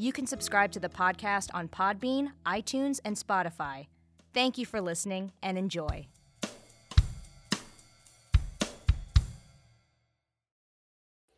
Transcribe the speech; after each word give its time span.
You 0.00 0.14
can 0.14 0.26
subscribe 0.26 0.72
to 0.72 0.80
the 0.80 0.88
podcast 0.88 1.50
on 1.52 1.68
Podbean, 1.68 2.30
iTunes, 2.46 3.00
and 3.04 3.16
Spotify. 3.16 3.88
Thank 4.32 4.56
you 4.56 4.64
for 4.64 4.80
listening 4.80 5.32
and 5.42 5.58
enjoy. 5.58 6.06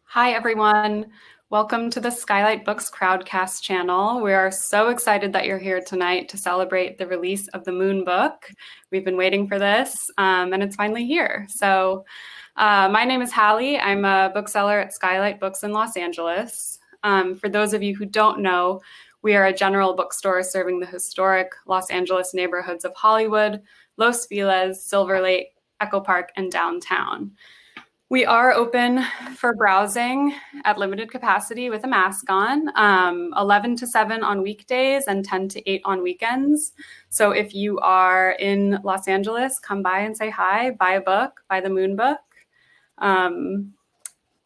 Hi, 0.04 0.30
everyone. 0.30 1.06
Welcome 1.50 1.90
to 1.90 1.98
the 1.98 2.12
Skylight 2.12 2.64
Books 2.64 2.88
Crowdcast 2.88 3.62
channel. 3.62 4.22
We 4.22 4.32
are 4.32 4.52
so 4.52 4.90
excited 4.90 5.32
that 5.32 5.44
you're 5.44 5.58
here 5.58 5.80
tonight 5.80 6.28
to 6.28 6.38
celebrate 6.38 6.98
the 6.98 7.08
release 7.08 7.48
of 7.48 7.64
the 7.64 7.72
Moon 7.72 8.04
book. 8.04 8.48
We've 8.92 9.04
been 9.04 9.16
waiting 9.16 9.48
for 9.48 9.58
this, 9.58 9.92
um, 10.18 10.52
and 10.52 10.62
it's 10.62 10.76
finally 10.76 11.04
here. 11.04 11.48
So, 11.48 12.04
uh, 12.54 12.88
my 12.90 13.04
name 13.04 13.22
is 13.22 13.32
Hallie. 13.32 13.80
I'm 13.80 14.04
a 14.04 14.30
bookseller 14.32 14.78
at 14.78 14.94
Skylight 14.94 15.40
Books 15.40 15.64
in 15.64 15.72
Los 15.72 15.96
Angeles. 15.96 16.78
Um, 17.02 17.34
for 17.34 17.48
those 17.48 17.72
of 17.72 17.82
you 17.82 17.96
who 17.96 18.06
don't 18.06 18.40
know, 18.40 18.80
we 19.22 19.36
are 19.36 19.46
a 19.46 19.52
general 19.52 19.94
bookstore 19.94 20.42
serving 20.42 20.80
the 20.80 20.86
historic 20.86 21.52
Los 21.66 21.90
Angeles 21.90 22.34
neighborhoods 22.34 22.84
of 22.84 22.94
Hollywood, 22.94 23.62
Los 23.96 24.26
Feliz, 24.26 24.82
Silver 24.82 25.20
Lake, 25.20 25.54
Echo 25.80 26.00
Park, 26.00 26.30
and 26.36 26.50
downtown. 26.50 27.32
We 28.12 28.26
are 28.26 28.52
open 28.52 29.02
for 29.36 29.54
browsing 29.54 30.34
at 30.64 30.76
limited 30.76 31.10
capacity 31.10 31.70
with 31.70 31.84
a 31.84 31.88
mask 31.88 32.28
on, 32.28 32.68
um, 32.76 33.32
11 33.38 33.74
to 33.76 33.86
7 33.86 34.22
on 34.22 34.42
weekdays 34.42 35.06
and 35.06 35.24
10 35.24 35.48
to 35.48 35.70
8 35.70 35.80
on 35.86 36.02
weekends. 36.02 36.72
So 37.08 37.30
if 37.30 37.54
you 37.54 37.78
are 37.78 38.32
in 38.32 38.80
Los 38.84 39.08
Angeles, 39.08 39.58
come 39.58 39.82
by 39.82 40.00
and 40.00 40.14
say 40.14 40.28
hi, 40.28 40.72
buy 40.72 40.92
a 40.92 41.00
book, 41.00 41.42
buy 41.48 41.62
the 41.62 41.70
Moon 41.70 41.96
book. 41.96 42.20
Um, 42.98 43.72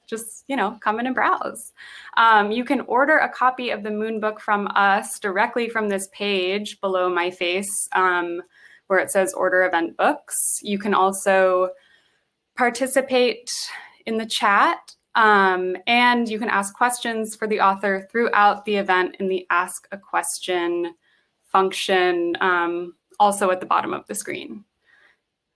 just 0.06 0.44
you 0.48 0.56
know 0.56 0.78
come 0.80 0.98
in 1.00 1.06
and 1.06 1.14
browse. 1.14 1.72
Um, 2.16 2.50
you 2.50 2.64
can 2.64 2.82
order 2.82 3.18
a 3.18 3.28
copy 3.28 3.70
of 3.70 3.82
the 3.82 3.90
moon 3.90 4.20
book 4.20 4.40
from 4.40 4.68
us 4.74 5.18
directly 5.18 5.68
from 5.68 5.88
this 5.88 6.08
page 6.12 6.80
below 6.80 7.08
my 7.12 7.30
face 7.30 7.88
um, 7.92 8.42
where 8.86 8.98
it 8.98 9.10
says 9.10 9.32
order 9.32 9.64
event 9.64 9.96
books. 9.96 10.36
You 10.62 10.78
can 10.78 10.94
also 10.94 11.70
participate 12.56 13.50
in 14.06 14.16
the 14.16 14.26
chat 14.26 14.78
um, 15.14 15.76
and 15.86 16.28
you 16.28 16.38
can 16.38 16.48
ask 16.48 16.74
questions 16.74 17.34
for 17.34 17.48
the 17.48 17.60
author 17.60 18.08
throughout 18.10 18.64
the 18.64 18.76
event 18.76 19.16
in 19.18 19.28
the 19.28 19.46
ask 19.50 19.88
a 19.92 19.98
question 19.98 20.94
function 21.50 22.36
um, 22.40 22.94
also 23.18 23.50
at 23.50 23.60
the 23.60 23.66
bottom 23.66 23.92
of 23.92 24.06
the 24.06 24.14
screen. 24.14 24.64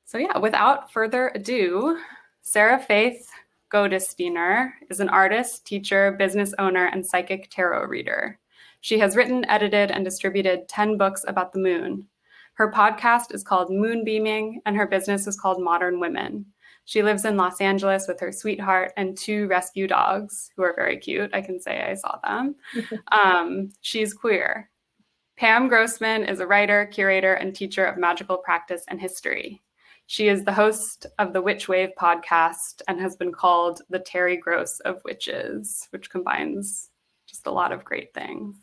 So 0.04 0.18
yeah 0.18 0.38
without 0.38 0.92
further 0.92 1.30
ado 1.34 1.98
sarah 2.42 2.80
faith 2.80 3.30
Gottesdiener 3.70 4.72
is 4.90 4.98
an 4.98 5.08
artist, 5.08 5.64
teacher, 5.64 6.12
business 6.18 6.52
owner, 6.58 6.86
and 6.86 7.06
psychic 7.06 7.48
tarot 7.50 7.86
reader. 7.86 8.38
She 8.80 8.98
has 8.98 9.14
written, 9.14 9.48
edited, 9.48 9.90
and 9.90 10.04
distributed 10.04 10.68
10 10.68 10.98
books 10.98 11.24
about 11.28 11.52
the 11.52 11.60
moon. 11.60 12.06
Her 12.54 12.72
podcast 12.72 13.32
is 13.32 13.44
called 13.44 13.70
Moonbeaming, 13.70 14.60
and 14.66 14.76
her 14.76 14.86
business 14.86 15.26
is 15.26 15.38
called 15.38 15.62
Modern 15.62 16.00
Women. 16.00 16.46
She 16.84 17.02
lives 17.02 17.24
in 17.24 17.36
Los 17.36 17.60
Angeles 17.60 18.08
with 18.08 18.18
her 18.18 18.32
sweetheart 18.32 18.92
and 18.96 19.16
two 19.16 19.46
rescue 19.46 19.86
dogs 19.86 20.50
who 20.56 20.64
are 20.64 20.74
very 20.74 20.96
cute. 20.96 21.30
I 21.32 21.40
can 21.40 21.60
say 21.60 21.80
I 21.82 21.94
saw 21.94 22.18
them. 22.24 22.56
um, 23.12 23.72
she's 23.80 24.12
queer. 24.12 24.68
Pam 25.36 25.68
Grossman 25.68 26.24
is 26.24 26.40
a 26.40 26.46
writer, 26.46 26.86
curator, 26.86 27.34
and 27.34 27.54
teacher 27.54 27.84
of 27.84 27.98
magical 27.98 28.38
practice 28.38 28.82
and 28.88 29.00
history. 29.00 29.62
She 30.10 30.26
is 30.26 30.44
the 30.44 30.52
host 30.52 31.06
of 31.20 31.32
the 31.32 31.40
Witch 31.40 31.68
Wave 31.68 31.92
podcast 31.96 32.82
and 32.88 33.00
has 33.00 33.14
been 33.14 33.30
called 33.30 33.82
the 33.90 34.00
Terry 34.00 34.36
Gross 34.36 34.80
of 34.80 35.00
witches, 35.04 35.86
which 35.90 36.10
combines 36.10 36.90
just 37.28 37.46
a 37.46 37.52
lot 37.52 37.70
of 37.70 37.84
great 37.84 38.12
things. 38.12 38.56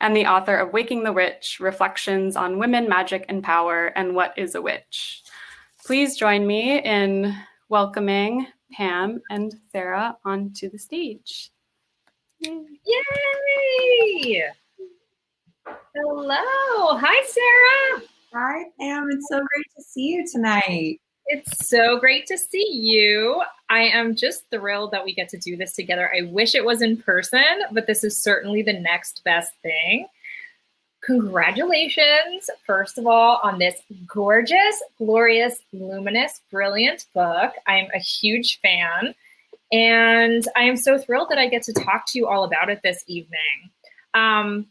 And 0.00 0.16
the 0.16 0.26
author 0.26 0.56
of 0.56 0.72
Waking 0.72 1.04
the 1.04 1.12
Witch 1.12 1.58
Reflections 1.60 2.34
on 2.34 2.58
Women, 2.58 2.88
Magic, 2.88 3.24
and 3.28 3.44
Power, 3.44 3.92
and 3.94 4.16
What 4.16 4.36
is 4.36 4.56
a 4.56 4.60
Witch. 4.60 5.22
Please 5.86 6.16
join 6.16 6.48
me 6.48 6.80
in 6.80 7.32
welcoming 7.68 8.48
Pam 8.72 9.22
and 9.30 9.54
Sarah 9.70 10.16
onto 10.24 10.68
the 10.68 10.78
stage. 10.78 11.52
Yay! 12.40 12.72
Hello. 15.94 16.96
Hi, 16.98 17.24
Sarah. 17.28 18.02
Hi, 18.34 18.64
Pam. 18.80 19.10
It's 19.10 19.28
so 19.28 19.36
great 19.36 19.66
to 19.76 19.82
see 19.82 20.06
you 20.08 20.26
tonight. 20.26 21.00
It's 21.26 21.68
so 21.68 21.98
great 21.98 22.26
to 22.28 22.38
see 22.38 22.66
you. 22.66 23.42
I 23.68 23.80
am 23.80 24.16
just 24.16 24.44
thrilled 24.50 24.90
that 24.92 25.04
we 25.04 25.14
get 25.14 25.28
to 25.30 25.38
do 25.38 25.54
this 25.54 25.74
together. 25.74 26.10
I 26.16 26.22
wish 26.22 26.54
it 26.54 26.64
was 26.64 26.80
in 26.80 26.96
person, 26.96 27.44
but 27.72 27.86
this 27.86 28.02
is 28.02 28.16
certainly 28.16 28.62
the 28.62 28.72
next 28.72 29.22
best 29.24 29.52
thing. 29.62 30.06
Congratulations, 31.02 32.48
first 32.66 32.96
of 32.96 33.06
all, 33.06 33.38
on 33.42 33.58
this 33.58 33.82
gorgeous, 34.06 34.82
glorious, 34.96 35.58
luminous, 35.74 36.40
brilliant 36.50 37.04
book. 37.14 37.52
I'm 37.66 37.88
a 37.94 37.98
huge 37.98 38.60
fan. 38.60 39.14
And 39.72 40.46
I 40.56 40.62
am 40.62 40.76
so 40.76 40.96
thrilled 40.98 41.28
that 41.28 41.38
I 41.38 41.48
get 41.48 41.64
to 41.64 41.72
talk 41.74 42.06
to 42.08 42.18
you 42.18 42.28
all 42.28 42.44
about 42.44 42.70
it 42.70 42.80
this 42.82 43.04
evening. 43.06 43.70
Um, 44.14 44.66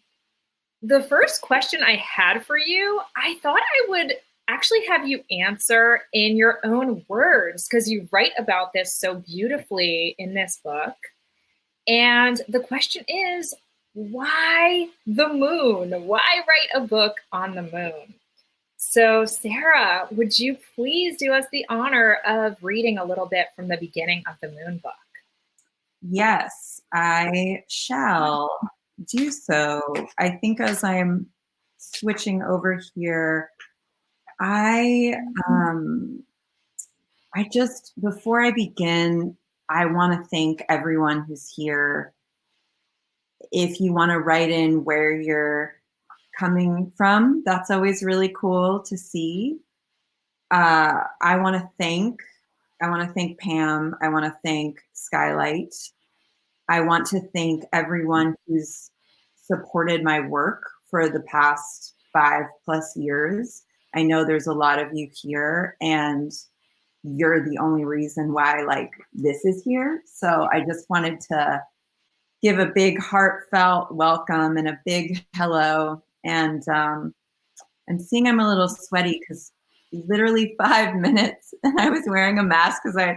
the 0.81 1.03
first 1.03 1.42
question 1.42 1.84
I 1.84 1.96
had 1.97 2.46
for 2.46 2.58
you, 2.58 3.02
I 3.16 3.38
thought 3.42 3.59
I 3.59 3.90
would 3.90 4.14
actually 4.47 4.86
have 4.88 5.08
you 5.08 5.24
answer 5.30 6.02
in 6.14 6.36
your 6.36 6.59
own 6.64 7.06
words 7.08 7.68
because 7.68 7.90
you 7.90 8.08
write 8.12 8.31
about 8.38 8.74
this 8.74 8.94
so 8.94 9.16
beautifully 9.16 10.16
in 10.18 10.34
this 10.34 10.59
book. 10.64 10.96
And 11.88 12.42
the 12.47 12.59
question 12.59 13.03
is 13.08 13.53
why 13.94 14.88
the 15.06 15.30
moon? 15.30 15.92
Why 16.08 16.42
write 16.47 16.69
a 16.84 16.86
book 16.86 17.18
on 17.31 17.56
the 17.56 17.63
moon? 17.63 18.16
So, 18.78 19.25
Sarah, 19.25 20.08
would 20.12 20.38
you 20.40 20.58
please 20.75 21.18
do 21.18 21.31
us 21.34 21.46
the 21.52 21.66
honor 21.69 22.16
of 22.25 22.58
reading 22.63 22.98
a 22.98 23.06
little 23.06 23.28
bit 23.28 23.48
from 23.56 23.68
the 23.68 23.78
beginning 23.78 24.24
of 24.28 24.36
the 24.42 24.50
moon 24.50 24.80
book? 24.84 24.94
Yes, 26.02 26.81
I 26.92 27.63
shall 27.68 28.50
do 29.06 29.31
so. 29.31 29.81
I 30.17 30.29
think 30.29 30.59
as 30.59 30.84
I'm 30.84 31.28
switching 31.78 32.41
over 32.44 32.79
here, 32.95 33.50
I 34.39 35.16
um, 35.48 36.24
I 37.36 37.48
just 37.51 37.94
before 38.01 38.42
I 38.42 38.51
begin, 38.51 39.38
I 39.69 39.86
want 39.86 40.13
to 40.13 40.30
thank 40.30 40.63
everyone 40.69 41.24
who's 41.24 41.48
here. 41.48 42.13
If 43.51 43.80
you 43.80 43.94
want 43.94 44.12
to 44.12 44.19
write 44.19 44.50
in 44.50 44.83
where 44.83 45.12
you're 45.12 45.75
coming 46.38 46.92
from, 46.95 47.44
that's 47.45 47.69
always 47.69 48.04
really 48.04 48.30
cool 48.30 48.81
to 48.83 48.97
see. 48.97 49.57
Uh, 50.50 51.04
I 51.21 51.38
want 51.38 51.56
to 51.56 51.69
thank 51.80 52.21
I 52.81 52.89
want 52.89 53.07
to 53.07 53.13
thank 53.13 53.39
Pam. 53.39 53.95
I 54.01 54.09
want 54.09 54.25
to 54.25 54.36
thank 54.44 54.81
Skylight. 54.94 55.74
I 56.68 56.81
want 56.81 57.06
to 57.07 57.19
thank 57.33 57.63
everyone 57.74 58.36
who's 58.47 58.91
supported 59.51 60.03
my 60.03 60.19
work 60.19 60.63
for 60.89 61.09
the 61.09 61.21
past 61.21 61.95
five 62.13 62.45
plus 62.65 62.95
years. 62.95 63.63
I 63.95 64.03
know 64.03 64.24
there's 64.24 64.48
a 64.48 64.53
lot 64.53 64.80
of 64.80 64.89
you 64.94 65.09
here, 65.13 65.75
and 65.81 66.31
you're 67.03 67.44
the 67.44 67.57
only 67.57 67.83
reason 67.83 68.33
why 68.33 68.62
like 68.63 68.92
this 69.13 69.44
is 69.44 69.63
here. 69.63 70.01
So 70.06 70.48
I 70.51 70.63
just 70.65 70.89
wanted 70.89 71.19
to 71.31 71.62
give 72.42 72.59
a 72.59 72.71
big 72.74 73.00
heartfelt 73.00 73.92
welcome 73.92 74.57
and 74.57 74.68
a 74.68 74.80
big 74.86 75.24
hello. 75.36 76.04
And 76.24 76.68
um, 76.69 77.13
I'm 77.89 78.00
seeing 78.00 78.27
I'm 78.27 78.39
a 78.39 78.47
little 78.47 78.69
sweaty 78.69 79.19
because 79.19 79.51
literally 79.92 80.56
five 80.57 80.95
minutes, 81.07 81.54
and 81.63 81.80
I 81.80 81.89
was 81.89 82.04
wearing 82.06 82.39
a 82.39 82.44
mask 82.44 82.83
because 82.83 82.97
I 82.97 83.15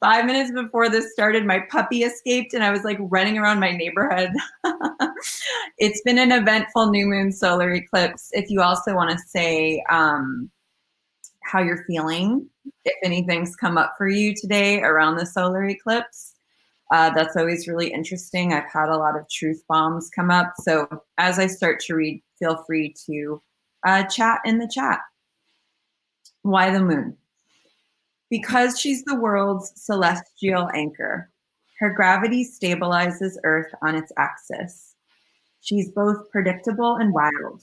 five 0.00 0.26
minutes 0.26 0.50
before 0.50 0.88
this 0.88 1.12
started, 1.12 1.44
my 1.44 1.60
puppy 1.70 2.02
escaped 2.02 2.54
and 2.54 2.64
I 2.64 2.70
was 2.70 2.84
like 2.84 2.98
running 3.00 3.38
around 3.38 3.60
my 3.60 3.72
neighborhood. 3.72 4.30
it's 5.78 6.00
been 6.02 6.18
an 6.18 6.32
eventful 6.32 6.90
new 6.90 7.06
moon 7.06 7.32
solar 7.32 7.72
eclipse. 7.72 8.28
If 8.32 8.50
you 8.50 8.62
also 8.62 8.94
want 8.94 9.10
to 9.10 9.18
say 9.18 9.82
um, 9.90 10.50
how 11.44 11.60
you're 11.60 11.84
feeling, 11.84 12.48
if 12.84 12.94
anything's 13.04 13.56
come 13.56 13.78
up 13.78 13.94
for 13.96 14.08
you 14.08 14.34
today 14.34 14.82
around 14.82 15.16
the 15.16 15.26
solar 15.26 15.64
eclipse, 15.64 16.34
uh, 16.92 17.10
that's 17.10 17.36
always 17.36 17.66
really 17.66 17.92
interesting. 17.92 18.52
I've 18.52 18.70
had 18.70 18.88
a 18.88 18.96
lot 18.96 19.18
of 19.18 19.28
truth 19.28 19.62
bombs 19.68 20.08
come 20.14 20.30
up. 20.30 20.52
So 20.60 20.88
as 21.18 21.38
I 21.38 21.46
start 21.46 21.80
to 21.80 21.94
read, 21.94 22.22
feel 22.38 22.62
free 22.66 22.94
to 23.06 23.42
uh, 23.84 24.04
chat 24.04 24.40
in 24.44 24.58
the 24.58 24.68
chat. 24.68 25.00
Why 26.42 26.70
the 26.70 26.80
moon? 26.80 27.16
Because 28.30 28.78
she's 28.78 29.04
the 29.04 29.16
world's 29.16 29.72
celestial 29.76 30.68
anchor, 30.74 31.30
her 31.78 31.90
gravity 31.90 32.44
stabilizes 32.44 33.36
Earth 33.44 33.72
on 33.82 33.94
its 33.94 34.10
axis. 34.16 34.95
She's 35.66 35.90
both 35.90 36.30
predictable 36.30 36.94
and 36.94 37.12
wild. 37.12 37.60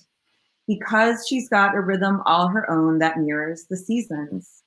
Because 0.68 1.26
she's 1.26 1.48
got 1.48 1.74
a 1.74 1.80
rhythm 1.80 2.22
all 2.26 2.50
her 2.50 2.70
own 2.70 3.00
that 3.00 3.18
mirrors 3.18 3.64
the 3.64 3.78
seasons. 3.78 4.64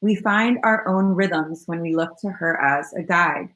We 0.00 0.14
find 0.14 0.58
our 0.62 0.88
own 0.88 1.14
rhythms 1.14 1.64
when 1.66 1.82
we 1.82 1.94
look 1.94 2.18
to 2.20 2.30
her 2.30 2.58
as 2.58 2.94
a 2.94 3.02
guide. 3.02 3.50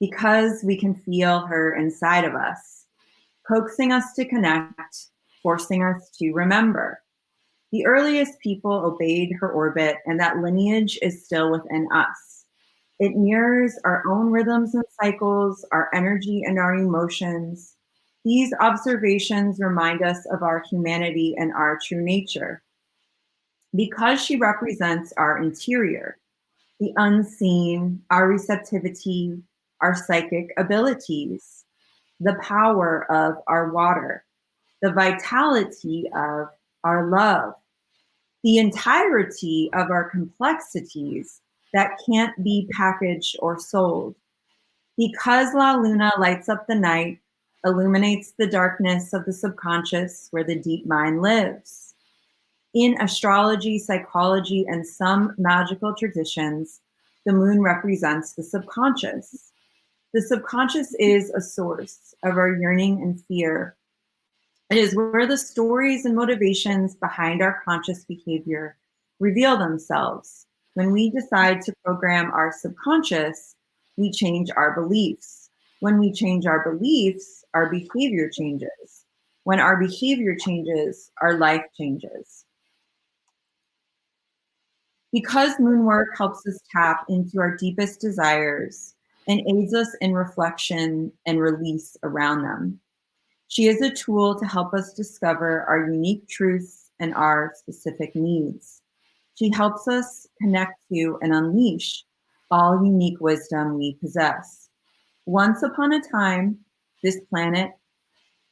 Because 0.00 0.64
we 0.64 0.76
can 0.76 0.96
feel 0.96 1.46
her 1.46 1.76
inside 1.76 2.24
of 2.24 2.34
us, 2.34 2.86
coaxing 3.46 3.92
us 3.92 4.14
to 4.14 4.24
connect, 4.24 5.10
forcing 5.40 5.84
us 5.84 6.10
to 6.18 6.32
remember. 6.32 7.00
The 7.70 7.86
earliest 7.86 8.40
people 8.40 8.72
obeyed 8.72 9.30
her 9.38 9.52
orbit, 9.52 9.98
and 10.06 10.18
that 10.18 10.38
lineage 10.38 10.98
is 11.02 11.24
still 11.24 11.52
within 11.52 11.86
us. 11.92 12.46
It 12.98 13.14
mirrors 13.14 13.78
our 13.84 14.02
own 14.08 14.32
rhythms 14.32 14.74
and 14.74 14.84
cycles, 15.00 15.64
our 15.70 15.88
energy 15.94 16.42
and 16.44 16.58
our 16.58 16.74
emotions. 16.74 17.73
These 18.24 18.54
observations 18.60 19.60
remind 19.60 20.02
us 20.02 20.24
of 20.26 20.42
our 20.42 20.62
humanity 20.70 21.34
and 21.36 21.52
our 21.52 21.78
true 21.78 22.02
nature. 22.02 22.62
Because 23.74 24.24
she 24.24 24.36
represents 24.36 25.12
our 25.16 25.42
interior, 25.42 26.16
the 26.80 26.92
unseen, 26.96 28.02
our 28.10 28.28
receptivity, 28.28 29.42
our 29.80 29.94
psychic 29.94 30.52
abilities, 30.56 31.64
the 32.20 32.36
power 32.40 33.10
of 33.10 33.36
our 33.46 33.70
water, 33.70 34.24
the 34.80 34.92
vitality 34.92 36.08
of 36.16 36.48
our 36.84 37.08
love, 37.08 37.54
the 38.42 38.58
entirety 38.58 39.70
of 39.74 39.90
our 39.90 40.08
complexities 40.08 41.40
that 41.72 41.98
can't 42.06 42.42
be 42.44 42.68
packaged 42.72 43.36
or 43.40 43.58
sold. 43.58 44.14
Because 44.96 45.52
La 45.54 45.74
Luna 45.74 46.12
lights 46.18 46.48
up 46.48 46.66
the 46.66 46.74
night, 46.74 47.18
illuminates 47.64 48.32
the 48.38 48.46
darkness 48.46 49.12
of 49.12 49.24
the 49.24 49.32
subconscious 49.32 50.28
where 50.30 50.44
the 50.44 50.58
deep 50.58 50.86
mind 50.86 51.22
lives. 51.22 51.94
In 52.74 53.00
astrology, 53.00 53.78
psychology, 53.78 54.64
and 54.68 54.86
some 54.86 55.34
magical 55.38 55.94
traditions, 55.94 56.80
the 57.24 57.32
moon 57.32 57.62
represents 57.62 58.32
the 58.32 58.42
subconscious. 58.42 59.52
The 60.12 60.22
subconscious 60.22 60.94
is 60.98 61.30
a 61.30 61.40
source 61.40 62.14
of 62.24 62.36
our 62.36 62.56
yearning 62.56 63.02
and 63.02 63.20
fear, 63.26 63.76
it 64.70 64.78
is 64.78 64.96
where 64.96 65.26
the 65.26 65.36
stories 65.36 66.06
and 66.06 66.16
motivations 66.16 66.94
behind 66.94 67.42
our 67.42 67.60
conscious 67.64 68.04
behavior 68.04 68.76
reveal 69.20 69.58
themselves. 69.58 70.46
When 70.72 70.90
we 70.90 71.10
decide 71.10 71.60
to 71.62 71.74
program 71.84 72.30
our 72.32 72.50
subconscious, 72.50 73.56
we 73.96 74.10
change 74.10 74.50
our 74.56 74.74
beliefs. 74.74 75.50
When 75.80 75.98
we 75.98 76.12
change 76.12 76.46
our 76.46 76.68
beliefs, 76.68 77.43
our 77.54 77.70
behavior 77.70 78.28
changes. 78.28 79.06
When 79.44 79.60
our 79.60 79.76
behavior 79.76 80.36
changes, 80.36 81.10
our 81.20 81.38
life 81.38 81.64
changes. 81.76 82.44
Because 85.12 85.60
moon 85.60 85.84
work 85.84 86.08
helps 86.18 86.46
us 86.46 86.58
tap 86.72 87.04
into 87.08 87.40
our 87.40 87.56
deepest 87.56 88.00
desires 88.00 88.94
and 89.28 89.40
aids 89.48 89.72
us 89.72 89.94
in 90.00 90.12
reflection 90.12 91.12
and 91.26 91.40
release 91.40 91.96
around 92.02 92.42
them. 92.42 92.80
She 93.48 93.66
is 93.66 93.80
a 93.80 93.94
tool 93.94 94.38
to 94.38 94.46
help 94.46 94.74
us 94.74 94.92
discover 94.92 95.62
our 95.68 95.88
unique 95.88 96.26
truths 96.28 96.90
and 96.98 97.14
our 97.14 97.52
specific 97.54 98.16
needs. 98.16 98.82
She 99.36 99.50
helps 99.50 99.86
us 99.86 100.26
connect 100.40 100.74
to 100.92 101.18
and 101.22 101.32
unleash 101.32 102.04
all 102.50 102.84
unique 102.84 103.20
wisdom 103.20 103.78
we 103.78 103.94
possess. 103.94 104.68
Once 105.26 105.62
upon 105.62 105.92
a 105.92 106.00
time, 106.00 106.58
this 107.04 107.20
planet 107.30 107.70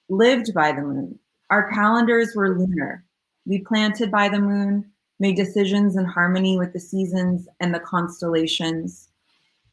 lived 0.08 0.54
by 0.54 0.70
the 0.70 0.82
moon. 0.82 1.18
Our 1.50 1.70
calendars 1.70 2.36
were 2.36 2.56
lunar. 2.56 3.04
We 3.46 3.60
planted 3.60 4.10
by 4.10 4.28
the 4.28 4.40
moon, 4.40 4.92
made 5.18 5.36
decisions 5.36 5.96
in 5.96 6.04
harmony 6.04 6.58
with 6.58 6.72
the 6.72 6.78
seasons 6.78 7.48
and 7.60 7.74
the 7.74 7.80
constellations. 7.80 9.08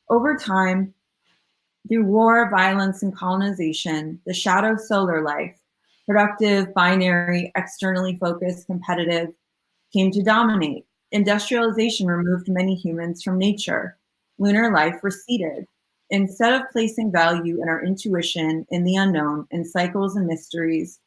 Over 0.10 0.36
time, 0.36 0.94
through 1.88 2.06
war, 2.06 2.50
violence, 2.50 3.04
and 3.04 3.16
colonization, 3.16 4.20
the 4.26 4.34
shadow 4.34 4.76
solar 4.78 5.22
life, 5.22 5.56
productive, 6.08 6.74
binary, 6.74 7.52
externally 7.56 8.18
focused, 8.18 8.66
competitive, 8.66 9.30
came 9.92 10.10
to 10.12 10.24
dominate. 10.24 10.86
Industrialization 11.12 12.08
removed 12.08 12.48
many 12.48 12.76
humans 12.76 13.24
from 13.24 13.38
nature. 13.38 13.98
Lunar 14.38 14.72
life 14.72 15.04
receded. 15.04 15.66
Instead 16.12 16.54
of 16.54 16.70
placing 16.72 17.12
value 17.12 17.62
in 17.62 17.70
our 17.70 17.84
intuition, 17.84 18.66
in 18.72 18.84
the 18.84 18.96
unknown, 18.96 19.48
in 19.52 19.64
cycles 19.64 20.16
and 20.16 20.26
mysteries, 20.26 21.00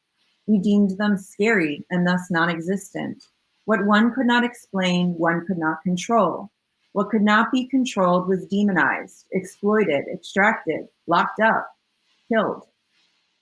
we 0.47 0.59
deemed 0.59 0.97
them 0.97 1.19
scary 1.19 1.85
and 1.91 2.07
thus 2.07 2.31
non 2.31 2.49
existent. 2.49 3.25
What 3.65 3.85
one 3.87 4.13
could 4.15 4.27
not 4.27 4.45
explain, 4.45 5.15
one 5.15 5.45
could 5.47 5.59
not 5.59 5.83
control. 5.83 6.51
What 6.93 7.11
could 7.11 7.23
not 7.23 7.51
be 7.51 7.67
controlled 7.67 8.29
was 8.29 8.47
demonized, 8.47 9.27
exploited, 9.33 10.05
extracted, 10.13 10.89
locked 11.07 11.41
up, 11.41 11.75
killed. 12.29 12.65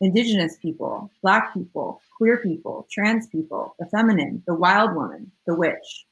Indigenous 0.00 0.56
people, 0.56 1.10
Black 1.20 1.52
people, 1.52 2.00
queer 2.16 2.38
people, 2.38 2.86
trans 2.90 3.26
people, 3.26 3.74
the 3.78 3.86
feminine, 3.86 4.42
the 4.46 4.54
wild 4.54 4.94
woman, 4.94 5.30
the 5.46 5.54
witch. 5.54 6.06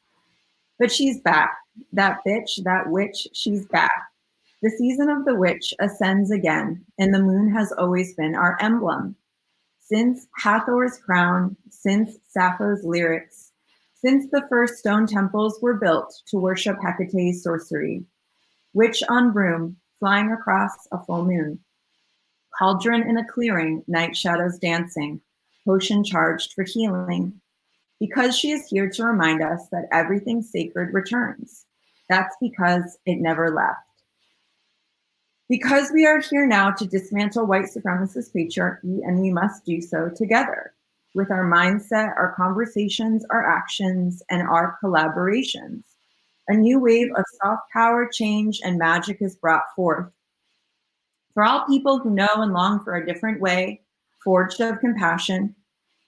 But 0.79 0.93
she's 0.93 1.21
back. 1.21 1.57
That 1.93 2.19
bitch, 2.27 2.63
that 2.65 2.91
witch, 2.91 3.29
she's 3.33 3.65
back. 3.67 4.09
The 4.61 4.71
season 4.71 5.09
of 5.09 5.25
the 5.25 5.37
witch 5.37 5.73
ascends 5.79 6.33
again, 6.33 6.85
and 6.99 7.15
the 7.15 7.23
moon 7.23 7.53
has 7.53 7.71
always 7.73 8.15
been 8.15 8.35
our 8.35 8.57
emblem. 8.61 9.15
Since 9.79 10.27
Hathor's 10.37 10.99
crown, 10.99 11.57
since 11.71 12.19
Sappho's 12.27 12.83
lyrics, 12.83 13.53
since 13.95 14.27
the 14.31 14.47
first 14.49 14.79
stone 14.79 15.07
temples 15.07 15.61
were 15.63 15.75
built 15.75 16.13
to 16.29 16.39
worship 16.39 16.77
Hecate's 16.83 17.43
sorcery. 17.43 18.05
Witch 18.73 19.03
on 19.09 19.33
broom, 19.33 19.77
flying 20.01 20.33
across 20.33 20.89
a 20.91 21.05
full 21.05 21.25
moon. 21.25 21.61
Cauldron 22.59 23.09
in 23.09 23.17
a 23.17 23.27
clearing, 23.27 23.85
night 23.87 24.17
shadows 24.17 24.59
dancing, 24.59 25.21
potion 25.65 26.03
charged 26.03 26.53
for 26.55 26.65
healing. 26.65 27.41
Because 28.01 28.37
she 28.37 28.51
is 28.51 28.67
here 28.69 28.91
to 28.91 29.05
remind 29.05 29.43
us 29.43 29.69
that 29.71 29.89
everything 29.93 30.43
sacred 30.43 30.93
returns. 30.93 31.65
That's 32.09 32.35
because 32.41 32.99
it 33.07 33.21
never 33.21 33.51
left. 33.51 33.88
Because 35.49 35.91
we 35.95 36.05
are 36.05 36.21
here 36.21 36.47
now 36.47 36.71
to 36.73 36.87
dismantle 36.87 37.47
white 37.47 37.67
supremacist 37.67 38.35
patriarchy, 38.35 39.01
and 39.07 39.21
we 39.21 39.31
must 39.31 39.65
do 39.65 39.81
so 39.81 40.11
together 40.11 40.75
with 41.15 41.31
our 41.31 41.51
mindset, 41.51 42.15
our 42.17 42.35
conversations, 42.37 43.25
our 43.31 43.51
actions, 43.51 44.23
and 44.29 44.43
our 44.43 44.77
collaborations. 44.83 45.85
A 46.49 46.55
new 46.55 46.79
wave 46.79 47.09
of 47.17 47.25
soft 47.43 47.63
power, 47.73 48.07
change, 48.13 48.61
and 48.63 48.79
magic 48.79 49.23
is 49.23 49.37
brought 49.37 49.65
forth. 49.75 50.11
For 51.33 51.45
all 51.45 51.67
people 51.67 51.99
who 51.99 52.11
know 52.11 52.29
and 52.37 52.53
long 52.53 52.85
for 52.85 52.97
a 52.97 53.07
different 53.07 53.41
way, 53.41 53.81
forged 54.23 54.61
of 54.61 54.81
compassion, 54.81 55.55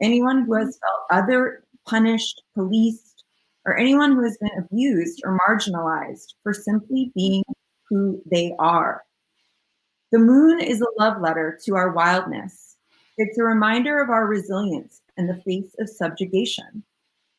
anyone 0.02 0.44
who 0.44 0.54
has 0.54 0.78
felt 0.78 1.22
other, 1.22 1.64
punished, 1.86 2.42
policed, 2.54 3.24
or 3.64 3.76
anyone 3.76 4.12
who 4.12 4.22
has 4.22 4.36
been 4.38 4.50
abused 4.58 5.22
or 5.24 5.38
marginalized 5.48 6.34
for 6.42 6.52
simply 6.52 7.10
being 7.14 7.44
who 7.88 8.22
they 8.30 8.54
are. 8.58 9.02
The 10.12 10.18
moon 10.18 10.60
is 10.60 10.80
a 10.80 10.86
love 10.98 11.20
letter 11.20 11.56
to 11.64 11.76
our 11.76 11.92
wildness, 11.92 12.76
it's 13.16 13.38
a 13.38 13.44
reminder 13.44 14.00
of 14.00 14.10
our 14.10 14.26
resilience 14.26 15.02
in 15.16 15.28
the 15.28 15.40
face 15.42 15.72
of 15.78 15.88
subjugation. 15.88 16.82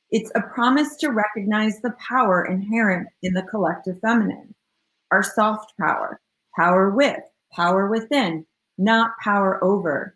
It's 0.09 0.31
a 0.35 0.41
promise 0.41 0.95
to 0.97 1.09
recognize 1.09 1.81
the 1.81 1.95
power 1.99 2.45
inherent 2.45 3.09
in 3.23 3.33
the 3.33 3.43
collective 3.43 3.99
feminine, 3.99 4.55
our 5.11 5.21
soft 5.21 5.73
power, 5.77 6.21
power 6.55 6.91
with, 6.91 7.19
power 7.51 7.89
within, 7.89 8.45
not 8.77 9.17
power 9.21 9.61
over. 9.61 10.15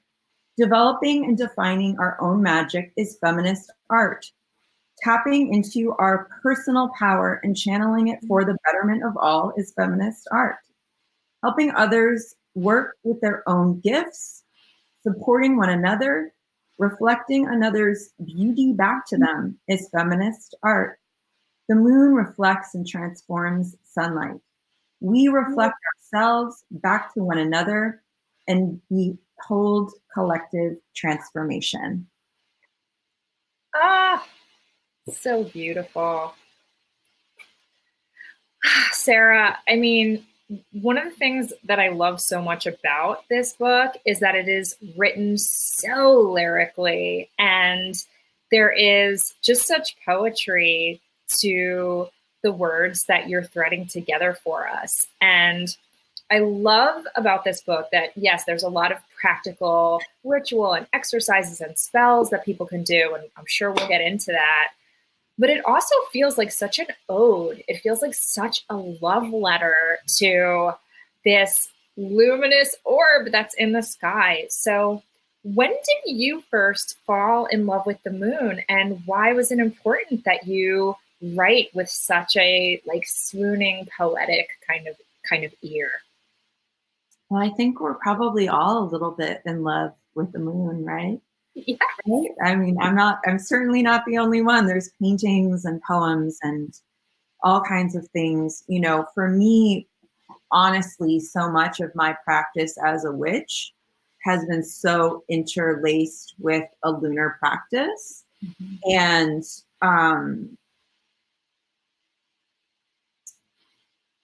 Developing 0.55 1.25
and 1.25 1.37
defining 1.37 1.97
our 1.99 2.17
own 2.21 2.41
magic 2.41 2.93
is 2.95 3.17
feminist 3.19 3.69
art. 3.89 4.25
Tapping 5.03 5.53
into 5.53 5.93
our 5.99 6.29
personal 6.41 6.89
power 6.97 7.41
and 7.43 7.57
channeling 7.57 8.07
it 8.07 8.19
for 8.29 8.45
the 8.45 8.57
betterment 8.65 9.03
of 9.03 9.17
all 9.17 9.51
is 9.57 9.73
feminist 9.75 10.25
art. 10.31 10.55
Helping 11.43 11.71
others 11.71 12.33
work 12.55 12.95
with 13.03 13.21
their 13.21 13.47
own 13.47 13.79
gifts, 13.81 14.43
supporting 15.03 15.57
one 15.57 15.69
another, 15.69 16.33
reflecting 16.77 17.47
another's 17.47 18.09
beauty 18.23 18.73
back 18.73 19.05
to 19.07 19.17
them 19.17 19.59
is 19.67 19.89
feminist 19.89 20.55
art. 20.63 20.99
The 21.69 21.75
moon 21.75 22.13
reflects 22.13 22.75
and 22.75 22.87
transforms 22.87 23.75
sunlight. 23.83 24.39
We 24.99 25.27
reflect 25.27 25.75
ourselves 26.13 26.63
back 26.71 27.13
to 27.13 27.23
one 27.23 27.37
another 27.37 28.01
and 28.47 28.81
behold 28.89 29.91
collective 30.13 30.77
transformation. 30.95 32.07
Ah, 33.75 34.25
so 35.11 35.43
beautiful. 35.43 36.33
Sarah, 38.91 39.57
I 39.67 39.75
mean, 39.75 40.25
one 40.71 40.97
of 40.97 41.05
the 41.05 41.11
things 41.11 41.53
that 41.63 41.79
I 41.79 41.89
love 41.89 42.21
so 42.21 42.41
much 42.41 42.67
about 42.67 43.23
this 43.29 43.53
book 43.53 43.93
is 44.05 44.19
that 44.19 44.35
it 44.35 44.47
is 44.47 44.75
written 44.95 45.37
so 45.37 46.21
lyrically 46.21 47.29
and 47.39 47.95
there 48.51 48.71
is 48.71 49.33
just 49.41 49.67
such 49.67 49.95
poetry 50.05 51.01
to 51.39 52.07
the 52.43 52.51
words 52.51 53.05
that 53.07 53.27
you're 53.27 53.43
threading 53.43 53.87
together 53.87 54.37
for 54.43 54.67
us. 54.67 55.07
And 55.19 55.67
I 56.31 56.39
love 56.39 57.03
about 57.15 57.43
this 57.43 57.61
book 57.61 57.87
that, 57.91 58.09
yes, 58.15 58.45
there's 58.45 58.63
a 58.63 58.69
lot 58.69 58.91
of 58.91 58.99
practical 59.19 60.01
ritual 60.23 60.73
and 60.73 60.87
exercises 60.93 61.59
and 61.61 61.77
spells 61.77 62.29
that 62.29 62.45
people 62.45 62.65
can 62.67 62.83
do. 62.83 63.15
And 63.15 63.23
I'm 63.35 63.45
sure 63.47 63.71
we'll 63.71 63.87
get 63.87 64.01
into 64.01 64.31
that. 64.31 64.69
But 65.37 65.49
it 65.49 65.65
also 65.65 65.95
feels 66.11 66.37
like 66.37 66.51
such 66.51 66.79
an 66.79 66.87
ode. 67.09 67.63
It 67.67 67.81
feels 67.81 68.01
like 68.01 68.13
such 68.13 68.63
a 68.69 68.77
love 68.77 69.29
letter 69.31 69.99
to 70.17 70.71
this 71.25 71.69
luminous 71.97 72.75
orb 72.85 73.31
that's 73.31 73.55
in 73.55 73.73
the 73.73 73.81
sky. 73.81 74.45
So, 74.49 75.03
when 75.43 75.69
did 75.69 76.17
you 76.17 76.41
first 76.49 76.97
fall 77.05 77.45
in 77.45 77.67
love 77.67 77.85
with 77.85 78.01
the 78.03 78.11
moon 78.11 78.63
and 78.67 79.01
why 79.05 79.33
was 79.33 79.51
it 79.51 79.59
important 79.59 80.23
that 80.25 80.47
you 80.47 80.95
write 81.21 81.69
with 81.75 81.89
such 81.89 82.35
a 82.35 82.81
like 82.85 83.05
swooning 83.05 83.87
poetic 83.95 84.49
kind 84.67 84.87
of 84.87 84.95
kind 85.29 85.43
of 85.43 85.53
ear? 85.61 85.91
Well, 87.29 87.41
I 87.41 87.49
think 87.49 87.79
we're 87.79 87.95
probably 87.95 88.47
all 88.47 88.83
a 88.83 88.89
little 88.89 89.11
bit 89.11 89.41
in 89.45 89.63
love 89.63 89.93
with 90.15 90.31
the 90.31 90.39
moon, 90.39 90.85
right? 90.85 91.19
Yeah. 91.55 91.77
Right? 92.05 92.29
I 92.43 92.55
mean, 92.55 92.77
I'm 92.79 92.95
not, 92.95 93.19
I'm 93.25 93.39
certainly 93.39 93.81
not 93.81 94.03
the 94.05 94.17
only 94.17 94.41
one. 94.41 94.67
There's 94.67 94.91
paintings 95.01 95.65
and 95.65 95.81
poems 95.81 96.37
and 96.41 96.77
all 97.43 97.61
kinds 97.61 97.95
of 97.95 98.07
things. 98.09 98.63
You 98.67 98.81
know, 98.81 99.05
for 99.13 99.29
me, 99.29 99.87
honestly, 100.51 101.19
so 101.19 101.49
much 101.49 101.79
of 101.79 101.95
my 101.95 102.15
practice 102.23 102.77
as 102.85 103.05
a 103.05 103.11
witch 103.11 103.73
has 104.23 104.45
been 104.45 104.63
so 104.63 105.23
interlaced 105.29 106.35
with 106.39 106.65
a 106.83 106.91
lunar 106.91 107.37
practice. 107.39 108.25
Mm-hmm. 108.43 108.75
And 108.91 109.43
um, 109.81 110.57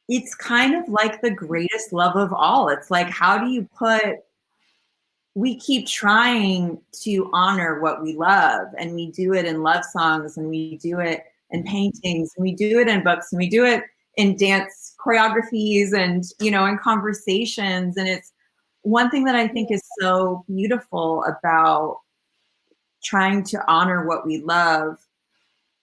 it's 0.10 0.36
kind 0.36 0.76
of 0.76 0.90
like 0.90 1.22
the 1.22 1.32
greatest 1.32 1.94
love 1.94 2.18
of 2.18 2.34
all. 2.34 2.68
It's 2.70 2.92
like, 2.92 3.10
how 3.10 3.38
do 3.38 3.48
you 3.48 3.70
put, 3.78 4.18
we 5.34 5.56
keep 5.58 5.88
trying 5.88 6.80
to 7.04 7.30
honor 7.34 7.80
what 7.82 8.02
we 8.04 8.16
love, 8.16 8.68
and 8.78 8.94
we 8.94 9.12
do 9.12 9.34
it 9.34 9.46
in 9.46 9.64
love 9.64 9.84
songs, 9.86 10.38
and 10.38 10.50
we 10.50 10.78
do 10.78 11.00
it 11.00 11.24
in 11.52 11.64
paintings, 11.64 12.32
and 12.36 12.44
we 12.44 12.54
do 12.54 12.80
it 12.80 12.88
in 12.88 13.04
books, 13.04 13.32
and 13.32 13.38
we 13.38 13.50
do 13.50 13.66
it 13.66 13.84
in 14.18 14.36
dance 14.36 14.96
choreographies, 15.04 15.94
and, 15.94 16.26
you 16.40 16.52
know, 16.52 16.66
in 16.66 16.78
conversations. 16.78 17.96
And 17.98 18.08
it's 18.08 18.34
one 18.82 19.10
thing 19.10 19.24
that 19.26 19.36
I 19.36 19.48
think 19.48 19.72
is 19.72 19.82
so 20.00 20.44
beautiful 20.48 21.24
about 21.24 22.00
trying 23.04 23.44
to 23.44 23.64
honor 23.68 24.06
what 24.06 24.26
we 24.26 24.40
love 24.40 24.98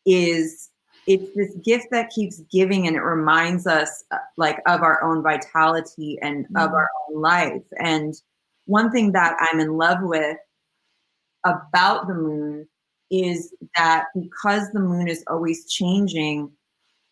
is 0.05 0.71
it's 1.07 1.35
this 1.35 1.55
gift 1.64 1.87
that 1.90 2.11
keeps 2.11 2.40
giving 2.52 2.87
and 2.87 2.95
it 2.95 3.00
reminds 3.00 3.67
us 3.67 4.05
uh, 4.11 4.19
like 4.37 4.61
of 4.67 4.83
our 4.83 5.02
own 5.02 5.23
vitality 5.23 6.19
and 6.23 6.45
mm-hmm. 6.45 6.57
of 6.59 6.73
our 6.73 6.88
own 7.09 7.21
life 7.21 7.64
and 7.78 8.21
one 8.68 8.90
thing 8.90 9.12
that 9.12 9.37
i'm 9.40 9.60
in 9.60 9.76
love 9.76 9.98
with 10.02 10.37
about 11.44 12.06
the 12.06 12.14
moon 12.14 12.68
is 13.10 13.54
that 13.76 14.04
because 14.20 14.70
the 14.72 14.80
moon 14.80 15.08
is 15.08 15.25
always 15.28 15.70
changing 15.70 16.50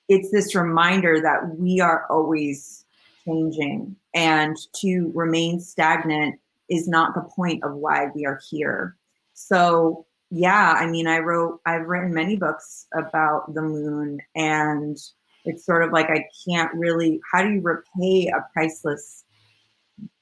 it's 0.09 0.31
this 0.31 0.55
reminder 0.55 1.21
that 1.21 1.57
we 1.59 1.81
are 1.81 2.07
always 2.11 2.85
changing 3.25 3.97
and 4.15 4.57
to 4.75 5.11
remain 5.15 5.59
stagnant 5.59 6.39
is 6.69 6.87
not 6.87 7.15
the 7.15 7.29
point 7.35 7.63
of 7.65 7.75
why 7.75 8.07
we 8.15 8.25
are 8.25 8.41
here 8.51 8.97
so 9.35 10.07
yeah, 10.31 10.75
I 10.77 10.87
mean, 10.87 11.07
I 11.07 11.19
wrote, 11.19 11.61
I've 11.67 11.87
written 11.87 12.13
many 12.13 12.37
books 12.37 12.87
about 12.95 13.55
the 13.55 13.63
moon, 13.63 14.19
and 14.35 14.99
it's 15.45 15.65
sort 15.65 15.85
of 15.85 15.93
like 15.93 16.11
I 16.11 16.27
can't 16.47 16.73
really, 16.75 17.21
how 17.33 17.43
do 17.43 17.51
you 17.51 17.61
repay 17.61 18.29
a 18.29 18.45
priceless 18.53 19.25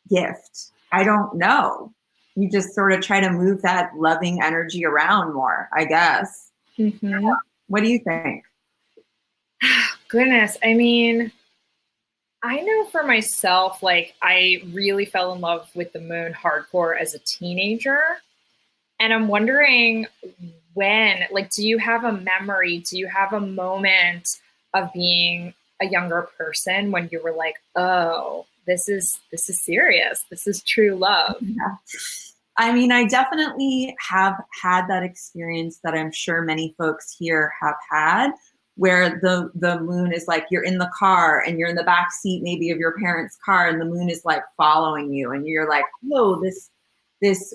gift? 0.09 0.73
I 0.95 1.03
don't 1.03 1.35
know. 1.35 1.93
You 2.37 2.49
just 2.49 2.73
sort 2.73 2.93
of 2.93 3.01
try 3.01 3.19
to 3.19 3.31
move 3.31 3.63
that 3.63 3.91
loving 3.97 4.41
energy 4.41 4.85
around 4.85 5.35
more, 5.35 5.69
I 5.77 5.85
guess. 5.85 6.53
Mm-hmm. 6.79 7.31
What 7.67 7.83
do 7.83 7.89
you 7.91 7.99
think? 7.99 8.45
Goodness, 10.09 10.57
I 10.63 10.75
mean, 10.75 11.33
I 12.45 12.61
know 12.61 12.85
for 12.93 13.03
myself, 13.03 13.83
like, 13.83 14.15
I 14.23 14.63
really 14.73 15.05
fell 15.05 15.33
in 15.33 15.41
love 15.41 15.69
with 15.75 15.93
the 15.93 16.01
moon 16.01 16.33
hardcore 16.33 16.97
as 16.97 17.15
a 17.15 17.19
teenager. 17.21 18.01
And 19.01 19.13
I'm 19.13 19.27
wondering 19.27 20.07
when, 20.75 21.25
like, 21.33 21.51
do 21.51 21.67
you 21.67 21.79
have 21.79 22.05
a 22.05 22.13
memory? 22.13 22.79
Do 22.79 22.97
you 22.99 23.09
have 23.09 23.33
a 23.33 23.41
moment 23.41 24.39
of 24.75 24.93
being 24.93 25.55
a 25.83 25.87
younger 25.87 26.29
person 26.39 26.93
when 26.93 27.09
you 27.11 27.21
were 27.21 27.33
like, 27.33 27.57
oh, 27.75 28.47
this 28.67 28.89
is 28.89 29.21
this 29.31 29.49
is 29.49 29.63
serious. 29.63 30.25
This 30.31 30.47
is 30.47 30.63
true 30.63 30.97
love. 30.97 31.37
Yeah. 31.43 31.77
I 32.57 32.73
mean, 32.73 32.93
I 32.93 33.05
definitely 33.05 33.97
have 33.99 34.35
had 34.63 34.87
that 34.87 35.03
experience 35.03 35.81
that 35.83 35.95
I'm 35.95 36.13
sure 36.13 36.41
many 36.41 36.73
folks 36.79 37.17
here 37.19 37.53
have 37.61 37.75
had 37.91 38.31
where 38.77 39.21
the 39.21 39.51
the 39.57 39.81
moon 39.81 40.13
is 40.13 40.29
like 40.29 40.47
you're 40.51 40.63
in 40.63 40.79
the 40.79 40.91
car 40.97 41.43
and 41.45 41.59
you're 41.59 41.69
in 41.69 41.77
the 41.77 41.83
back 41.83 42.13
seat 42.13 42.43
maybe 42.45 42.71
of 42.71 42.79
your 42.79 42.97
parents' 42.99 43.37
car 43.45 43.69
and 43.69 43.81
the 43.81 43.85
moon 43.85 44.09
is 44.09 44.25
like 44.25 44.43
following 44.57 45.13
you 45.13 45.33
and 45.33 45.47
you're 45.47 45.69
like, 45.69 45.85
"Whoa, 46.03 46.41
this 46.41 46.71
this 47.21 47.55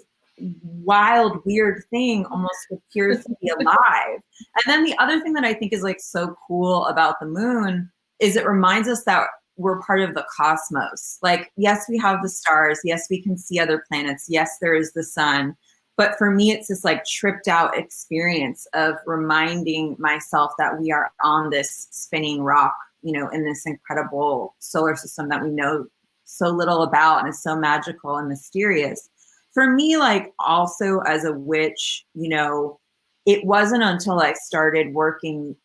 wild, 0.63 1.43
weird 1.45 1.83
thing 1.89 2.25
almost 2.25 2.67
appears 2.71 3.23
to 3.23 3.35
be 3.41 3.49
alive. 3.59 4.19
And 4.55 4.65
then 4.65 4.83
the 4.83 4.97
other 4.97 5.19
thing 5.21 5.33
that 5.33 5.43
I 5.43 5.53
think 5.53 5.73
is 5.73 5.83
like 5.83 5.99
so 5.99 6.35
cool 6.47 6.85
about 6.85 7.19
the 7.19 7.25
moon 7.25 7.91
is 8.19 8.35
it 8.35 8.45
reminds 8.45 8.87
us 8.87 9.03
that 9.05 9.27
we're 9.59 9.81
part 9.81 10.01
of 10.01 10.15
the 10.15 10.25
cosmos. 10.35 11.19
Like, 11.21 11.51
yes, 11.57 11.85
we 11.89 11.97
have 11.99 12.21
the 12.21 12.29
stars. 12.29 12.79
Yes, 12.83 13.07
we 13.09 13.21
can 13.21 13.37
see 13.37 13.59
other 13.59 13.83
planets. 13.87 14.25
Yes, 14.27 14.57
there 14.59 14.73
is 14.73 14.93
the 14.93 15.03
sun. 15.03 15.55
But 15.97 16.17
for 16.17 16.31
me, 16.31 16.51
it's 16.51 16.69
this 16.69 16.83
like 16.83 17.05
tripped 17.05 17.47
out 17.47 17.77
experience 17.77 18.65
of 18.73 18.95
reminding 19.05 19.95
myself 19.99 20.53
that 20.57 20.79
we 20.79 20.91
are 20.91 21.11
on 21.23 21.49
this 21.49 21.87
spinning 21.91 22.41
rock, 22.41 22.73
you 23.03 23.11
know, 23.11 23.27
in 23.29 23.43
this 23.43 23.65
incredible 23.65 24.55
solar 24.59 24.95
system 24.95 25.29
that 25.29 25.43
we 25.43 25.49
know 25.49 25.85
so 26.23 26.47
little 26.47 26.83
about 26.83 27.19
and 27.19 27.29
is 27.29 27.43
so 27.43 27.55
magical 27.55 28.17
and 28.17 28.29
mysterious 28.29 29.09
for 29.53 29.69
me, 29.69 29.97
like 29.97 30.33
also 30.39 30.99
as 30.99 31.25
a 31.25 31.33
witch, 31.33 32.05
you 32.13 32.29
know, 32.29 32.79
it 33.25 33.45
wasn't 33.45 33.83
until 33.83 34.19
I 34.19 34.33
started 34.33 34.93
working 34.93 35.55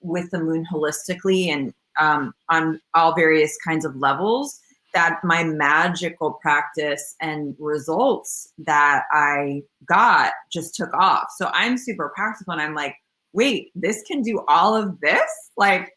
with 0.00 0.30
the 0.30 0.38
moon 0.38 0.66
holistically 0.70 1.48
and 1.48 1.72
um, 1.98 2.34
on 2.48 2.80
all 2.94 3.14
various 3.14 3.56
kinds 3.64 3.84
of 3.84 3.96
levels 3.96 4.60
that 4.92 5.18
my 5.24 5.42
magical 5.42 6.32
practice 6.34 7.16
and 7.20 7.56
results 7.58 8.52
that 8.58 9.02
I 9.10 9.62
got 9.86 10.32
just 10.52 10.74
took 10.74 10.94
off. 10.94 11.28
So 11.36 11.50
I'm 11.52 11.76
super 11.76 12.12
practical 12.14 12.52
and 12.52 12.62
I'm 12.62 12.74
like, 12.74 12.94
wait, 13.32 13.72
this 13.74 14.02
can 14.02 14.22
do 14.22 14.44
all 14.46 14.76
of 14.76 15.00
this? 15.00 15.30
Like, 15.56 15.90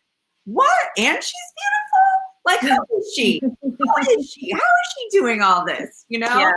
what? 0.45 0.87
And 0.97 1.21
she's 1.21 1.33
beautiful? 1.59 2.45
Like, 2.45 2.59
who 2.61 2.97
is 2.97 3.13
she? 3.13 3.41
Who 3.61 4.17
is 4.17 4.31
she? 4.33 4.51
How 4.51 4.57
is 4.57 5.11
she 5.11 5.19
doing 5.19 5.41
all 5.41 5.63
this? 5.63 6.05
You 6.09 6.19
know? 6.19 6.39
Yeah 6.39 6.53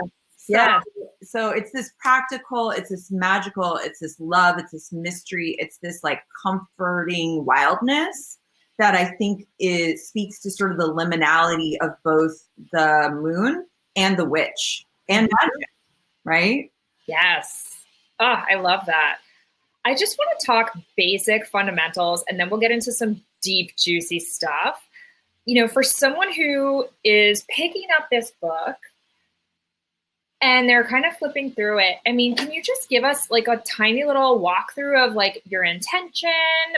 yeah. 0.51 0.79
So 1.23 1.49
it's 1.49 1.71
this 1.71 1.91
practical, 1.99 2.71
it's 2.71 2.89
this 2.89 3.11
magical, 3.11 3.77
it's 3.77 3.99
this 3.99 4.19
love, 4.19 4.57
it's 4.57 4.71
this 4.71 4.91
mystery, 4.91 5.55
it's 5.59 5.77
this 5.77 6.03
like 6.03 6.21
comforting 6.43 7.45
wildness 7.45 8.39
that 8.81 8.95
I 8.95 9.05
think 9.05 9.47
is 9.59 10.07
speaks 10.07 10.39
to 10.41 10.49
sort 10.49 10.71
of 10.71 10.77
the 10.79 10.91
liminality 10.91 11.75
of 11.81 11.91
both 12.03 12.47
the 12.73 13.09
moon 13.13 13.67
and 13.95 14.17
the 14.17 14.25
witch 14.25 14.87
and 15.07 15.29
magic, 15.39 15.69
right? 16.23 16.71
Yes. 17.07 17.77
Oh, 18.19 18.41
I 18.49 18.55
love 18.55 18.87
that. 18.87 19.19
I 19.85 19.93
just 19.93 20.17
want 20.17 20.31
to 20.39 20.45
talk 20.45 20.75
basic 20.97 21.45
fundamentals 21.45 22.23
and 22.27 22.39
then 22.39 22.49
we'll 22.49 22.59
get 22.59 22.71
into 22.71 22.91
some 22.91 23.21
deep, 23.43 23.75
juicy 23.77 24.19
stuff. 24.19 24.87
You 25.45 25.61
know, 25.61 25.67
for 25.67 25.83
someone 25.83 26.33
who 26.33 26.85
is 27.03 27.45
picking 27.55 27.87
up 27.99 28.07
this 28.09 28.31
book 28.41 28.77
and 30.41 30.67
they're 30.67 30.83
kind 30.83 31.05
of 31.05 31.15
flipping 31.17 31.51
through 31.51 31.79
it, 31.79 31.97
I 32.05 32.11
mean, 32.11 32.35
can 32.35 32.51
you 32.51 32.63
just 32.63 32.89
give 32.89 33.03
us 33.03 33.29
like 33.29 33.47
a 33.47 33.57
tiny 33.57 34.03
little 34.03 34.39
walkthrough 34.39 35.07
of 35.07 35.13
like 35.13 35.41
your 35.45 35.63
intention 35.63 36.31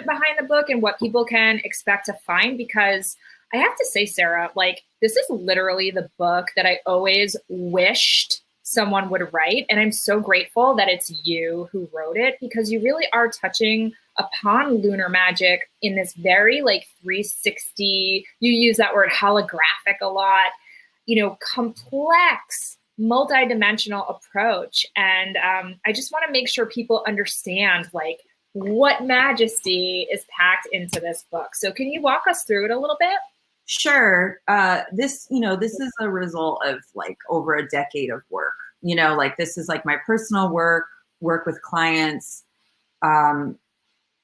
behind 0.06 0.38
the 0.38 0.46
book 0.46 0.70
and 0.70 0.82
what 0.82 1.00
people 1.00 1.26
can 1.26 1.60
expect 1.64 2.08
to 2.08 2.14
find? 2.14 2.58
Because 2.58 3.16
I 3.54 3.58
have 3.58 3.76
to 3.78 3.86
say, 3.86 4.06
Sarah, 4.06 4.52
like, 4.56 4.84
this 5.02 5.16
is 5.16 5.30
literally 5.30 5.92
the 5.92 6.10
book 6.18 6.48
that 6.56 6.66
I 6.66 6.80
always 6.86 7.36
wished 7.50 8.42
someone 8.64 9.10
would 9.10 9.32
write. 9.32 9.66
And 9.70 9.80
I'm 9.80 9.92
so 9.92 10.20
grateful 10.20 10.74
that 10.76 10.90
it's 10.90 11.26
you 11.26 11.70
who 11.72 11.88
wrote 11.94 12.18
it 12.18 12.38
because 12.42 12.72
you 12.72 12.82
really 12.82 13.06
are 13.14 13.30
touching 13.30 13.94
upon 14.18 14.82
lunar 14.82 15.10
magic 15.10 15.70
in 15.82 15.96
this 15.96 16.14
very 16.14 16.62
like 16.62 16.88
360, 17.02 18.26
you 18.40 18.52
use 18.52 18.78
that 18.78 18.94
word 18.94 19.10
holographic 19.10 20.00
a 20.02 20.08
lot, 20.08 20.52
you 21.06 21.22
know, 21.22 21.38
complex, 21.42 22.78
multidimensional 23.00 24.10
approach. 24.10 24.86
And 24.96 25.38
um, 25.38 25.76
I 25.86 25.92
just 25.92 26.12
want 26.12 26.26
to 26.26 26.32
make 26.32 26.48
sure 26.48 26.66
people 26.66 27.04
understand 27.08 27.90
like 27.94 28.20
what 28.54 29.04
majesty 29.04 30.08
is 30.12 30.26
packed 30.38 30.68
into 30.72 31.00
this 31.00 31.26
book. 31.32 31.56
So 31.56 31.72
can 31.72 31.88
you 31.88 32.02
walk 32.02 32.24
us 32.30 32.44
through 32.44 32.66
it 32.66 32.72
a 32.72 32.80
little 32.80 32.98
bit? 33.00 33.18
Sure. 33.66 34.40
Uh, 34.48 34.82
this, 34.92 35.28
you 35.32 35.40
know, 35.40 35.56
this 35.56 35.80
is 35.80 35.92
a 36.00 36.10
result 36.10 36.62
of 36.66 36.80
like 36.96 37.18
over 37.30 37.56
a 37.56 37.68
decade 37.68 38.12
of 38.12 38.22
work. 38.30 38.54
You 38.82 38.96
know, 38.96 39.16
like 39.16 39.38
this 39.38 39.58
is 39.58 39.68
like 39.68 39.86
my 39.86 39.98
personal 40.06 40.50
work, 40.50 40.86
work 41.22 41.46
with 41.46 41.62
clients, 41.62 42.44
um, 43.02 43.58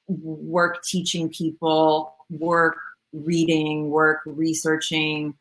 work 0.06 0.82
teaching 0.84 1.30
people, 1.30 2.14
work 2.28 2.76
reading, 3.12 3.90
work 3.90 4.20
researching. 4.26 5.34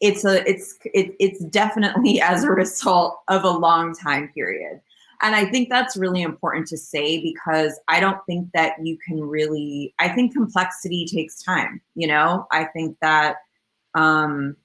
It's 0.00 0.24
a, 0.24 0.48
it's, 0.48 0.76
it, 0.84 1.14
it's 1.18 1.44
definitely 1.46 2.20
as 2.20 2.44
a 2.44 2.50
result 2.50 3.20
of 3.28 3.44
a 3.44 3.50
long 3.50 3.94
time 3.94 4.30
period. 4.34 4.80
And 5.22 5.34
I 5.34 5.46
think 5.46 5.70
that's 5.70 5.96
really 5.96 6.22
important 6.22 6.66
to 6.68 6.76
say 6.76 7.22
because 7.22 7.78
I 7.88 8.00
don't 8.00 8.18
think 8.26 8.50
that 8.52 8.74
you 8.84 8.98
can 8.98 9.22
really, 9.22 9.94
I 9.98 10.08
think 10.08 10.34
complexity 10.34 11.06
takes 11.06 11.42
time, 11.42 11.80
you 11.94 12.06
know? 12.06 12.46
I 12.50 12.64
think 12.64 12.98
that 13.00 13.36
um, 13.94 14.56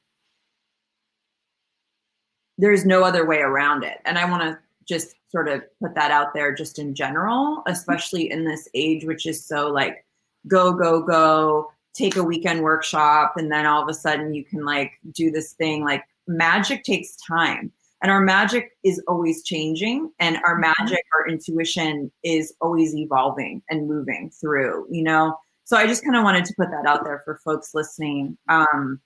there's 2.57 2.85
no 2.85 3.03
other 3.03 3.25
way 3.25 3.39
around 3.39 3.83
it. 3.83 3.99
And 4.05 4.17
I 4.17 4.29
want 4.29 4.43
to 4.43 4.59
just 4.85 5.15
sort 5.29 5.47
of 5.47 5.61
put 5.81 5.95
that 5.95 6.11
out 6.11 6.33
there 6.33 6.53
just 6.53 6.77
in 6.77 6.93
general, 6.93 7.63
especially 7.67 8.29
in 8.29 8.43
this 8.43 8.67
age, 8.73 9.05
which 9.05 9.25
is 9.25 9.45
so 9.45 9.67
like 9.69 10.05
go, 10.47 10.73
go, 10.73 11.01
go, 11.01 11.71
take 11.93 12.15
a 12.15 12.23
weekend 12.23 12.61
workshop, 12.61 13.33
and 13.37 13.51
then 13.51 13.65
all 13.65 13.81
of 13.81 13.89
a 13.89 13.93
sudden 13.93 14.33
you 14.33 14.45
can 14.45 14.65
like 14.65 14.91
do 15.11 15.31
this 15.31 15.53
thing. 15.53 15.83
Like 15.83 16.03
magic 16.27 16.83
takes 16.83 17.15
time 17.27 17.71
and 18.01 18.11
our 18.11 18.21
magic 18.21 18.71
is 18.83 19.01
always 19.07 19.43
changing 19.43 20.11
and 20.19 20.37
our 20.45 20.53
mm-hmm. 20.59 20.71
magic 20.79 21.03
our 21.17 21.27
intuition 21.27 22.11
is 22.23 22.53
always 22.61 22.95
evolving 22.95 23.61
and 23.69 23.87
moving 23.87 24.29
through 24.29 24.85
you 24.89 25.03
know 25.03 25.35
so 25.63 25.77
i 25.77 25.85
just 25.85 26.03
kind 26.03 26.15
of 26.15 26.23
wanted 26.23 26.45
to 26.45 26.53
put 26.57 26.69
that 26.71 26.85
out 26.85 27.03
there 27.03 27.21
for 27.25 27.39
folks 27.43 27.71
listening 27.73 28.37
um 28.47 28.99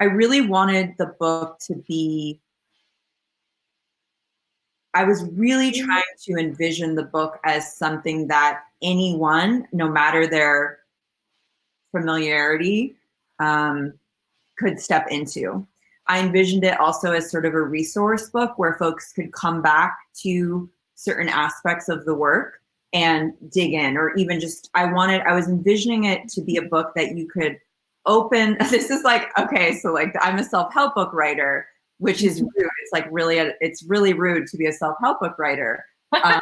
i 0.00 0.04
really 0.04 0.40
wanted 0.40 0.94
the 0.98 1.14
book 1.18 1.58
to 1.60 1.74
be 1.88 2.40
i 4.94 5.04
was 5.04 5.24
really 5.32 5.72
mm-hmm. 5.72 5.86
trying 5.86 6.02
to 6.22 6.34
envision 6.34 6.94
the 6.94 7.04
book 7.04 7.38
as 7.44 7.76
something 7.76 8.28
that 8.28 8.60
anyone 8.82 9.66
no 9.72 9.88
matter 9.88 10.26
their 10.26 10.78
familiarity 11.92 12.96
um, 13.38 13.92
could 14.58 14.80
step 14.80 15.06
into 15.10 15.66
I 16.08 16.20
envisioned 16.20 16.64
it 16.64 16.78
also 16.78 17.12
as 17.12 17.30
sort 17.30 17.46
of 17.46 17.54
a 17.54 17.62
resource 17.62 18.28
book 18.30 18.58
where 18.58 18.76
folks 18.78 19.12
could 19.12 19.32
come 19.32 19.60
back 19.60 19.96
to 20.22 20.70
certain 20.94 21.28
aspects 21.28 21.88
of 21.88 22.04
the 22.04 22.14
work 22.14 22.60
and 22.92 23.32
dig 23.50 23.72
in, 23.72 23.96
or 23.96 24.14
even 24.14 24.40
just, 24.40 24.70
I 24.74 24.90
wanted, 24.92 25.22
I 25.22 25.34
was 25.34 25.48
envisioning 25.48 26.04
it 26.04 26.28
to 26.30 26.40
be 26.40 26.56
a 26.56 26.62
book 26.62 26.92
that 26.94 27.16
you 27.16 27.26
could 27.26 27.58
open. 28.06 28.56
This 28.70 28.90
is 28.90 29.02
like, 29.02 29.36
okay, 29.38 29.78
so 29.78 29.92
like 29.92 30.14
I'm 30.20 30.38
a 30.38 30.44
self 30.44 30.72
help 30.72 30.94
book 30.94 31.12
writer, 31.12 31.66
which 31.98 32.22
is 32.22 32.40
rude. 32.40 32.70
It's 32.82 32.92
like 32.92 33.08
really, 33.10 33.38
a, 33.38 33.52
it's 33.60 33.82
really 33.82 34.12
rude 34.12 34.46
to 34.48 34.56
be 34.56 34.66
a 34.66 34.72
self 34.72 34.96
help 35.02 35.20
book 35.20 35.38
writer. 35.38 35.84
Um, 36.22 36.40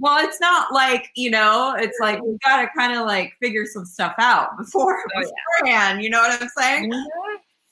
well, 0.00 0.24
it's 0.24 0.40
not 0.40 0.72
like, 0.72 1.10
you 1.14 1.30
know, 1.30 1.74
it's 1.78 1.98
like 2.00 2.20
we 2.22 2.36
got 2.44 2.60
to 2.60 2.68
kind 2.76 2.98
of 2.98 3.06
like 3.06 3.32
figure 3.40 3.64
some 3.66 3.84
stuff 3.84 4.14
out 4.18 4.50
before 4.58 5.02
oh, 5.16 5.30
beforehand. 5.60 6.02
You 6.02 6.10
know 6.10 6.20
what 6.20 6.40
I'm 6.40 6.48
saying? 6.56 6.92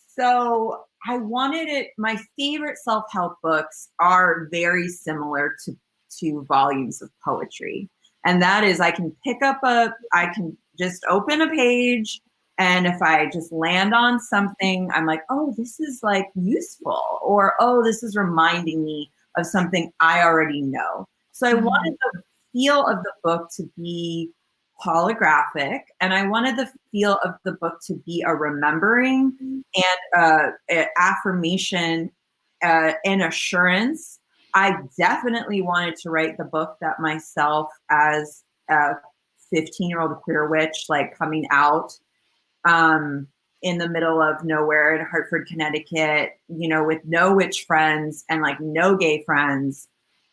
So 0.08 0.84
I 1.06 1.18
wanted 1.18 1.68
it. 1.68 1.90
My 1.98 2.16
favorite 2.38 2.78
self 2.78 3.04
help 3.10 3.36
books 3.42 3.88
are 3.98 4.48
very 4.50 4.88
similar 4.88 5.56
to 5.64 5.76
to 6.20 6.44
volumes 6.46 7.00
of 7.00 7.10
poetry, 7.24 7.88
and 8.24 8.42
that 8.42 8.64
is 8.64 8.80
I 8.80 8.90
can 8.90 9.16
pick 9.24 9.42
up 9.42 9.60
a, 9.64 9.94
I 10.12 10.26
can 10.34 10.56
just 10.78 11.04
open 11.08 11.40
a 11.40 11.48
page, 11.48 12.20
and 12.58 12.86
if 12.86 13.00
I 13.00 13.30
just 13.30 13.50
land 13.52 13.94
on 13.94 14.20
something, 14.20 14.90
I'm 14.92 15.06
like, 15.06 15.22
oh, 15.30 15.54
this 15.56 15.80
is 15.80 16.00
like 16.02 16.26
useful, 16.34 17.02
or 17.22 17.54
oh, 17.60 17.82
this 17.82 18.02
is 18.02 18.14
reminding 18.14 18.84
me 18.84 19.10
of 19.36 19.46
something 19.46 19.90
I 20.00 20.22
already 20.22 20.60
know. 20.60 21.08
So 21.32 21.48
I 21.48 21.54
mm-hmm. 21.54 21.64
wanted 21.64 21.94
the 21.94 22.22
feel 22.52 22.86
of 22.86 23.02
the 23.02 23.12
book 23.24 23.48
to 23.56 23.68
be 23.76 24.30
holographic 24.84 25.80
and 26.00 26.12
i 26.12 26.26
wanted 26.26 26.56
the 26.56 26.68
feel 26.90 27.16
of 27.24 27.34
the 27.44 27.52
book 27.52 27.78
to 27.86 27.94
be 28.04 28.24
a 28.26 28.34
remembering 28.34 29.32
and 29.76 30.16
uh, 30.16 30.50
an 30.68 30.86
affirmation 30.98 32.10
uh, 32.62 32.92
and 33.04 33.22
assurance. 33.22 34.20
I 34.54 34.76
definitely 34.98 35.62
wanted 35.62 35.96
to 35.96 36.10
write 36.10 36.36
the 36.36 36.44
book 36.44 36.76
that 36.80 37.00
myself 37.00 37.68
as 37.90 38.44
a 38.68 38.92
15 39.52 39.88
year 39.88 40.00
old 40.00 40.16
queer 40.22 40.48
witch 40.48 40.86
like 40.88 41.16
coming 41.16 41.46
out 41.50 41.92
um, 42.64 43.26
in 43.62 43.78
the 43.78 43.88
middle 43.88 44.20
of 44.20 44.44
nowhere 44.44 44.96
in 44.96 45.06
hartford 45.06 45.46
connecticut 45.46 46.30
you 46.48 46.68
know 46.68 46.82
with 46.82 47.00
no 47.04 47.34
witch 47.34 47.64
friends 47.66 48.24
and 48.28 48.42
like 48.42 48.58
no 48.60 48.96
gay 48.96 49.22
friends 49.24 49.88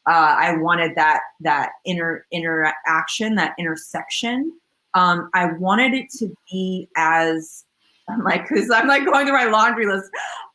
uh, 0.09 0.35
I 0.39 0.57
wanted 0.57 0.95
that 0.95 1.21
that 1.41 1.73
inner 1.85 2.25
interaction, 2.31 3.35
that 3.35 3.53
intersection. 3.59 4.51
Um, 4.95 5.29
I 5.35 5.53
wanted 5.53 5.93
it 5.93 6.09
to 6.17 6.33
be 6.51 6.89
as 6.97 7.63
I'm 8.09 8.23
like 8.23 8.49
because 8.49 8.71
I'm 8.71 8.87
like 8.87 9.05
going 9.05 9.27
through 9.27 9.37
my 9.37 9.45
laundry 9.45 9.85
list. 9.85 10.09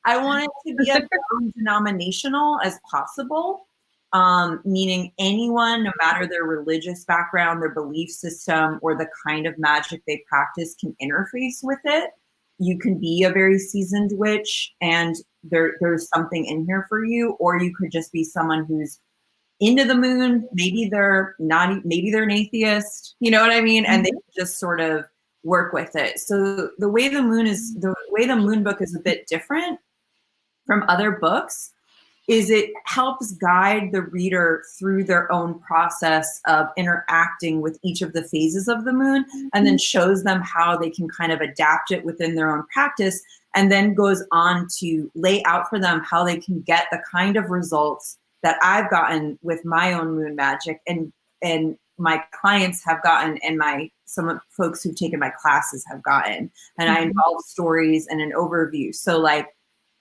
I 0.04 0.16
wanted 0.16 0.48
it 0.64 0.70
to 0.70 0.84
be 0.84 0.90
as 0.90 1.02
denominational 1.56 2.58
as 2.64 2.80
possible, 2.90 3.68
um, 4.12 4.60
meaning 4.64 5.12
anyone, 5.20 5.84
no 5.84 5.92
matter 6.02 6.26
their 6.26 6.42
religious 6.42 7.04
background, 7.04 7.62
their 7.62 7.72
belief 7.72 8.10
system, 8.10 8.80
or 8.82 8.96
the 8.96 9.08
kind 9.24 9.46
of 9.46 9.56
magic 9.56 10.02
they 10.08 10.24
practice, 10.28 10.74
can 10.80 10.96
interface 11.00 11.62
with 11.62 11.78
it. 11.84 12.10
You 12.58 12.76
can 12.76 12.98
be 12.98 13.22
a 13.22 13.30
very 13.30 13.60
seasoned 13.60 14.10
witch, 14.14 14.74
and 14.80 15.14
there 15.44 15.76
there's 15.80 16.08
something 16.08 16.44
in 16.44 16.66
here 16.66 16.86
for 16.88 17.04
you, 17.04 17.36
or 17.38 17.56
you 17.62 17.72
could 17.76 17.92
just 17.92 18.10
be 18.10 18.24
someone 18.24 18.64
who's 18.64 18.98
into 19.64 19.84
the 19.84 19.94
moon. 19.94 20.48
Maybe 20.52 20.88
they're 20.88 21.34
not, 21.38 21.84
maybe 21.84 22.10
they're 22.10 22.24
an 22.24 22.30
atheist, 22.30 23.16
you 23.20 23.30
know 23.30 23.40
what 23.40 23.52
I 23.52 23.60
mean? 23.60 23.84
And 23.86 24.04
they 24.04 24.10
mm-hmm. 24.10 24.40
just 24.40 24.58
sort 24.58 24.80
of 24.80 25.04
work 25.42 25.72
with 25.72 25.96
it. 25.96 26.18
So 26.20 26.70
the 26.78 26.88
way 26.88 27.08
the 27.08 27.22
moon 27.22 27.46
is, 27.46 27.74
the 27.74 27.94
way 28.10 28.26
the 28.26 28.36
moon 28.36 28.62
book 28.62 28.80
is 28.80 28.94
a 28.94 29.00
bit 29.00 29.26
different 29.26 29.78
from 30.66 30.84
other 30.88 31.12
books 31.12 31.70
is 32.26 32.48
it 32.48 32.70
helps 32.86 33.32
guide 33.32 33.90
the 33.92 34.00
reader 34.00 34.64
through 34.78 35.04
their 35.04 35.30
own 35.30 35.58
process 35.60 36.40
of 36.46 36.68
interacting 36.76 37.60
with 37.60 37.78
each 37.82 38.00
of 38.00 38.14
the 38.14 38.24
phases 38.24 38.66
of 38.66 38.84
the 38.84 38.92
moon 38.92 39.26
and 39.52 39.66
then 39.66 39.74
mm-hmm. 39.74 39.78
shows 39.78 40.24
them 40.24 40.40
how 40.40 40.76
they 40.76 40.90
can 40.90 41.08
kind 41.08 41.32
of 41.32 41.40
adapt 41.40 41.90
it 41.90 42.04
within 42.04 42.34
their 42.34 42.54
own 42.54 42.64
practice 42.72 43.20
and 43.54 43.70
then 43.70 43.94
goes 43.94 44.24
on 44.32 44.66
to 44.78 45.10
lay 45.14 45.42
out 45.44 45.68
for 45.68 45.78
them 45.78 46.02
how 46.02 46.24
they 46.24 46.38
can 46.38 46.60
get 46.62 46.86
the 46.90 47.02
kind 47.10 47.36
of 47.36 47.50
results 47.50 48.18
that 48.44 48.58
I've 48.62 48.90
gotten 48.90 49.38
with 49.42 49.64
my 49.64 49.94
own 49.94 50.14
moon 50.14 50.36
magic 50.36 50.80
and 50.86 51.12
and 51.42 51.76
my 51.96 52.22
clients 52.32 52.84
have 52.84 53.02
gotten 53.02 53.38
and 53.38 53.58
my 53.58 53.90
some 54.04 54.40
folks 54.50 54.82
who've 54.82 54.94
taken 54.94 55.18
my 55.18 55.30
classes 55.30 55.84
have 55.88 56.02
gotten 56.02 56.52
and 56.78 56.88
mm-hmm. 56.88 56.96
I 56.96 57.00
involve 57.00 57.42
stories 57.44 58.06
and 58.06 58.20
an 58.20 58.32
overview. 58.36 58.94
So 58.94 59.18
like 59.18 59.48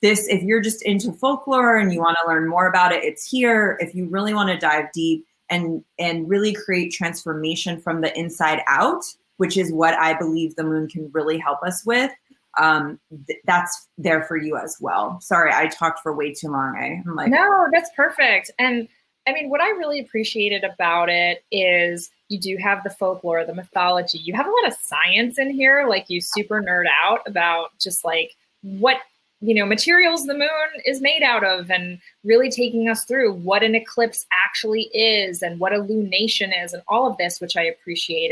this 0.01 0.27
if 0.27 0.43
you're 0.43 0.61
just 0.61 0.83
into 0.83 1.13
folklore 1.13 1.77
and 1.77 1.93
you 1.93 1.99
want 1.99 2.17
to 2.21 2.29
learn 2.29 2.47
more 2.47 2.67
about 2.67 2.91
it, 2.91 3.03
it's 3.03 3.27
here. 3.27 3.77
If 3.79 3.95
you 3.95 4.07
really 4.07 4.33
want 4.33 4.49
to 4.49 4.57
dive 4.57 4.91
deep 4.93 5.25
and 5.49 5.83
and 5.97 6.29
really 6.29 6.53
create 6.53 6.91
transformation 6.91 7.79
from 7.79 8.01
the 8.01 8.15
inside 8.19 8.61
out, 8.67 9.05
which 9.37 9.55
is 9.55 9.71
what 9.71 9.93
I 9.93 10.13
believe 10.17 10.55
the 10.55 10.65
moon 10.65 10.89
can 10.89 11.09
really 11.13 11.37
help 11.37 11.63
us 11.63 11.85
with, 11.85 12.11
um, 12.59 12.99
th- 13.27 13.39
that's 13.45 13.87
there 13.97 14.23
for 14.23 14.37
you 14.37 14.57
as 14.57 14.77
well. 14.79 15.19
Sorry, 15.21 15.51
I 15.53 15.67
talked 15.67 16.01
for 16.01 16.13
way 16.13 16.33
too 16.33 16.49
long. 16.49 16.75
I, 16.77 17.01
am 17.07 17.15
like, 17.15 17.29
no, 17.29 17.67
that's 17.71 17.89
perfect. 17.95 18.51
And 18.59 18.87
I 19.27 19.33
mean, 19.33 19.49
what 19.49 19.61
I 19.61 19.69
really 19.69 19.99
appreciated 19.99 20.63
about 20.63 21.09
it 21.09 21.43
is 21.51 22.09
you 22.29 22.39
do 22.39 22.57
have 22.57 22.83
the 22.83 22.89
folklore, 22.89 23.45
the 23.45 23.55
mythology. 23.55 24.17
You 24.19 24.33
have 24.33 24.47
a 24.47 24.51
lot 24.51 24.67
of 24.67 24.77
science 24.81 25.39
in 25.39 25.51
here, 25.51 25.87
like 25.87 26.05
you 26.09 26.21
super 26.21 26.61
nerd 26.61 26.85
out 27.03 27.21
about 27.25 27.69
just 27.79 28.03
like 28.03 28.31
what 28.61 28.97
you 29.43 29.53
know 29.53 29.65
materials 29.65 30.25
the 30.25 30.33
moon 30.33 30.49
is 30.85 31.01
made 31.01 31.21
out 31.21 31.43
of 31.43 31.69
and 31.69 31.99
really 32.23 32.49
taking 32.49 32.87
us 32.87 33.03
through 33.03 33.33
what 33.33 33.61
an 33.61 33.75
eclipse 33.75 34.25
actually 34.31 34.83
is 34.93 35.41
and 35.41 35.59
what 35.59 35.73
a 35.73 35.79
lunation 35.79 36.51
is 36.63 36.71
and 36.71 36.81
all 36.87 37.05
of 37.05 37.17
this 37.17 37.41
which 37.41 37.57
i 37.57 37.63
appreciate 37.63 38.31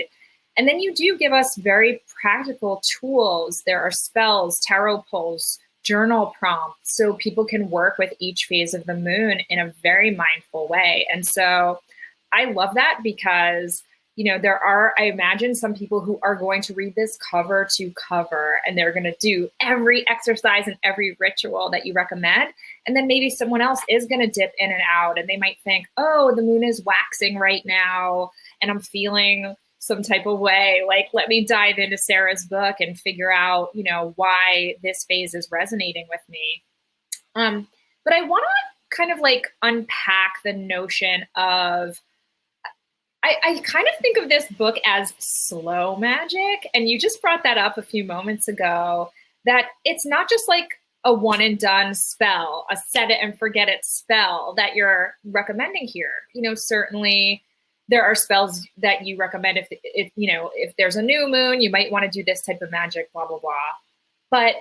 and 0.57 0.67
then 0.67 0.79
you 0.79 0.93
do 0.93 1.17
give 1.17 1.33
us 1.33 1.55
very 1.55 2.01
practical 2.21 2.81
tools 2.83 3.63
there 3.65 3.81
are 3.81 3.91
spells 3.91 4.59
tarot 4.59 5.03
pulls 5.09 5.59
journal 5.83 6.33
prompts 6.37 6.95
so 6.95 7.13
people 7.13 7.45
can 7.45 7.69
work 7.69 7.97
with 7.97 8.13
each 8.19 8.45
phase 8.45 8.73
of 8.73 8.85
the 8.85 8.95
moon 8.95 9.39
in 9.49 9.59
a 9.59 9.73
very 9.81 10.11
mindful 10.11 10.67
way 10.67 11.07
and 11.11 11.25
so 11.25 11.79
i 12.31 12.45
love 12.45 12.75
that 12.75 12.99
because 13.03 13.83
you 14.21 14.25
know, 14.25 14.37
there 14.37 14.59
are, 14.59 14.93
I 14.99 15.05
imagine, 15.05 15.55
some 15.55 15.73
people 15.73 16.01
who 16.01 16.19
are 16.21 16.35
going 16.35 16.61
to 16.63 16.73
read 16.73 16.95
this 16.95 17.17
cover 17.17 17.67
to 17.75 17.91
cover 17.91 18.59
and 18.67 18.77
they're 18.77 18.91
going 18.91 19.05
to 19.05 19.15
do 19.19 19.49
every 19.61 20.07
exercise 20.07 20.67
and 20.67 20.75
every 20.83 21.15
ritual 21.19 21.69
that 21.71 21.85
you 21.85 21.93
recommend. 21.93 22.53
And 22.85 22.95
then 22.95 23.07
maybe 23.07 23.29
someone 23.29 23.61
else 23.61 23.79
is 23.87 24.05
going 24.05 24.21
to 24.21 24.27
dip 24.27 24.51
in 24.59 24.71
and 24.71 24.81
out 24.87 25.17
and 25.17 25.29
they 25.29 25.37
might 25.37 25.59
think, 25.63 25.87
oh, 25.97 26.35
the 26.35 26.41
moon 26.41 26.63
is 26.63 26.83
waxing 26.83 27.37
right 27.37 27.65
now 27.65 28.31
and 28.61 28.69
I'm 28.69 28.81
feeling 28.81 29.55
some 29.81 30.03
type 30.03 30.27
of 30.27 30.39
way. 30.39 30.83
Like, 30.87 31.07
let 31.11 31.27
me 31.27 31.43
dive 31.43 31.79
into 31.79 31.97
Sarah's 31.97 32.45
book 32.45 32.75
and 32.79 32.97
figure 32.97 33.33
out, 33.33 33.69
you 33.73 33.83
know, 33.83 34.13
why 34.15 34.75
this 34.83 35.03
phase 35.05 35.33
is 35.33 35.49
resonating 35.51 36.05
with 36.07 36.21
me. 36.29 36.63
Um, 37.35 37.67
but 38.05 38.13
I 38.13 38.21
want 38.21 38.43
to 38.43 38.95
kind 38.95 39.11
of 39.11 39.19
like 39.19 39.47
unpack 39.63 40.35
the 40.43 40.53
notion 40.53 41.25
of, 41.35 41.99
I, 43.23 43.35
I, 43.43 43.59
kind 43.63 43.87
of 43.87 43.99
think 44.01 44.17
of 44.19 44.29
this 44.29 44.47
book 44.51 44.77
as 44.85 45.13
slow 45.17 45.95
magic. 45.95 46.69
And 46.75 46.87
you 46.87 46.99
just 46.99 47.21
brought 47.21 47.43
that 47.43 47.57
up 47.57 47.77
a 47.79 47.83
few 47.83 48.03
moments 48.03 48.47
ago 48.47 49.11
that 49.45 49.69
it's 49.83 50.05
not 50.05 50.29
just 50.29 50.47
like 50.47 50.69
a 51.03 51.13
one 51.13 51.41
and 51.41 51.57
done 51.57 51.95
spell, 51.95 52.67
a 52.69 52.77
set 52.77 53.09
it 53.09 53.17
and 53.19 53.37
forget 53.37 53.67
it 53.67 53.83
spell 53.83 54.53
that 54.57 54.75
you're 54.75 55.15
recommending 55.25 55.87
here. 55.87 56.13
You 56.35 56.43
know, 56.43 56.53
certainly 56.53 57.41
there 57.91 58.03
are 58.03 58.15
spells 58.15 58.65
that 58.77 59.05
you 59.05 59.17
recommend 59.17 59.57
if, 59.57 59.67
if 59.69 60.11
you 60.15 60.31
know, 60.31 60.49
if 60.55 60.73
there's 60.77 60.95
a 60.95 61.01
new 61.01 61.27
moon, 61.27 61.61
you 61.61 61.69
might 61.69 61.91
want 61.91 62.05
to 62.05 62.09
do 62.09 62.23
this 62.23 62.41
type 62.41 62.61
of 62.61 62.71
magic, 62.71 63.11
blah, 63.11 63.27
blah, 63.27 63.37
blah. 63.37 63.51
But 64.31 64.55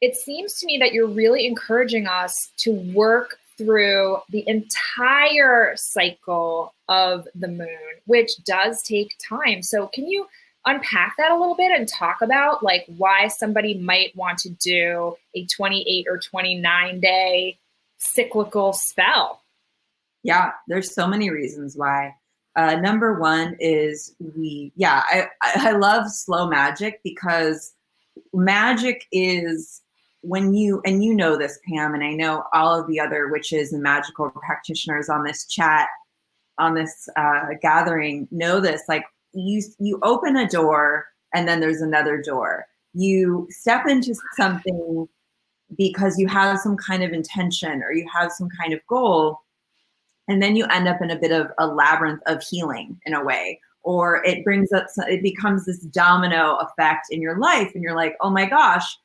it 0.00 0.16
seems 0.16 0.54
to 0.58 0.66
me 0.66 0.76
that 0.78 0.92
you're 0.92 1.06
really 1.06 1.46
encouraging 1.46 2.08
us 2.08 2.50
to 2.58 2.72
work 2.92 3.38
through 3.56 4.18
the 4.30 4.44
entire 4.48 5.74
cycle 5.76 6.74
of 6.88 7.28
the 7.36 7.46
moon, 7.46 7.68
which 8.06 8.32
does 8.44 8.82
take 8.82 9.14
time. 9.26 9.62
So, 9.62 9.86
can 9.86 10.08
you 10.08 10.26
unpack 10.66 11.14
that 11.18 11.30
a 11.30 11.38
little 11.38 11.54
bit 11.54 11.70
and 11.70 11.86
talk 11.86 12.22
about 12.22 12.64
like 12.64 12.86
why 12.96 13.28
somebody 13.28 13.78
might 13.78 14.16
want 14.16 14.38
to 14.38 14.48
do 14.48 15.14
a 15.36 15.46
28 15.46 16.06
or 16.08 16.18
29 16.18 17.00
day 17.00 17.56
cyclical 17.98 18.72
spell? 18.72 19.42
Yeah, 20.24 20.52
there's 20.66 20.92
so 20.92 21.06
many 21.06 21.30
reasons 21.30 21.76
why. 21.76 22.14
Uh, 22.56 22.76
number 22.76 23.18
one 23.18 23.56
is 23.58 24.14
we, 24.36 24.72
yeah, 24.76 25.02
I, 25.06 25.28
I 25.42 25.72
love 25.72 26.10
slow 26.10 26.48
magic 26.48 27.00
because 27.02 27.72
magic 28.32 29.06
is 29.10 29.82
when 30.20 30.54
you 30.54 30.80
and 30.86 31.04
you 31.04 31.14
know 31.14 31.36
this 31.36 31.58
pam 31.68 31.92
and 31.92 32.02
i 32.02 32.12
know 32.12 32.44
all 32.54 32.80
of 32.80 32.86
the 32.86 32.98
other 32.98 33.28
witches 33.28 33.74
and 33.74 33.82
magical 33.82 34.30
practitioners 34.30 35.10
on 35.10 35.22
this 35.22 35.46
chat 35.46 35.88
on 36.58 36.74
this 36.74 37.08
uh, 37.16 37.48
gathering 37.60 38.26
know 38.30 38.58
this 38.58 38.82
like 38.88 39.04
you 39.34 39.60
you 39.78 39.98
open 40.02 40.36
a 40.36 40.48
door 40.48 41.06
and 41.34 41.46
then 41.46 41.60
there's 41.60 41.82
another 41.82 42.22
door. 42.22 42.64
You 42.94 43.46
step 43.50 43.86
into 43.86 44.14
something 44.36 45.08
because 45.76 46.18
you 46.18 46.28
have 46.28 46.60
some 46.60 46.76
kind 46.76 47.02
of 47.02 47.12
intention 47.12 47.82
or 47.82 47.92
you 47.92 48.06
have 48.14 48.30
some 48.30 48.48
kind 48.48 48.72
of 48.72 48.80
goal 48.88 49.40
and 50.28 50.42
then 50.42 50.56
you 50.56 50.64
end 50.66 50.88
up 50.88 51.00
in 51.02 51.10
a 51.10 51.18
bit 51.18 51.32
of 51.32 51.48
a 51.58 51.66
labyrinth 51.66 52.22
of 52.26 52.42
healing 52.42 52.98
in 53.06 53.14
a 53.14 53.24
way 53.24 53.60
or 53.82 54.24
it 54.24 54.44
brings 54.44 54.72
up 54.72 54.86
it 55.08 55.22
becomes 55.22 55.64
this 55.64 55.80
domino 55.80 56.56
effect 56.56 57.06
in 57.10 57.20
your 57.20 57.38
life 57.38 57.70
and 57.74 57.82
you're 57.82 57.96
like 57.96 58.16
oh 58.20 58.30
my 58.30 58.46
gosh 58.46 58.96